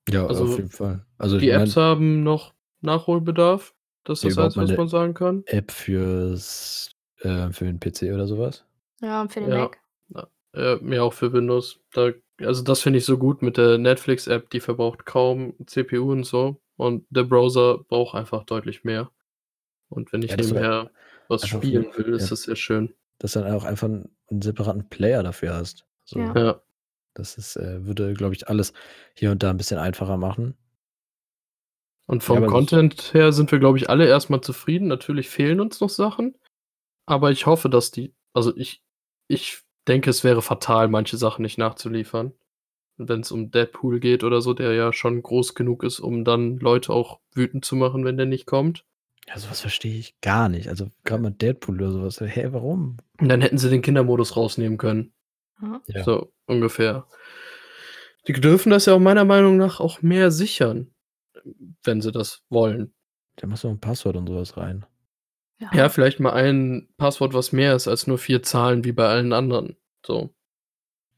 [0.09, 1.05] Ja, auf Also, jeden Fall.
[1.17, 3.75] Also, ich die Apps meine haben noch Nachholbedarf.
[4.03, 5.43] Das ist das überhaupt mal Einzige, was 'ne man sagen kann.
[5.45, 8.65] App fürs äh, für den PC oder so was?
[8.99, 9.53] Ja, und für den Ja.
[9.53, 9.81] Mac.
[10.09, 11.79] Ja, äh, ja, auch für Windows.
[11.93, 12.11] Da
[12.45, 16.61] also, das finde ich so gut mit der Netflix-App, die verbraucht kaum CPU und so
[16.77, 19.11] und der Browser braucht einfach deutlich mehr.
[19.89, 20.91] Und wenn ich Ja, nebenher
[21.29, 22.27] was spielen will, ja.
[22.27, 22.93] ist das sehr schön.
[23.19, 25.85] Dass du dann auch einfach 'n 'n separaten Player dafür hast.
[26.05, 26.31] So.
[26.35, 26.35] Ja.
[26.35, 26.61] Ja.
[27.15, 28.73] Das ist äh, würde, glaube ich, alles
[29.15, 30.55] hier und da 'n bisschen einfacher machen.
[32.09, 34.87] Und Ja, vom das Content her sind wir, glaube ich, alle erst mal zufrieden.
[34.87, 36.35] Natürlich fehlen uns noch Sachen,
[37.07, 38.83] aber ich hoffe, dass die also, ich
[39.29, 42.33] ich denke, es wäre fatal, manche Sachen nicht nachzuliefern.
[42.97, 46.93] Wenn's um Deadpool geht oder so, der ja schon groß genug ist, um dann Leute
[46.93, 48.85] auch wütend zu machen, wenn der nicht kommt.
[49.27, 50.67] Ja, so was verstehe ich gar nicht.
[50.69, 52.21] Also, grad mal Deadpool oder so was.
[52.21, 52.97] Hä, warum?
[53.19, 55.13] Und dann hätten sie den Kindermodus rausnehmen können.
[55.87, 56.03] Ja.
[56.03, 57.07] So ungefähr.
[58.27, 60.91] Die dürfen das ja auch meiner Meinung nach auch mehr sichern,
[61.83, 62.93] wenn sie das wollen.
[63.37, 64.85] Da machst du noch 'n Passwort und so was rein.
[65.73, 69.33] Ja, vielleicht mal ein Passwort, was mehr ist als nur 4 Zahlen wie bei allen
[69.33, 70.33] anderen, so.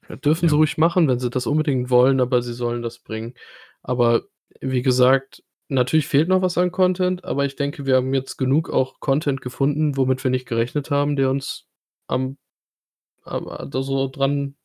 [0.09, 0.57] Ja, dürfen sie Ja.
[0.57, 3.35] ruhig machen, wenn sie das unbedingt wollen, aber sie sollen das bringen.
[3.83, 4.23] Aber
[4.61, 8.69] wie gesagt, natürlich fehlt noch was an Content, aber ich denke, wir haben jetzt genug
[8.69, 11.67] auch Content gefunden, womit wir nicht gerechnet haben, der uns
[12.07, 12.37] am
[13.25, 14.55] am da so dran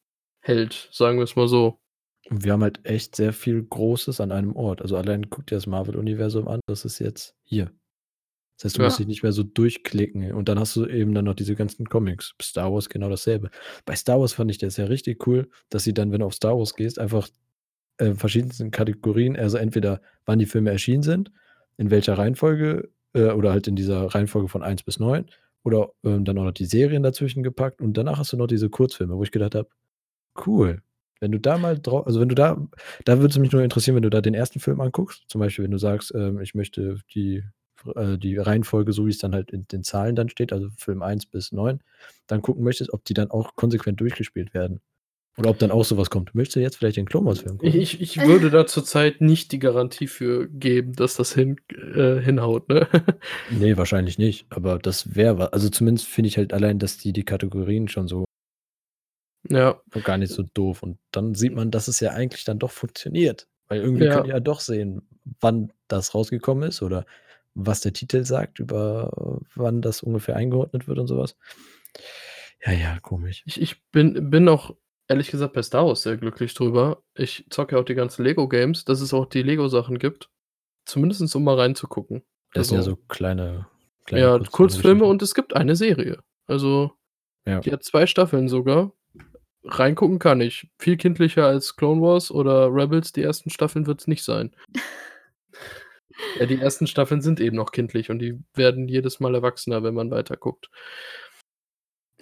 [0.41, 1.81] hält, sagen wir's mal so.
[2.31, 4.83] Und wir haben halt echt sehr viel Großes an einem Ort.
[4.83, 7.71] Also, allein guck dir das Marvel-Universum an, das ist jetzt hier.
[8.59, 9.01] Das heißt, du musst Ja.
[9.01, 12.35] dich nicht mehr so durchklicken und dann hast du eben dann noch diese ganzen Comics.
[12.43, 13.51] Star Wars genau dasselbe.
[13.87, 16.35] Bei Star Wars fand ich das ja richtig cool, dass sie dann, wenn du auf
[16.35, 17.29] Star Wars gehst, einfach,
[17.99, 21.33] äh, verschiedensten Kategorien also, entweder wann die Filme erschienen sind,
[21.79, 25.27] in welcher Reihenfolge, äh, oder halt in dieser Reihenfolge von 1 bis 9
[25.65, 28.71] oder, ähm, dann auch noch die Serien dazwischen gepackt und danach hast du noch diese
[28.71, 29.69] Kurzfilme, wo ich gedacht habe:
[30.47, 30.83] „Cool.“
[31.21, 32.69] Wenn du da mal drau also, wenn du da
[33.07, 34.61] da würde es mich nur interessieren, wenn du da den 1.
[34.61, 37.45] Film anguckst, zum Beispiel, wenn du sagst, ähm, ich möchte die
[37.95, 41.03] äh, die Reihenfolge, so wie es dann halt in den Zahlen dann steht, also Film
[41.03, 41.81] 1 bis 9,
[42.27, 44.81] dann gucken möchtest, ob die dann auch konsequent durchgespielt werden.
[45.37, 46.35] Oder ob dann auch sowas kommt.
[46.35, 47.81] Möchtest du jetzt vielleicht den Clone Wars Film Ich, gucken?
[47.81, 51.61] ich, ich würde da zurzeit nicht die Garantie für geben, dass das hin,
[51.95, 52.89] äh, hinhaut, ne?
[53.51, 54.47] Nee, wahrscheinlich nicht.
[54.51, 55.53] Aber das wäre was.
[55.53, 58.25] Also zumindest finde ich halt allein, dass die die Kategorien schon so
[59.49, 59.81] ja.
[60.03, 60.83] gar nicht so doof.
[60.83, 63.47] Und dann sieht man, dass es ja eigentlich dann doch funktioniert.
[63.69, 64.15] Weil irgendwie Ja.
[64.15, 65.03] könnt ihr ja doch sehen,
[65.41, 67.07] wann das rausgekommen ist oder
[67.55, 71.37] was der Titel sagt, über wann das ungefähr eingeordnet wird und sowas.
[72.65, 73.43] Ja, ja, komisch.
[73.47, 74.75] Ich, ich bin, bin auch
[75.09, 77.03] ehrlich gesagt bei Star Wars sehr glücklich drüber.
[77.15, 80.29] Ich zocke ja auch die ganzen Lego-Games, dass es auch die Lego-Sachen gibt.
[80.85, 82.23] Zumindest um mal reinzugucken.
[82.53, 83.67] Das sind ja Also- so kleine,
[84.07, 86.19] kleine Ja, Kurzfilme, Kurzfilme und es gibt eine Serie.
[86.47, 86.93] Also,
[87.47, 87.61] Ja.
[87.61, 88.93] die hat zwei Staffeln sogar.
[89.65, 90.71] Reingucken kann ich.
[90.79, 93.13] Viel kindlicher als Clone Wars oder Rebels.
[93.13, 94.55] Die ersten Staffeln wird es nicht sein.
[96.39, 99.95] ja, die ersten Staffeln sind eben noch kindlich und die werden jedes Mal erwachsener, wenn
[99.95, 100.71] man weiter guckt.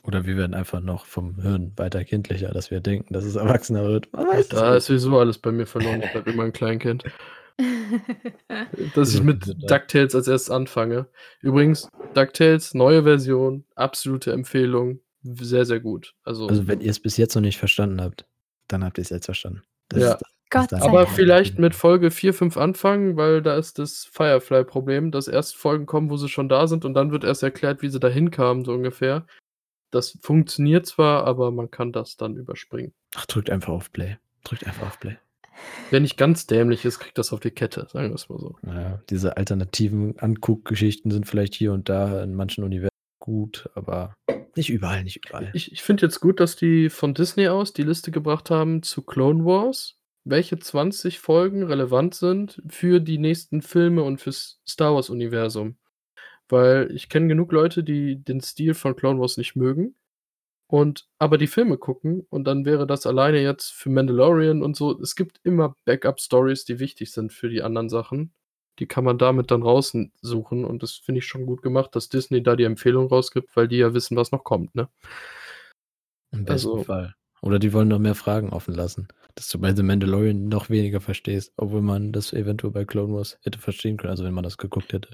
[0.02, 3.84] Oder wir werden einfach noch vom Hirn weiter kindlicher, dass wir denken, dass es erwachsener
[3.84, 4.08] wird.
[4.50, 6.02] Da ist sowieso alles bei mir verloren.
[6.02, 7.04] Ich bleibe immer ein Kleinkind.
[8.94, 9.54] Dass ich mit ja.
[9.54, 11.06] DuckTales als erstes anfange.
[11.40, 15.00] Übrigens, DuckTales, neue Version, absolute Empfehlung.
[15.22, 16.14] Sehr, sehr gut.
[16.22, 18.26] Also, Also, wenn ihr es bis jetzt noch nicht verstanden habt,
[18.68, 19.62] dann habt ihr es jetzt verstanden.
[19.88, 20.12] Das Ja.
[20.12, 21.16] ist, das Gott sei aber Dank.
[21.16, 26.10] vielleicht mit Folge 4, 5 anfangen, weil da ist das Firefly-Problem, dass erst Folgen kommen,
[26.10, 28.72] wo sie schon da sind und dann wird erst erklärt, wie sie da hinkamen, so
[28.72, 29.26] ungefähr.
[29.90, 32.92] Das funktioniert zwar, aber man kann das dann überspringen.
[33.14, 34.18] Ach, drückt einfach auf Play.
[34.44, 35.16] Drückt einfach auf Play.
[35.90, 38.56] Wer nicht ganz dämlich ist, kriegt das auf die Kette, sagen wir es mal so.
[38.62, 44.14] Naja, diese alternativen Anguckgeschichten sind vielleicht hier und da in manchen Universen gut, aber
[44.54, 45.50] nicht überall, nicht überall.
[45.54, 49.02] Ich, ich finde jetzt gut, dass die von Disney aus die Liste gebracht haben zu
[49.02, 49.95] Clone Wars,
[50.26, 55.76] welche 20 Folgen relevant sind für die nächsten Filme und fürs Star Wars-Universum.
[56.48, 59.94] Weil ich kenne genug Leute, die den Stil von Clone Wars nicht mögen
[60.68, 65.00] und aber die Filme gucken und dann wäre das alleine jetzt für Mandalorian und so.
[65.00, 68.32] Es gibt immer Backup-Stories, die wichtig sind für die anderen Sachen.
[68.80, 72.42] Die kann man damit dann raussuchen und das finde ich schon gut gemacht, dass Disney
[72.42, 74.88] da die Empfehlung rausgibt, weil die ja wissen, was noch kommt, ne?
[76.32, 77.14] Im besten also- Fall.
[77.42, 81.00] Oder die wollen noch mehr Fragen offen lassen, dass du bei The Mandalorian noch weniger
[81.00, 84.58] verstehst, obwohl man das eventuell bei Clone Wars hätte verstehen können, also wenn man das
[84.58, 85.10] geguckt hätte.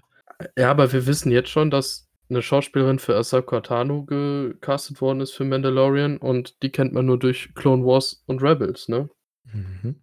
[0.57, 5.33] Ja, aber wir wissen jetzt schon, dass eine Schauspielerin für Ahsoka Tano gecastet worden ist
[5.33, 9.11] für Mandalorian und die kennt man nur durch Clone Wars und Rebels, ne?
[9.45, 10.01] Mhm.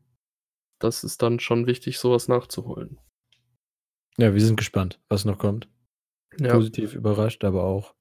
[0.80, 3.00] Das ist dann schon wichtig, sowas nachzuholen.
[4.18, 5.68] Ja, wir sind gespannt, was noch kommt.
[6.40, 7.96] Ja, Positiv überrascht, aber auch.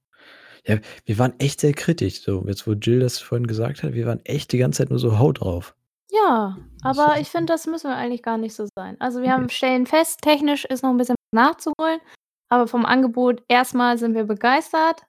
[0.67, 2.21] Ja, wir waren echt sehr kritisch.
[2.23, 4.99] So, jetzt wo Jill das vorhin gesagt hat, wir waren echt die ganze Zeit nur
[4.99, 5.75] so Haut drauf.
[6.11, 8.97] Ja, aber ich finde, das müssen wir eigentlich gar nicht so sein.
[8.99, 12.01] Also wir haben stellen fest, technisch ist noch ein bisschen was nachzuholen,
[12.49, 15.03] aber vom Angebot erstmal sind wir begeistert.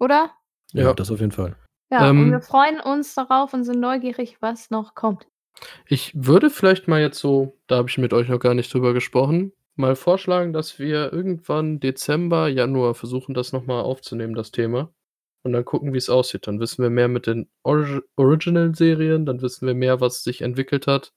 [0.00, 0.30] Oder?
[0.72, 0.94] Ja, Ja.
[0.94, 1.56] das auf jeden Fall.
[1.90, 5.26] Ja, und Ähm, wir freuen uns darauf und sind neugierig, was noch kommt.
[5.86, 8.92] ich würde vielleicht mal jetzt so, da habe ich mit euch noch gar nicht drüber
[8.94, 14.92] gesprochen, mal vorschlagen, dass wir irgendwann Dezember, Januar versuchen, das nochmal aufzunehmen, das Thema.
[15.44, 16.46] Und dann gucken, wie es aussieht.
[16.46, 20.86] Dann wissen wir mehr mit den Orig Original-Serien, dann wissen wir mehr, was sich entwickelt
[20.86, 21.14] hat.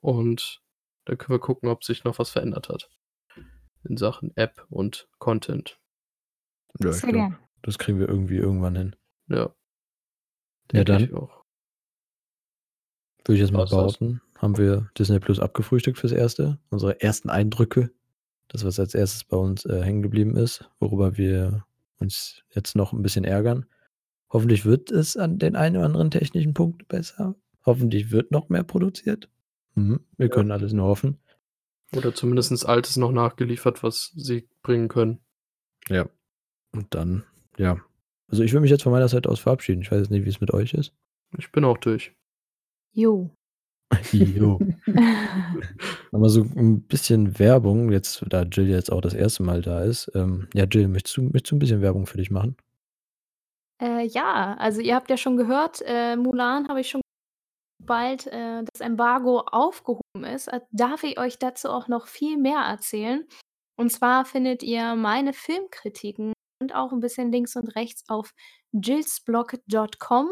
[0.00, 0.60] Und
[1.04, 2.90] dann können wir gucken, ob sich noch was verändert hat.
[3.84, 5.80] In Sachen App und Content.
[6.80, 7.32] Ja, ich glaub,
[7.62, 8.96] das kriegen wir irgendwie irgendwann hin.
[9.28, 9.54] Ja.
[10.72, 11.44] Ja, dann ich auch.
[13.24, 16.58] würde ich jetzt mal behaupten, haben wir Disney Plus abgefrühstückt fürs Erste.
[16.70, 17.90] Unsere ersten Eindrücke.
[18.48, 21.64] Das, was als erstes bei uns äh, hängen geblieben ist, worüber wir
[21.98, 23.66] uns jetzt noch ein bisschen ärgern.
[24.30, 27.34] Hoffentlich wird es an den einen oder anderen technischen Punkt besser.
[27.66, 29.28] Hoffentlich wird noch mehr produziert.
[29.74, 30.00] Mhm.
[30.16, 30.32] Wir Ja.
[30.32, 31.18] können alles nur hoffen.
[31.96, 35.20] Oder zumindest Altes noch nachgeliefert, was sie bringen können.
[35.88, 36.08] Ja.
[36.72, 37.24] Und dann,
[37.56, 37.78] ja.
[38.28, 39.80] Also ich will mich jetzt von meiner Seite aus verabschieden.
[39.82, 40.92] Ich weiß jetzt nicht, wie es mit euch ist.
[41.38, 42.14] Ich bin auch durch.
[42.92, 43.30] Jo.
[44.12, 44.58] Jo.
[46.12, 50.10] Aber so ein bisschen Werbung, jetzt, da Jill jetzt auch das erste Mal da ist.
[50.14, 52.56] Ähm, ja, Jill, möchtest du, möchtest du ein bisschen Werbung für dich machen?
[53.80, 57.00] Äh, ja, also ihr habt ja schon gehört, äh, Mulan habe ich schon
[57.84, 62.60] bald äh, das Embargo aufgehoben ist, äh, darf ich euch dazu auch noch viel mehr
[62.60, 63.26] erzählen.
[63.76, 68.34] Und zwar findet ihr meine Filmkritiken und auch ein bisschen links und rechts auf
[68.72, 70.28] jillsblog.com.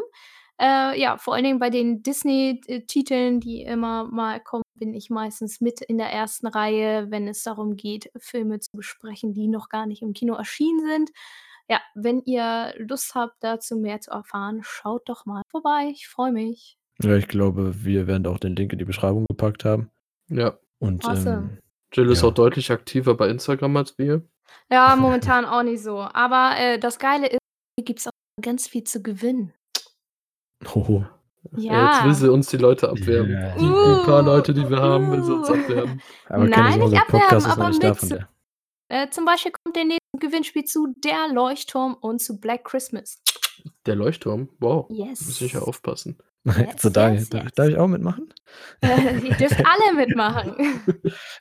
[0.59, 5.61] Äh, ja, vor allen Dingen bei den Disney-Titeln, die immer mal kommen, bin ich meistens
[5.61, 9.85] mit in der ersten Reihe, wenn es darum geht, Filme zu besprechen, die noch gar
[9.85, 11.11] nicht im Kino erschienen sind.
[11.69, 15.89] Ja, wenn ihr Lust habt, dazu mehr zu erfahren, schaut doch mal vorbei.
[15.91, 16.77] Ich freue mich.
[17.03, 19.91] Ja, ich glaube, wir werden auch den Link in die Beschreibung gepackt haben.
[20.29, 20.57] Ja.
[20.79, 21.29] Und Awesome.
[21.35, 21.59] ähm,
[21.93, 22.29] Jill ist Ja.
[22.29, 24.23] auch deutlich aktiver bei Instagram als wir.
[24.71, 25.99] Ja, momentan auch nicht so.
[25.99, 27.39] Aber äh, das Geile ist,
[27.77, 28.11] hier gibt es auch
[28.41, 29.53] ganz viel zu gewinnen.
[30.73, 31.03] Oh.
[31.55, 31.93] Ja.
[31.93, 32.13] Jetzt will Ja.
[32.13, 33.31] sie uns die Leute abwerben.
[33.31, 33.55] Ja.
[33.55, 35.53] Die, die paar Uh, Leute, die wir haben, will sie uns uh.
[35.53, 36.01] abwerben.
[36.29, 38.25] Aber keine Nein, nicht abwerben, aber nicht da mit.
[38.89, 43.21] Äh, zum Beispiel kommt der nächste Gewinnspiel zu Der Leuchtturm und zu Black Christmas.
[43.85, 44.87] Der Leuchtturm, wow.
[44.89, 45.25] Yes.
[45.25, 46.17] Muss ich ja aufpassen.
[46.45, 47.51] Jetzt so Yes, Daniel, yes, darf, yes.
[47.53, 48.33] darf ich auch mitmachen?
[48.81, 50.55] Äh, ihr dürft alle mitmachen.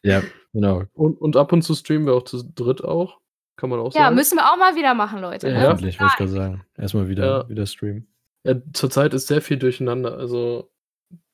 [0.03, 0.23] Ja,
[0.53, 0.83] genau.
[0.95, 3.21] Und, und ab und zu streamen wir auch zu dritt auch.
[3.57, 4.17] Kann man auch Ja, sagen.
[4.17, 5.49] müssen wir auch mal wieder machen, Leute.
[5.49, 5.55] Ja.
[5.61, 5.69] Ne?
[5.69, 6.65] Hoffentlich, wollte ich gerade sagen.
[6.77, 7.49] Erstmal wieder, Ja.
[7.49, 8.09] wieder streamen.
[8.47, 10.17] Ja, zurzeit ist sehr viel durcheinander.
[10.17, 10.71] Also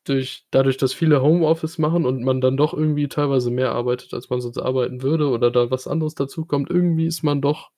[0.05, 4.31] durch, dadurch, dass viele Homeoffice machen und man dann doch irgendwie teilweise mehr arbeitet, als
[4.31, 7.71] man sonst arbeiten würde, oder da was anderes dazu kommt, irgendwie ist man doch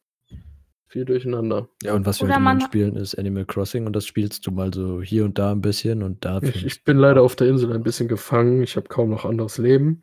[0.86, 1.68] viel durcheinander.
[1.82, 5.02] Ja, und was wir halt spielen, ist Animal Crossing und das spielst du mal so
[5.02, 6.40] hier und da ein bisschen und da.
[6.40, 8.62] Ich, ich bin leider auf der Insel ein bisschen gefangen.
[8.62, 10.02] Ich habe kaum noch anderes Leben.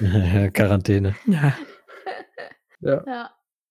[0.54, 1.14] Quarantäne.
[1.26, 1.54] Ja.
[2.80, 3.30] Ja, Ja.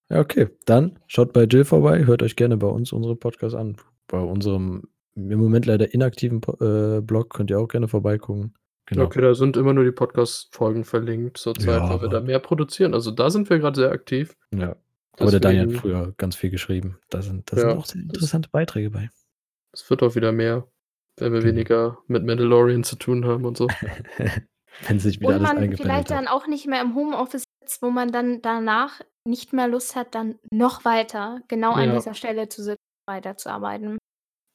[0.10, 0.50] Ja, okay.
[0.66, 3.78] Dann schaut bei Jill vorbei, hört euch gerne bei uns unsere Podcasts an.
[4.12, 4.84] Bei unserem
[5.16, 8.54] im Moment leider inaktiven äh, Blog könnt ihr auch gerne vorbeigucken.
[8.88, 9.06] Genau.
[9.06, 12.94] okay, da sind immer nur die Podcast-Folgen verlinkt zurzeit, Ja, weil wir da mehr produzieren.
[12.94, 14.36] Also da sind wir gerade sehr aktiv.
[14.54, 14.76] Ja.
[15.20, 16.98] Aber der Daniel hat früher ganz viel geschrieben.
[17.10, 19.10] Da sind, da Ja, sind auch sehr das- interessante Beiträge bei.
[19.74, 20.68] Es wird auch wieder mehr,
[21.18, 21.52] wenn wir Genau.
[21.54, 23.68] weniger mit Mandalorian zu tun haben und so.
[24.88, 26.18] Wenn sich wieder Und alles man vielleicht hat.
[26.18, 30.16] dann auch nicht mehr im Homeoffice sitzt, wo man dann danach nicht mehr Lust hat,
[30.16, 31.96] dann noch weiter genau an Ja.
[31.96, 33.98] dieser Stelle zu sitzen, weiterzuarbeiten.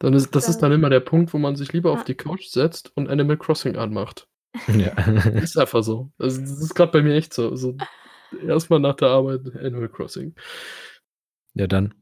[0.01, 0.51] Dann ist, das Ja.
[0.51, 2.05] ist dann immer der Punkt, wo man sich lieber auf Ja.
[2.05, 4.29] die Couch setzt und Animal Crossing anmacht.
[4.69, 4.93] Ja.
[5.43, 6.11] Ist einfach so.
[6.19, 7.55] Also, das ist gerade bei mir echt so.
[7.57, 7.77] so
[8.47, 10.35] Erstmal nach der Arbeit Animal Crossing.
[11.55, 11.95] ja, dann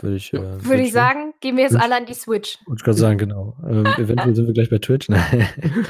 [0.00, 0.32] würde ich.
[0.32, 0.40] Ja.
[0.56, 2.58] Äh, Würde ich sagen, gehen wir jetzt alle an die Switch.
[2.66, 3.56] Wollte ich gerade sagen, genau.
[3.66, 5.08] Ähm, eventuell sind wir gleich bei Twitch.
[5.08, 5.48] Nein.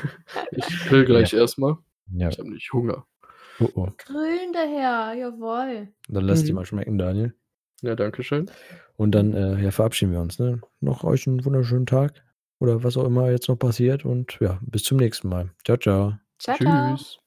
[0.53, 1.77] Ich will gleich erstmal.
[2.13, 2.29] ja.
[2.29, 3.07] Ich habe nicht Hunger.
[3.61, 3.89] Oh, oh.
[3.99, 5.89] Grillen daher, jawohl.
[6.09, 6.57] Dann lasst die Mhm.
[6.57, 7.35] mal schmecken, Daniel.
[7.83, 8.51] Ja, danke schön.
[8.97, 10.39] Und dann äh, ja, verabschieden wir uns.
[10.39, 10.61] Ne?
[10.81, 12.23] Noch euch einen wunderschönen Tag
[12.61, 14.05] oder was auch immer jetzt noch passiert.
[14.05, 15.51] Und ja, bis zum nächsten Mal.
[15.65, 16.15] Ciao, ciao.
[16.39, 16.97] Ciao, ciao.
[16.97, 17.22] Tschüss.